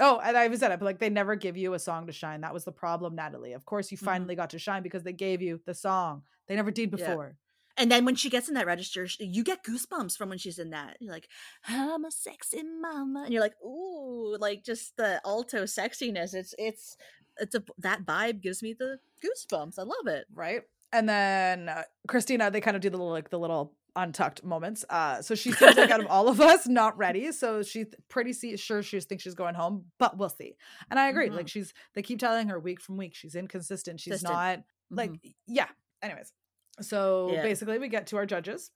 Oh, 0.00 0.20
and 0.24 0.36
I 0.36 0.44
even 0.44 0.58
said 0.58 0.72
it, 0.72 0.78
but 0.80 0.84
like 0.86 0.98
they 0.98 1.10
never 1.10 1.36
give 1.36 1.56
you 1.56 1.74
a 1.74 1.78
song 1.78 2.06
to 2.08 2.12
shine. 2.12 2.40
That 2.40 2.52
was 2.54 2.64
the 2.64 2.72
problem, 2.72 3.14
Natalie. 3.14 3.52
Of 3.52 3.64
course, 3.64 3.92
you 3.92 3.98
Mhm. 3.98 4.04
finally 4.04 4.34
got 4.34 4.50
to 4.50 4.58
shine 4.58 4.82
because 4.82 5.04
they 5.04 5.12
gave 5.12 5.40
you 5.40 5.60
the 5.66 5.74
song. 5.74 6.24
They 6.48 6.56
never 6.56 6.70
did 6.72 6.90
Yeah. 6.90 7.16
before. 7.16 7.36
And 7.76 7.90
then 7.90 8.04
when 8.04 8.14
she 8.14 8.30
gets 8.30 8.48
in 8.48 8.54
that 8.54 8.66
register, 8.66 9.06
you 9.18 9.42
get 9.42 9.64
goosebumps 9.64 10.16
from 10.16 10.28
when 10.28 10.38
she's 10.38 10.58
in 10.60 10.70
that. 10.70 10.96
You're 11.00 11.12
like, 11.12 11.28
"I'm 11.66 12.04
a 12.04 12.10
sexy 12.10 12.62
mama," 12.62 13.22
and 13.24 13.32
you're 13.32 13.42
like, 13.42 13.60
"Ooh!" 13.64 14.36
Like 14.38 14.62
just 14.64 14.96
the 14.96 15.20
alto 15.24 15.64
sexiness. 15.64 16.34
It's 16.34 16.54
it's 16.58 16.96
it's 17.38 17.54
a 17.54 17.64
that 17.78 18.04
vibe 18.04 18.40
gives 18.40 18.62
me 18.62 18.74
the 18.74 19.00
goosebumps. 19.24 19.78
I 19.78 19.82
love 19.82 20.06
it. 20.06 20.26
right? 20.32 20.62
And 20.92 21.08
then 21.08 21.68
uh, 21.68 21.82
Christina, 22.06 22.50
they 22.50 22.60
kind 22.60 22.76
of 22.76 22.80
do 22.82 22.90
the 22.90 22.96
little 22.96 23.12
like 23.12 23.30
the 23.30 23.38
little 23.38 23.74
untucked 23.96 24.42
moments. 24.44 24.84
Uh, 24.90 25.22
so 25.22 25.34
she 25.34 25.52
seems 25.52 25.76
like 25.76 25.90
out 25.90 26.00
of 26.00 26.06
all 26.06 26.28
of 26.28 26.40
us, 26.40 26.66
not 26.66 26.96
ready. 26.98 27.30
So 27.32 27.62
she's 27.62 27.86
pretty 28.08 28.32
see- 28.32 28.56
sure 28.56 28.82
she 28.82 28.98
thinks 29.00 29.22
she's 29.22 29.34
going 29.34 29.54
home, 29.54 29.86
but 29.98 30.18
we'll 30.18 30.28
see. 30.28 30.56
And 30.90 30.98
I 30.98 31.08
agree. 31.08 31.28
Mhm. 31.28 31.36
Like 31.36 31.48
she's, 31.48 31.72
they 31.94 32.02
keep 32.02 32.18
telling 32.18 32.48
her 32.48 32.58
week 32.58 32.80
from 32.80 32.96
week 32.96 33.14
she's 33.14 33.34
inconsistent. 33.34 34.00
She's 34.00 34.12
Consistent. 34.22 34.32
not 34.34 34.64
like 34.90 35.10
Mhm. 35.12 35.34
yeah. 35.46 35.68
Anyways, 36.02 36.32
so 36.80 37.30
Yeah. 37.32 37.42
basically 37.42 37.78
we 37.78 37.88
get 37.88 38.06
to 38.08 38.16
our 38.16 38.26
judges. 38.26 38.70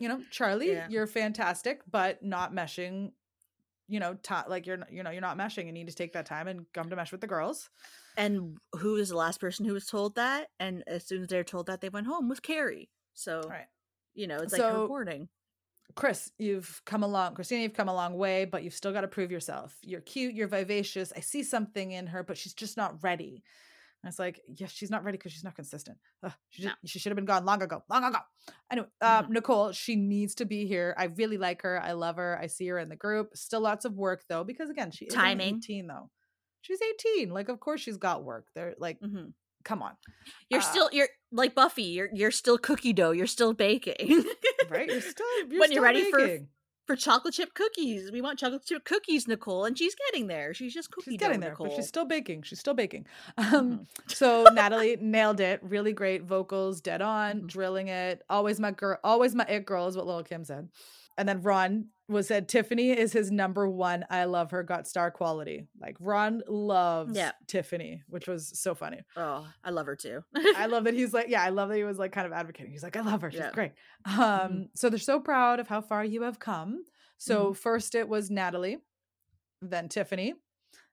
You 0.00 0.08
know, 0.08 0.22
Charlie, 0.30 0.72
Yeah. 0.72 0.88
you're 0.88 1.06
fantastic, 1.06 1.82
but 1.90 2.22
not 2.22 2.52
meshing. 2.52 3.12
You 3.88 4.00
know, 4.00 4.14
ti 4.14 4.34
like 4.48 4.66
you're 4.66 4.76
not- 4.76 4.92
you 4.92 5.02
know 5.02 5.10
you're 5.10 5.20
not 5.22 5.38
meshing. 5.38 5.66
You 5.66 5.72
need 5.72 5.88
to 5.88 5.94
take 5.94 6.12
that 6.12 6.26
time 6.26 6.46
and 6.46 6.66
come 6.74 6.90
to 6.90 6.96
mesh 6.96 7.10
with 7.10 7.20
the 7.22 7.26
girls. 7.26 7.70
And 8.16 8.58
who 8.76 8.92
was 8.94 9.08
the 9.08 9.16
last 9.16 9.40
person 9.40 9.64
who 9.64 9.72
was 9.72 9.86
told 9.86 10.16
that? 10.16 10.50
And 10.60 10.82
as 10.86 11.06
soon 11.06 11.22
as 11.22 11.28
they're 11.28 11.42
told 11.44 11.66
that, 11.66 11.80
they 11.80 11.88
went 11.88 12.06
home 12.06 12.28
was 12.28 12.38
Carrie. 12.40 12.90
So 13.14 13.40
All 13.42 13.48
right. 13.48 13.66
You 14.18 14.26
know, 14.26 14.38
it's 14.38 14.52
like 14.52 14.60
So- 14.60 14.86
warning. 14.86 15.28
Chris, 15.94 16.30
you've 16.38 16.82
come 16.84 17.02
along. 17.02 17.34
Christina, 17.34 17.62
you've 17.62 17.72
come 17.74 17.88
a 17.88 17.94
long 17.94 18.14
way, 18.14 18.44
but 18.44 18.62
you've 18.62 18.74
still 18.74 18.92
got 18.92 19.00
to 19.00 19.08
prove 19.08 19.30
yourself. 19.32 19.76
You're 19.82 20.02
cute, 20.02 20.34
you're 20.34 20.46
vivacious. 20.46 21.12
I 21.16 21.20
see 21.20 21.42
something 21.42 21.90
in 21.92 22.06
her, 22.08 22.22
but 22.22 22.36
she's 22.36 22.52
just 22.54 22.76
not 22.76 23.02
ready. 23.02 23.42
And 24.02 24.10
it's 24.10 24.18
like, 24.18 24.40
yes, 24.46 24.70
she's 24.70 24.90
not 24.90 25.02
ready 25.02 25.16
because 25.18 25.32
she's 25.32 25.42
not 25.42 25.56
consistent. 25.56 25.98
Ugh, 26.22 26.32
she, 26.50 26.64
No. 26.66 26.72
she 26.84 26.98
should 27.00 27.10
have 27.10 27.16
been 27.16 27.24
gone 27.24 27.44
long 27.46 27.62
ago, 27.62 27.82
long 27.88 28.04
ago. 28.04 28.18
Anyway, 28.70 28.86
uh, 29.00 29.22
Mhm. 29.24 29.30
Nicole, 29.30 29.72
she 29.72 29.96
needs 29.96 30.36
to 30.36 30.44
be 30.44 30.66
here. 30.66 30.94
I 30.96 31.04
really 31.04 31.38
like 31.38 31.62
her. 31.62 31.82
I 31.82 31.92
love 31.92 32.16
her. 32.16 32.38
I 32.38 32.46
see 32.46 32.68
her 32.68 32.78
in 32.78 32.90
the 32.90 32.94
group. 32.96 33.36
Still 33.36 33.60
lots 33.62 33.84
of 33.84 33.94
work 33.96 34.24
though, 34.28 34.44
because 34.44 34.70
again, 34.70 34.90
she 34.92 35.06
Timing. 35.06 35.56
18 35.56 35.86
though. 35.88 36.10
she's 36.60 36.80
18. 36.82 37.30
Like, 37.30 37.48
of 37.48 37.58
course 37.60 37.80
she's 37.80 37.96
got 37.96 38.24
work. 38.24 38.46
They're 38.54 38.74
like, 38.78 39.00
mm-hmm. 39.00 39.30
Come 39.68 39.82
on. 39.82 39.92
You're 40.50 40.60
uh, 40.60 40.64
still 40.72 40.88
you're 40.92 41.08
like 41.30 41.54
Buffy. 41.54 41.82
You're 41.96 42.08
you're 42.12 42.30
still 42.32 42.58
cookie 42.58 42.92
dough. 42.94 43.12
You're 43.12 43.26
still 43.26 43.52
baking. 43.52 44.24
right. 44.70 44.88
You're 44.88 45.00
still 45.00 45.26
you're 45.50 45.60
when 45.60 45.68
still 45.70 45.74
you're 45.74 45.82
ready 45.84 46.04
baking. 46.10 46.46
for 46.86 46.94
for 46.94 46.96
chocolate 46.96 47.34
chip 47.34 47.52
cookies. 47.52 48.10
We 48.10 48.22
want 48.22 48.38
chocolate 48.38 48.64
chip 48.64 48.82
cookies, 48.84 49.28
Nicole, 49.28 49.66
and 49.66 49.76
she's 49.76 49.94
getting 50.06 50.26
there. 50.26 50.54
She's 50.54 50.72
just 50.72 50.90
cookie 50.90 51.10
she's 51.10 51.18
getting 51.20 51.38
dough, 51.40 51.44
there, 51.44 51.50
Nicole. 51.50 51.66
but 51.66 51.76
she's 51.76 51.86
still 51.86 52.06
baking. 52.06 52.42
She's 52.44 52.60
still 52.60 52.72
baking. 52.74 53.04
Um, 53.36 53.46
Mm-hmm. 53.46 53.82
so 54.08 54.44
Natalie 54.54 54.96
nailed 55.00 55.40
it. 55.40 55.60
Really 55.62 55.92
great 55.92 56.22
vocals, 56.24 56.80
dead 56.80 57.02
on, 57.02 57.42
Mhm. 57.42 57.46
drilling 57.46 57.88
it. 57.88 58.22
Always 58.30 58.58
my 58.58 58.70
girl. 58.70 58.96
Always 59.04 59.34
my 59.34 59.44
it 59.44 59.66
girl 59.66 59.86
is 59.86 59.96
what 59.98 60.06
Lil 60.06 60.22
Kim 60.24 60.44
said. 60.44 60.70
And 61.18 61.28
then 61.28 61.42
Ron 61.42 61.88
was 62.08 62.28
said 62.28 62.48
Tiffany 62.48 62.90
is 62.90 63.12
his 63.12 63.30
number 63.30 63.68
one. 63.68 64.06
I 64.08 64.24
love 64.24 64.52
her. 64.52 64.62
Got 64.62 64.86
star 64.88 65.10
quality. 65.10 65.66
Like 65.78 65.96
Ron 66.00 66.42
loves 66.48 67.14
Yeah. 67.16 67.32
Tiffany, 67.48 68.02
which 68.08 68.26
was 68.28 68.58
so 68.58 68.74
funny. 68.74 69.00
Oh, 69.16 69.46
I 69.64 69.70
love 69.70 69.86
her 69.86 69.96
too. 69.96 70.22
I 70.56 70.66
love 70.66 70.84
that 70.84 70.94
he's 71.00 71.12
like, 71.12 71.26
yeah, 71.28 71.42
I 71.42 71.50
love 71.50 71.68
that 71.68 71.76
he 71.76 71.84
was 71.84 71.98
like 71.98 72.12
kind 72.12 72.26
of 72.26 72.32
advocating. 72.32 72.72
He's 72.72 72.82
like, 72.84 72.96
I 72.96 73.00
love 73.02 73.20
her. 73.22 73.30
She's 73.30 73.40
Yeah. 73.40 73.50
great. 73.52 73.72
Um, 74.18 74.68
so 74.74 74.88
they're 74.88 74.98
so 74.98 75.20
proud 75.20 75.60
of 75.60 75.68
how 75.68 75.80
far 75.82 76.04
you 76.04 76.22
have 76.22 76.38
come. 76.38 76.84
So 77.18 77.52
first 77.52 77.94
it 77.96 78.08
was 78.08 78.30
Natalie, 78.30 78.78
then 79.60 79.88
Tiffany, 79.88 80.34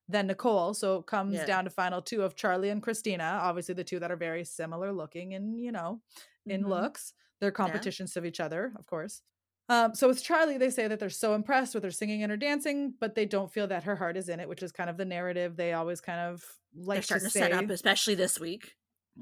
then 0.09 0.25
Nicole. 0.27 0.73
So 0.73 0.97
it 0.97 1.05
comes 1.05 1.35
Yeah. 1.35 1.45
down 1.45 1.63
to 1.65 1.69
final 1.69 2.01
two 2.01 2.23
of 2.23 2.35
Charlie 2.35 2.69
and 2.71 2.81
Christina. 2.81 3.39
Obviously, 3.43 3.75
the 3.75 3.83
two 3.83 3.99
that 3.99 4.11
are 4.11 4.15
very 4.17 4.43
similar 4.43 4.91
looking 4.91 5.35
and 5.35 5.59
you 5.61 5.71
know, 5.71 6.01
in 6.47 6.63
Mhm. 6.63 6.69
looks. 6.69 7.13
They're 7.39 7.51
competitions 7.51 8.17
of 8.17 8.25
each 8.25 8.39
other, 8.39 8.73
of 8.75 8.85
course. 8.87 9.21
Um, 9.67 9.95
so 9.95 10.07
with 10.07 10.23
Charlie, 10.23 10.57
they 10.57 10.69
say 10.69 10.87
that 10.87 10.99
they're 10.99 11.09
so 11.09 11.33
impressed 11.33 11.73
with 11.73 11.83
her 11.83 11.91
singing 11.91 12.21
and 12.23 12.29
her 12.29 12.37
dancing, 12.37 12.93
but 12.99 13.15
they 13.15 13.25
don't 13.25 13.51
feel 13.51 13.67
that 13.67 13.83
her 13.83 13.95
heart 13.95 14.15
is 14.17 14.29
in 14.29 14.39
it, 14.39 14.47
which 14.47 14.61
is 14.61 14.71
kind 14.71 14.89
of 14.89 14.97
the 14.97 15.05
narrative 15.05 15.55
they 15.57 15.73
always 15.73 16.01
kind 16.01 16.19
of 16.19 16.43
like 16.75 16.97
They're 16.97 17.19
starting 17.19 17.27
to 17.27 17.33
to, 17.33 17.39
say, 17.39 17.51
set 17.51 17.53
up, 17.53 17.69
especially 17.69 18.15
this 18.15 18.39
week. 18.39 18.75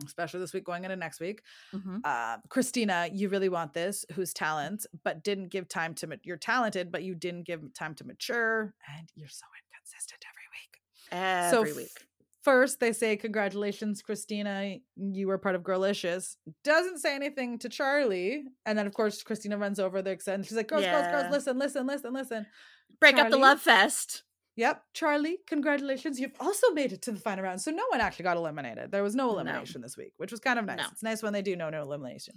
especially 0.06 0.40
this 0.40 0.54
week 0.54 0.64
going 0.66 0.84
into 0.84 0.96
next 0.96 1.20
week 1.20 1.44
Mhm. 1.72 2.02
uh, 2.04 2.40
Christina, 2.50 3.08
you 3.14 3.30
really 3.30 3.48
want 3.50 3.74
this, 3.74 4.04
who's 4.14 4.34
talent, 4.34 4.86
but 5.04 5.24
didn't 5.24 5.50
give 5.50 5.70
time 5.70 5.94
to, 5.96 6.08
ma- 6.08 6.16
you're 6.24 6.36
talented, 6.36 6.92
but 6.92 7.04
you 7.04 7.14
didn't 7.14 7.44
give 7.44 7.62
time 7.76 7.94
to 7.96 8.04
mature, 8.04 8.74
and 8.98 9.08
you're 9.16 9.30
so 9.30 9.46
inconsistent 9.64 10.24
every 10.32 10.48
week. 10.58 10.82
Every 11.12 11.70
f- 11.72 11.78
week. 11.78 12.08
First, 12.44 12.80
they 12.80 12.92
say, 12.94 13.16
Congratulations, 13.16 14.02
Christina. 14.02 14.76
You 14.98 15.28
were 15.28 15.38
part 15.38 15.56
of 15.56 15.64
Girlicious. 15.64 16.36
Doesn't 16.64 17.00
say 17.00 17.16
anything 17.16 17.58
to 17.60 17.70
Charlie. 17.70 18.44
And 18.66 18.78
then, 18.78 18.86
of 18.86 18.94
course, 18.94 19.24
Christina 19.24 19.58
runs 19.58 19.80
over 19.80 20.02
the 20.02 20.12
extent. 20.12 20.46
She's 20.46 20.58
like, 20.58 20.68
Girls, 20.68 20.84
girls, 20.84 21.04
Yeah. 21.06 21.12
girls, 21.22 21.32
listen, 21.32 21.58
listen, 21.58 21.88
listen, 21.88 22.14
listen. 22.14 22.46
Break 23.00 23.18
up 23.18 23.30
the 23.30 23.38
love 23.38 23.62
fest. 23.62 24.24
Yep, 24.56 24.84
Charlie, 24.94 25.40
congratulations. 25.48 26.20
You've 26.20 26.36
also 26.40 26.70
made 26.74 26.92
it 26.94 27.02
to 27.04 27.12
the 27.12 27.20
final 27.20 27.44
round. 27.44 27.60
So 27.60 27.72
no 27.72 27.86
one 27.90 28.02
actually 28.02 28.24
got 28.24 28.38
eliminated. 28.38 28.92
There 28.92 29.02
was 29.02 29.16
no 29.16 29.26
No. 29.28 29.34
elimination 29.34 29.82
this 29.82 29.98
week, 29.98 30.14
which 30.18 30.30
was 30.30 30.40
kind 30.40 30.60
of 30.60 30.66
nice. 30.66 30.78
No. 30.78 30.86
It's 30.92 31.02
nice 31.02 31.24
when 31.24 31.34
they 31.34 31.42
do 31.42 31.56
no 31.56 31.72
no 31.72 31.82
elimination. 31.82 32.36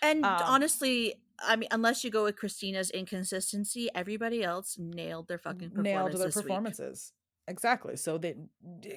And 0.00 0.24
Um, 0.24 0.42
honestly, 0.44 1.14
I 1.40 1.56
mean, 1.56 1.68
unless 1.72 2.04
you 2.04 2.10
go 2.10 2.22
with 2.22 2.36
Christina's 2.36 2.90
inconsistency, 2.92 3.88
everybody 3.96 4.44
else 4.44 4.78
nailed 4.78 5.26
their 5.26 5.38
fucking 5.38 5.70
performance 5.70 5.84
nailed 5.84 6.12
their 6.12 6.30
performances. 6.30 7.12
Exactly. 7.48 7.96
So 7.96 8.18
they 8.18 8.34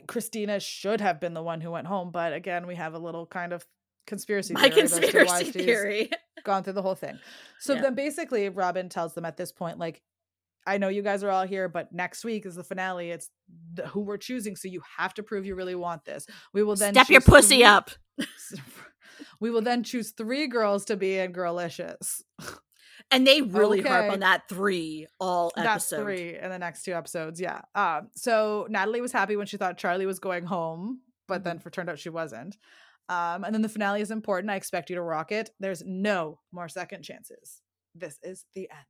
Christina 0.07 0.59
should 0.59 1.01
have 1.01 1.19
been 1.19 1.33
the 1.33 1.43
one 1.43 1.61
who 1.61 1.71
went 1.71 1.87
home, 1.87 2.11
but 2.11 2.33
again, 2.33 2.65
we 2.67 2.75
have 2.75 2.93
a 2.93 2.99
little 2.99 3.25
kind 3.25 3.53
of 3.53 3.65
conspiracy 4.07 4.53
My 4.55 4.69
theory 4.69 4.81
as 4.81 4.91
to 4.91 4.95
why 4.97 5.43
conspiracy 5.43 5.51
theory. 5.51 6.11
gone 6.43 6.63
through 6.63 6.73
the 6.73 6.81
whole 6.81 6.95
thing. 6.95 7.19
So 7.59 7.73
Yeah. 7.75 7.81
then 7.81 7.95
basically 7.95 8.49
Robin 8.49 8.89
tells 8.89 9.13
them 9.13 9.25
at 9.25 9.37
this 9.37 9.51
point 9.51 9.77
like 9.77 10.01
I 10.67 10.77
know 10.77 10.87
you 10.89 11.01
guys 11.01 11.23
are 11.23 11.29
all 11.29 11.47
here, 11.47 11.69
but 11.69 11.91
next 11.93 12.23
week 12.25 12.45
is 12.45 12.55
the 12.55 12.63
finale. 12.63 13.11
It's 13.11 13.29
the, 13.73 13.87
who 13.87 14.01
we're 14.01 14.17
choosing, 14.17 14.55
so 14.55 14.67
you 14.67 14.81
have 14.97 15.13
to 15.15 15.23
prove 15.23 15.45
you 15.45 15.55
really 15.55 15.73
want 15.73 16.05
this. 16.05 16.27
We 16.53 16.63
will 16.63 16.75
then 16.75 16.93
Step 16.93 17.09
your 17.09 17.21
pussy 17.21 17.57
three- 17.57 17.63
up. 17.63 17.91
We 19.41 19.51
will 19.51 19.61
then 19.61 19.83
choose 19.83 20.11
three 20.11 20.47
girls 20.47 20.85
to 20.85 20.97
be 20.97 21.17
in 21.17 21.33
Girlicious. 21.33 22.21
And 23.11 23.25
they 23.25 23.41
really 23.41 23.81
harp 23.81 24.11
on 24.11 24.19
that 24.19 24.47
three 24.47 25.07
all 25.19 25.51
That's 25.55 25.89
three 25.89 26.37
in 26.37 26.49
the 26.49 26.59
next 26.59 26.83
two 26.83 26.93
episodes. 26.93 27.41
Yeah. 27.41 27.61
Um. 27.73 28.09
So 28.15 28.67
Natalie 28.69 29.01
was 29.01 29.11
happy 29.11 29.35
when 29.35 29.47
she 29.47 29.57
thought 29.57 29.77
Charlie 29.77 30.05
was 30.05 30.19
going 30.19 30.45
home, 30.45 31.01
but 31.27 31.43
then 31.43 31.59
for 31.59 31.69
turned 31.69 31.89
out 31.89 31.99
she 31.99 32.09
wasn't. 32.09 32.57
Um. 33.07 33.43
And 33.43 33.53
then 33.53 33.61
the 33.63 33.69
finale 33.69 34.01
is 34.01 34.11
important. 34.11 34.51
I 34.51 34.55
expect 34.55 34.89
you 34.89 34.95
to 34.95 35.01
rock 35.01 35.31
it. 35.31 35.49
There's 35.59 35.83
no 35.85 36.39
more 36.51 36.69
second 36.69 37.03
chances. 37.03 37.61
This 37.95 38.19
is 38.21 38.45
the 38.53 38.69
end. 38.69 38.85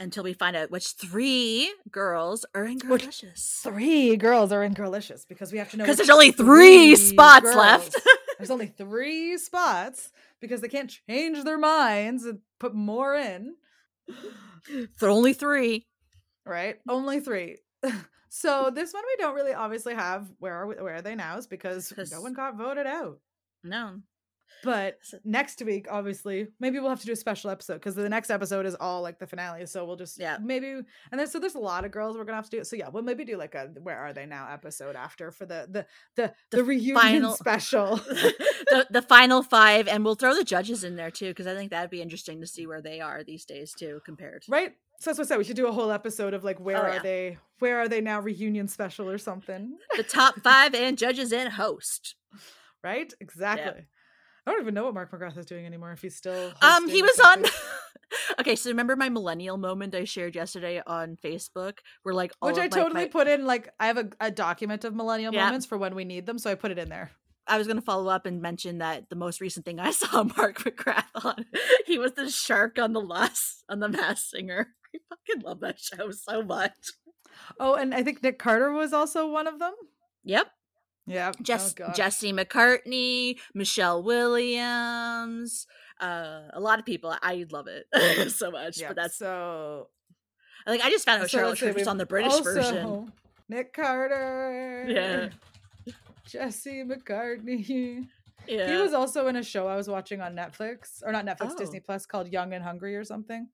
Until 0.00 0.22
we 0.22 0.32
find 0.32 0.54
out 0.54 0.70
which 0.70 0.92
three 0.92 1.72
girls 1.90 2.46
are 2.54 2.64
in 2.64 2.78
Which- 2.84 3.24
Three 3.64 4.16
girls 4.16 4.52
are 4.52 4.62
in 4.62 4.72
Girlicious 4.74 5.26
because 5.28 5.50
we 5.50 5.58
have 5.58 5.72
to 5.72 5.76
know. 5.76 5.82
Because 5.84 5.96
there's 5.96 6.10
only 6.10 6.30
three 6.30 6.94
spots 6.94 7.46
left. 7.46 7.96
There's 8.38 8.50
only 8.50 8.66
three 8.66 9.36
spots 9.36 10.10
because 10.40 10.60
they 10.60 10.68
can't 10.68 10.96
change 11.08 11.42
their 11.44 11.58
minds 11.58 12.24
and 12.24 12.38
put 12.60 12.74
more 12.74 13.14
in. 13.14 13.56
There 15.00 15.10
only 15.10 15.32
three. 15.32 15.86
right? 16.46 16.76
Only 16.88 17.20
three. 17.20 17.58
so 18.28 18.70
this 18.74 18.92
one 18.92 19.02
we 19.06 19.22
don't 19.22 19.34
really 19.34 19.54
obviously 19.54 19.94
have. 19.94 20.28
Where 20.38 20.54
are 20.54 20.66
we, 20.66 20.74
where 20.76 20.96
are 20.96 21.02
they 21.02 21.14
now? 21.14 21.36
Is 21.36 21.46
because 21.46 21.92
no 22.12 22.20
one 22.20 22.32
got 22.32 22.56
voted 22.56 22.86
out. 22.86 23.18
No. 23.64 24.00
But 24.64 24.98
next 25.24 25.62
week, 25.62 25.86
obviously, 25.90 26.48
maybe 26.60 26.78
we'll 26.80 26.88
have 26.90 27.00
to 27.00 27.06
do 27.06 27.12
a 27.12 27.16
special 27.16 27.50
episode 27.50 27.74
because 27.74 27.94
the 27.94 28.08
next 28.08 28.30
episode 28.30 28.66
is 28.66 28.74
all 28.74 29.02
like 29.02 29.18
the 29.18 29.26
finale. 29.26 29.66
So 29.66 29.84
we'll 29.84 29.96
just 29.96 30.18
Yeah. 30.18 30.38
maybe 30.42 30.68
and 30.68 30.84
then 31.12 31.26
so 31.26 31.38
there's 31.38 31.54
a 31.54 31.58
lot 31.60 31.84
of 31.84 31.90
girls 31.92 32.16
we're 32.16 32.24
gonna 32.24 32.36
have 32.36 32.50
to 32.50 32.58
do. 32.58 32.64
So 32.64 32.76
yeah, 32.76 32.88
we'll 32.88 33.02
maybe 33.04 33.24
do 33.24 33.36
like 33.36 33.54
a 33.54 33.66
where 33.82 33.98
are 33.98 34.12
they 34.12 34.26
now 34.26 34.48
episode 34.52 34.96
after 34.96 35.30
for 35.30 35.46
the 35.46 35.66
the 35.70 35.86
the 36.16 36.32
the, 36.50 36.56
The 36.58 36.64
reunion 36.64 36.96
final- 36.96 37.32
special. 37.34 37.96
the 37.96 38.86
the 38.90 39.02
final 39.02 39.42
five, 39.42 39.86
and 39.88 40.04
we'll 40.04 40.14
throw 40.16 40.34
the 40.34 40.44
judges 40.44 40.84
in 40.84 40.96
there 40.96 41.10
too, 41.10 41.28
because 41.28 41.46
I 41.46 41.54
think 41.54 41.70
that'd 41.70 41.90
be 41.90 42.02
interesting 42.02 42.40
to 42.40 42.46
see 42.46 42.66
where 42.66 42.82
they 42.82 43.00
are 43.00 43.22
these 43.24 43.44
days 43.44 43.72
too, 43.72 44.00
compared. 44.04 44.44
right? 44.48 44.72
So 45.00 45.10
that's 45.10 45.18
what 45.18 45.26
I 45.26 45.28
said. 45.28 45.38
We 45.38 45.44
should 45.44 45.54
do 45.56 45.68
a 45.68 45.72
whole 45.72 45.92
episode 45.92 46.34
of 46.34 46.42
like 46.42 46.56
oh, 46.58 46.64
where 46.64 46.78
Oh, 46.84 46.90
are 46.96 47.00
they? 47.00 47.38
Where 47.60 47.78
are 47.78 47.88
they 47.88 48.00
now? 48.00 48.18
Reunion 48.20 48.66
special 48.66 49.08
or 49.08 49.18
something, 49.18 49.76
The 49.96 50.02
top 50.02 50.40
five 50.42 50.74
and 50.74 50.98
judges 50.98 51.32
and 51.32 51.50
host. 51.52 52.16
right? 52.84 53.12
Exactly. 53.20 53.84
I 54.46 54.52
don't 54.52 54.60
even 54.62 54.74
know 54.74 54.84
what 54.84 54.94
Mark 54.94 55.12
McGrath 55.12 55.36
is 55.36 55.46
doing 55.46 55.66
anymore. 55.66 55.92
If 55.92 56.00
he's 56.02 56.16
still 56.16 56.52
Um, 56.62 56.88
he 56.88 57.02
was 57.02 57.18
on. 57.20 57.44
okay, 58.40 58.56
so 58.56 58.70
remember 58.70 58.96
my 58.96 59.08
millennial 59.08 59.58
moment 59.58 59.94
I 59.94 60.04
shared 60.04 60.34
yesterday 60.34 60.82
on 60.86 61.16
Facebook, 61.16 61.78
where 62.02 62.14
like 62.14 62.32
all 62.40 62.48
which 62.50 62.58
I 62.58 62.68
totally 62.68 63.02
my- 63.04 63.08
put 63.08 63.28
in. 63.28 63.44
Like 63.46 63.68
I 63.78 63.86
have 63.88 63.98
a, 63.98 64.08
a 64.20 64.30
document 64.30 64.84
of 64.84 64.94
millennial 64.94 65.34
Yeah. 65.34 65.46
moments 65.46 65.66
for 65.66 65.76
when 65.76 65.94
we 65.94 66.04
need 66.04 66.24
them, 66.26 66.38
so 66.38 66.50
I 66.50 66.54
put 66.54 66.70
it 66.70 66.78
in 66.78 66.88
there. 66.88 67.10
I 67.46 67.56
was 67.58 67.66
gonna 67.66 67.80
follow 67.82 68.08
up 68.10 68.26
and 68.26 68.40
mention 68.42 68.78
that 68.78 69.08
the 69.08 69.16
most 69.16 69.40
recent 69.40 69.64
thing 69.64 69.80
I 69.80 69.90
saw 69.92 70.22
Mark 70.22 70.58
McGrath 70.58 71.04
on, 71.24 71.44
he 71.86 71.98
was 71.98 72.12
the 72.12 72.30
shark 72.30 72.78
on 72.78 72.92
the 72.92 73.00
last 73.00 73.64
on 73.68 73.80
the 73.80 73.88
Masked 73.88 74.30
Singer. 74.30 74.68
I 74.94 74.98
fucking 75.10 75.42
love 75.42 75.60
that 75.60 75.78
show 75.78 76.10
so 76.10 76.42
much. 76.42 76.72
Oh, 77.60 77.74
and 77.74 77.94
I 77.94 78.02
think 78.02 78.22
Nick 78.22 78.38
Carter 78.38 78.72
was 78.72 78.92
also 78.92 79.26
one 79.30 79.46
of 79.46 79.58
them. 79.58 79.72
Yep, 80.24 80.46
Yeah, 81.08 81.32
Jess, 81.42 81.74
oh. 81.80 81.92
Jesse 81.94 82.32
McCartney, 82.32 83.38
Michelle 83.54 84.02
Williams, 84.02 85.66
uh, 86.00 86.42
a 86.52 86.60
lot 86.60 86.78
of 86.78 86.84
people. 86.84 87.14
I 87.22 87.46
love 87.50 87.66
it 87.68 87.86
so 88.30 88.50
much. 88.50 88.80
Yeah, 88.80 88.88
But 88.88 88.96
that's 88.96 89.16
so. 89.18 89.88
like 90.66 90.80
I 90.82 90.90
just 90.90 91.04
found 91.04 91.22
out 91.22 91.30
so 91.30 91.38
Charlotte 91.38 91.58
Church 91.58 91.74
was 91.74 91.88
on 91.88 91.96
the 91.98 92.06
British 92.06 92.32
also 92.32 92.54
version. 92.54 93.12
Nick 93.48 93.72
Carter. 93.72 94.84
Yeah. 94.88 95.28
Jesse 96.26 96.84
McCartney. 96.84 98.06
Yeah, 98.46 98.70
He 98.70 98.76
was 98.80 98.92
also 98.94 99.26
in 99.28 99.36
a 99.36 99.42
show 99.42 99.66
I 99.66 99.76
was 99.76 99.88
watching 99.88 100.20
on 100.20 100.34
Netflix, 100.34 101.02
or 101.04 101.12
not 101.12 101.26
Netflix, 101.26 101.52
Oh. 101.52 101.58
Disney 101.58 101.80
Plus, 101.80 102.06
called 102.06 102.28
Young 102.32 102.52
and 102.54 102.62
Hungry 102.64 102.96
or 102.96 103.04
something. 103.04 103.48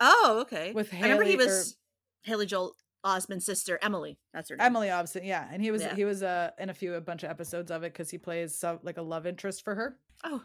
oh 0.00 0.38
okay. 0.42 0.72
with 0.72 0.92
I 0.94 1.00
remember 1.02 1.24
he 1.24 1.32
Haley- 1.32 1.44
or- 1.44 1.48
was 1.48 1.76
Haley 2.22 2.46
Joel 2.46 2.74
Osment's 3.04 3.46
sister 3.46 3.78
Emily. 3.82 4.18
That's 4.34 4.50
her 4.50 4.56
name. 4.56 4.66
Emily 4.66 4.88
Osment, 4.88 5.24
yeah, 5.26 5.48
and 5.52 5.62
he 5.62 5.70
was 5.70 5.82
Yeah. 5.82 5.94
he 5.94 6.04
was 6.04 6.22
uh 6.22 6.50
in 6.58 6.68
a 6.70 6.74
few 6.74 6.94
a 6.94 7.00
bunch 7.00 7.22
of 7.22 7.30
episodes 7.30 7.70
of 7.70 7.82
it 7.82 7.92
because 7.92 8.10
he 8.10 8.18
plays 8.18 8.54
some, 8.54 8.78
like 8.82 8.98
a 8.98 9.02
love 9.02 9.26
interest 9.26 9.64
for 9.64 9.74
her. 9.74 9.96
Oh, 10.22 10.42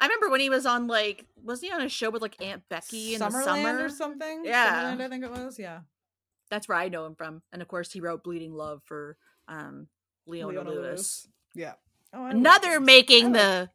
I 0.00 0.06
remember 0.06 0.30
when 0.30 0.40
he 0.40 0.48
was 0.48 0.64
on 0.64 0.86
like 0.86 1.26
wasn't 1.42 1.70
he 1.70 1.74
on 1.78 1.82
a 1.82 1.88
show 1.88 2.08
with 2.10 2.22
like 2.22 2.40
Aunt 2.42 2.62
Becky 2.70 3.14
in 3.14 3.20
Summerland 3.20 3.32
the 3.32 3.44
summer 3.44 3.84
or 3.84 3.88
something. 3.90 4.42
Yeah. 4.44 4.84
Summerland, 4.84 5.00
I 5.02 5.08
think 5.08 5.24
it 5.24 5.30
was. 5.30 5.58
Yeah, 5.58 5.80
That's 6.50 6.66
where 6.68 6.78
I 6.78 6.88
know 6.88 7.04
him 7.04 7.14
from, 7.14 7.42
and 7.52 7.60
of 7.60 7.68
course 7.68 7.92
he 7.92 8.00
wrote 8.00 8.24
Bleeding 8.24 8.54
Love 8.54 8.80
for 8.84 9.16
um 9.46 9.88
Leona, 10.26 10.60
Leona 10.62 10.70
Lewis. 10.70 11.28
Yeah. 11.54 11.74
Oh, 12.14 12.22
I 12.22 12.26
like 12.28 12.34
Another 12.34 12.80
making 12.80 13.24
I 13.24 13.28
like- 13.28 13.32
the 13.34 13.70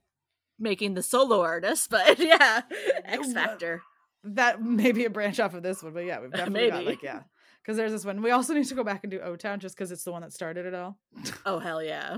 making 0.59 0.93
the 0.95 1.03
solo 1.03 1.41
artist, 1.41 1.89
but 1.91 2.17
yeah, 2.17 2.61
X 3.05 3.31
Factor. 3.33 3.83
that 4.23 4.59
may 4.63 4.91
be 4.91 5.05
a 5.05 5.09
branch 5.11 5.39
off 5.39 5.53
of 5.53 5.61
this 5.61 5.83
one, 5.83 5.93
but 5.93 6.05
yeah, 6.05 6.19
we've 6.19 6.31
definitely 6.31 6.71
got 6.71 6.83
like 6.85 7.03
yeah. 7.03 7.21
Because 7.63 7.77
there's 7.77 7.93
this 7.93 8.03
one. 8.05 8.21
We 8.21 8.31
also 8.31 8.53
need 8.53 8.65
to 8.67 8.75
go 8.75 8.83
back 8.83 9.03
and 9.03 9.11
do 9.11 9.19
O 9.21 9.35
Town 9.37 9.59
just 9.59 9.75
because 9.75 9.91
it's 9.91 10.03
the 10.03 10.11
one 10.11 10.21
that 10.21 10.33
started 10.33 10.65
it 10.65 10.73
all. 10.73 10.97
Oh 11.45 11.59
hell 11.59 11.81
yeah, 11.81 12.17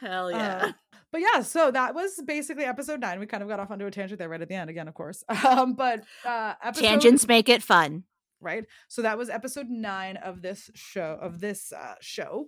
hell 0.00 0.30
yeah. 0.30 0.58
Uh, 0.62 0.72
but 1.10 1.20
yeah, 1.22 1.40
so 1.42 1.70
that 1.70 1.94
was 1.94 2.20
basically 2.26 2.64
episode 2.64 3.00
nine. 3.00 3.18
We 3.18 3.26
kind 3.26 3.42
of 3.42 3.48
got 3.48 3.60
off 3.60 3.70
onto 3.70 3.86
a 3.86 3.90
tangent 3.90 4.18
there 4.18 4.28
right 4.28 4.42
at 4.42 4.48
the 4.48 4.54
end 4.56 4.68
again, 4.68 4.88
of 4.88 4.94
course. 4.94 5.24
Um, 5.44 5.74
but 5.74 6.04
uh 6.26 6.54
episode, 6.62 6.82
Tangents 6.84 7.26
make 7.28 7.48
it 7.48 7.62
fun. 7.62 8.04
right? 8.40 8.64
So 8.88 9.02
that 9.02 9.16
was 9.16 9.30
episode 9.30 9.68
nine 9.70 10.16
of 10.18 10.42
this 10.42 10.70
show 10.74 11.18
of 11.20 11.40
this 11.40 11.72
uh 11.72 11.94
show. 12.00 12.46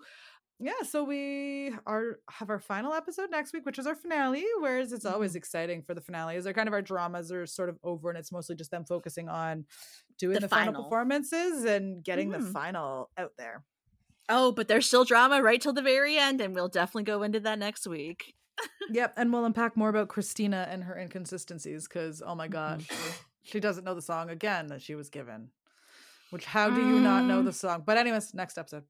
Yeah, 0.58 0.72
so 0.88 1.04
we 1.04 1.72
are 1.86 2.18
have 2.30 2.48
our 2.50 2.58
final 2.60 2.92
episode 2.94 3.30
next 3.30 3.52
week, 3.52 3.66
which 3.66 3.78
is 3.78 3.86
our 3.86 3.94
finale. 3.94 4.44
Whereas 4.60 4.92
it's 4.92 5.04
always 5.04 5.32
Mhm. 5.32 5.36
exciting 5.36 5.82
for 5.82 5.94
the 5.94 6.00
finales. 6.00 6.44
They're 6.44 6.54
kind 6.54 6.68
of 6.68 6.72
our 6.74 6.82
dramas 6.82 7.30
are 7.30 7.46
sort 7.46 7.68
of 7.68 7.78
over, 7.84 8.08
and 8.08 8.18
it's 8.18 8.32
mostly 8.32 8.56
just 8.56 8.70
them 8.70 8.84
focusing 8.84 9.28
on 9.28 9.66
doing 10.18 10.34
The 10.34 10.40
the, 10.40 10.48
final. 10.48 10.66
final. 10.72 10.84
performances 10.84 11.64
and 11.64 12.02
getting 12.02 12.30
the 12.30 12.38
Mhm. 12.38 12.52
final 12.52 13.10
out 13.18 13.32
there. 13.36 13.64
Oh, 14.28 14.50
but 14.52 14.66
there's 14.66 14.86
still 14.86 15.04
drama 15.04 15.42
right 15.42 15.60
till 15.60 15.72
the 15.72 15.82
very 15.82 16.16
end, 16.16 16.40
and 16.40 16.54
we'll 16.54 16.68
definitely 16.68 17.04
go 17.04 17.22
into 17.22 17.38
that 17.40 17.58
next 17.58 17.86
week. 17.86 18.34
Yep, 18.88 19.12
and 19.18 19.32
we'll 19.32 19.44
unpack 19.44 19.76
more 19.76 19.90
about 19.90 20.08
Christina 20.08 20.66
and 20.70 20.84
her 20.84 20.96
inconsistencies 20.98 21.86
because 21.86 22.22
oh 22.24 22.34
my 22.34 22.48
gosh, 22.48 22.88
Mm-hmm. 22.88 23.22
she 23.42 23.60
doesn't 23.60 23.84
know 23.84 23.94
the 23.94 24.00
song 24.02 24.30
again 24.30 24.68
that 24.68 24.80
she 24.80 24.94
was 24.94 25.10
given. 25.10 25.50
Which 26.30 26.46
how 26.46 26.70
do 26.70 26.80
you 26.80 26.98
not 26.98 27.24
know 27.24 27.42
Mm. 27.42 27.44
the 27.44 27.52
song? 27.52 27.82
But 27.86 27.98
anyways, 27.98 28.32
next 28.34 28.56
episode. 28.58 28.84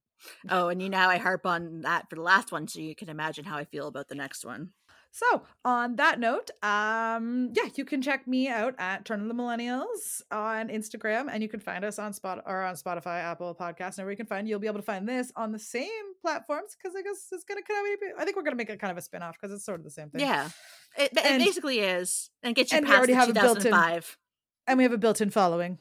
Oh, 0.48 0.68
and 0.68 0.80
you 0.82 0.88
know 0.88 1.08
I 1.08 1.18
harp 1.18 1.46
on 1.46 1.82
that 1.82 2.08
for 2.08 2.16
the 2.16 2.22
last 2.22 2.52
one, 2.52 2.68
so 2.68 2.80
you 2.80 2.94
can 2.94 3.08
imagine 3.08 3.44
how 3.44 3.56
I 3.56 3.64
feel 3.64 3.88
about 3.88 4.08
the 4.08 4.14
next 4.14 4.44
one. 4.44 4.70
So, 5.12 5.44
on 5.64 5.96
that 5.96 6.20
note, 6.20 6.50
um, 6.62 7.50
yeah, 7.54 7.68
you 7.74 7.86
can 7.86 8.02
check 8.02 8.26
me 8.28 8.48
out 8.48 8.74
at 8.78 9.06
Turn 9.06 9.22
of 9.22 9.28
the 9.28 9.34
Millennials 9.34 10.20
on 10.30 10.68
Instagram, 10.68 11.28
and 11.32 11.42
you 11.42 11.48
can 11.48 11.58
find 11.60 11.86
us 11.86 11.98
on 11.98 12.12
Spot 12.12 12.42
or 12.44 12.62
on 12.62 12.74
Spotify, 12.74 13.22
Apple 13.22 13.54
Podcasts, 13.58 13.96
and 13.96 14.04
where 14.04 14.10
you 14.10 14.16
can 14.16 14.26
find. 14.26 14.46
You'll 14.46 14.58
be 14.58 14.66
able 14.66 14.80
to 14.80 14.84
find 14.84 15.08
this 15.08 15.32
on 15.34 15.52
the 15.52 15.58
same 15.58 15.88
platforms 16.20 16.76
because 16.76 16.94
I 16.94 17.00
guess 17.02 17.28
it's 17.32 17.44
gonna 17.44 17.62
kind 17.62 17.94
of. 17.94 18.00
Be, 18.00 18.06
I 18.18 18.24
think 18.24 18.36
we're 18.36 18.42
gonna 18.42 18.56
make 18.56 18.68
it 18.68 18.78
kind 18.78 18.90
of 18.90 18.98
a 18.98 19.02
spin 19.02 19.22
off 19.22 19.36
because 19.40 19.54
it's 19.54 19.64
sort 19.64 19.80
of 19.80 19.84
the 19.84 19.90
same 19.90 20.10
thing. 20.10 20.20
Yeah, 20.20 20.50
it, 20.98 21.12
it 21.12 21.24
And- 21.24 21.42
basically 21.42 21.78
is, 21.80 22.28
and 22.42 22.54
get 22.54 22.70
you 22.70 22.76
and 22.78 22.84
we 22.86 22.90
past 22.90 22.98
already 22.98 23.12
the 23.14 23.18
have 23.20 23.28
a 23.30 23.32
built-in- 23.32 23.62
2005. 23.72 24.18
And 24.66 24.76
we 24.78 24.84
have 24.84 24.92
a 24.92 24.98
built-in 24.98 25.30
following. 25.30 25.78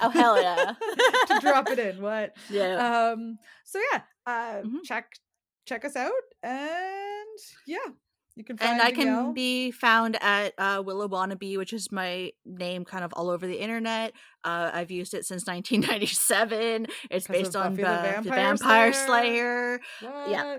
Oh 0.00 0.10
hell 0.10 0.40
yeah! 0.40 0.74
to 1.28 1.38
drop 1.40 1.68
it 1.70 1.78
in. 1.78 2.02
What? 2.02 2.34
Yeah. 2.50 3.10
Um. 3.12 3.38
So 3.64 3.80
yeah, 3.92 4.02
uh, 4.26 4.62
Mhm. 4.62 4.82
check 4.84 5.12
check 5.66 5.84
us 5.84 5.96
out, 5.96 6.12
and 6.42 7.38
yeah, 7.66 7.78
you 8.36 8.44
can 8.44 8.56
find 8.58 8.72
and 8.72 8.82
I 8.82 8.90
can 8.92 9.32
be 9.32 9.70
found 9.70 10.16
at 10.22 10.52
uh, 10.58 10.82
Willow 10.84 11.08
Wannabe, 11.08 11.56
which 11.56 11.72
is 11.72 11.90
my 11.90 12.32
name 12.44 12.84
kind 12.84 13.02
of 13.04 13.12
all 13.14 13.30
over 13.30 13.46
the 13.46 13.58
internet. 13.60 14.12
Uh, 14.44 14.70
I've 14.72 14.90
used 14.90 15.14
it 15.14 15.24
since 15.24 15.46
1997. 15.46 16.86
It's 17.10 17.26
based 17.26 17.56
on 17.56 17.74
the 17.74 17.88
uh, 17.88 18.20
the 18.20 18.30
Vampire 18.30 18.56
Vampire 18.56 18.92
Slayer. 18.92 19.80
Slayer. 20.00 20.28
yeah. 20.30 20.56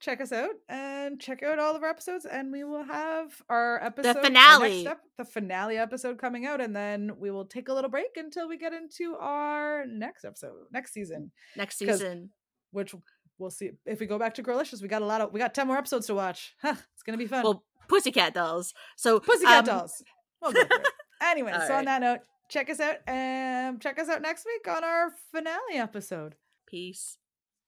Check 0.00 0.20
us 0.20 0.30
out 0.30 0.50
and 0.68 1.20
check 1.20 1.42
out 1.42 1.58
all 1.58 1.74
of 1.74 1.82
our 1.82 1.88
episodes, 1.88 2.24
and 2.24 2.52
we 2.52 2.62
will 2.62 2.84
have 2.84 3.42
our 3.48 3.82
episode 3.82 4.14
next 4.14 4.26
finale. 4.26 4.88
the 5.16 5.24
finale 5.24 5.76
episode 5.76 6.18
coming 6.18 6.46
out, 6.46 6.60
and 6.60 6.74
then 6.74 7.12
we 7.18 7.32
will 7.32 7.44
take 7.44 7.68
a 7.68 7.72
little 7.72 7.90
break 7.90 8.16
until 8.16 8.48
we 8.48 8.56
get 8.58 8.72
into 8.72 9.16
our 9.16 9.84
next 9.86 10.24
episode, 10.24 10.52
next 10.72 10.92
season, 10.92 11.32
next 11.56 11.78
season. 11.78 12.30
which 12.70 12.94
we'll 13.38 13.50
see 13.50 13.70
if 13.86 13.98
we 13.98 14.06
go 14.06 14.18
back 14.20 14.34
to 14.34 14.42
Girlicious. 14.42 14.80
We 14.80 14.88
got 14.88 15.02
a 15.02 15.06
lot 15.06 15.20
of 15.20 15.32
we 15.32 15.40
got 15.40 15.52
ten 15.52 15.66
more 15.66 15.78
episodes 15.78 16.06
to 16.06 16.14
watch. 16.14 16.54
Huh, 16.62 16.76
it's 16.94 17.02
gonna 17.02 17.18
be 17.18 17.26
fun. 17.26 17.42
Well, 17.42 17.64
Pussycat 17.88 18.34
Dolls. 18.34 18.74
So 18.96 19.18
Pussycat 19.18 19.68
um, 19.68 19.78
Dolls. 19.78 20.02
We'll 20.40 20.52
go. 20.52 20.62
Anyway, 21.20 21.52
so 21.66 21.74
on 21.74 21.84
that 21.86 22.00
note, 22.00 22.20
check 22.48 22.70
us 22.70 22.78
out 22.78 22.98
and 23.08 23.80
check 23.80 23.98
us 23.98 24.08
out 24.08 24.22
next 24.22 24.46
week 24.46 24.72
on 24.72 24.84
our 24.84 25.10
finale 25.32 25.74
episode. 25.74 26.36
Peace. 26.64 27.18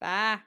Bye. 0.00 0.38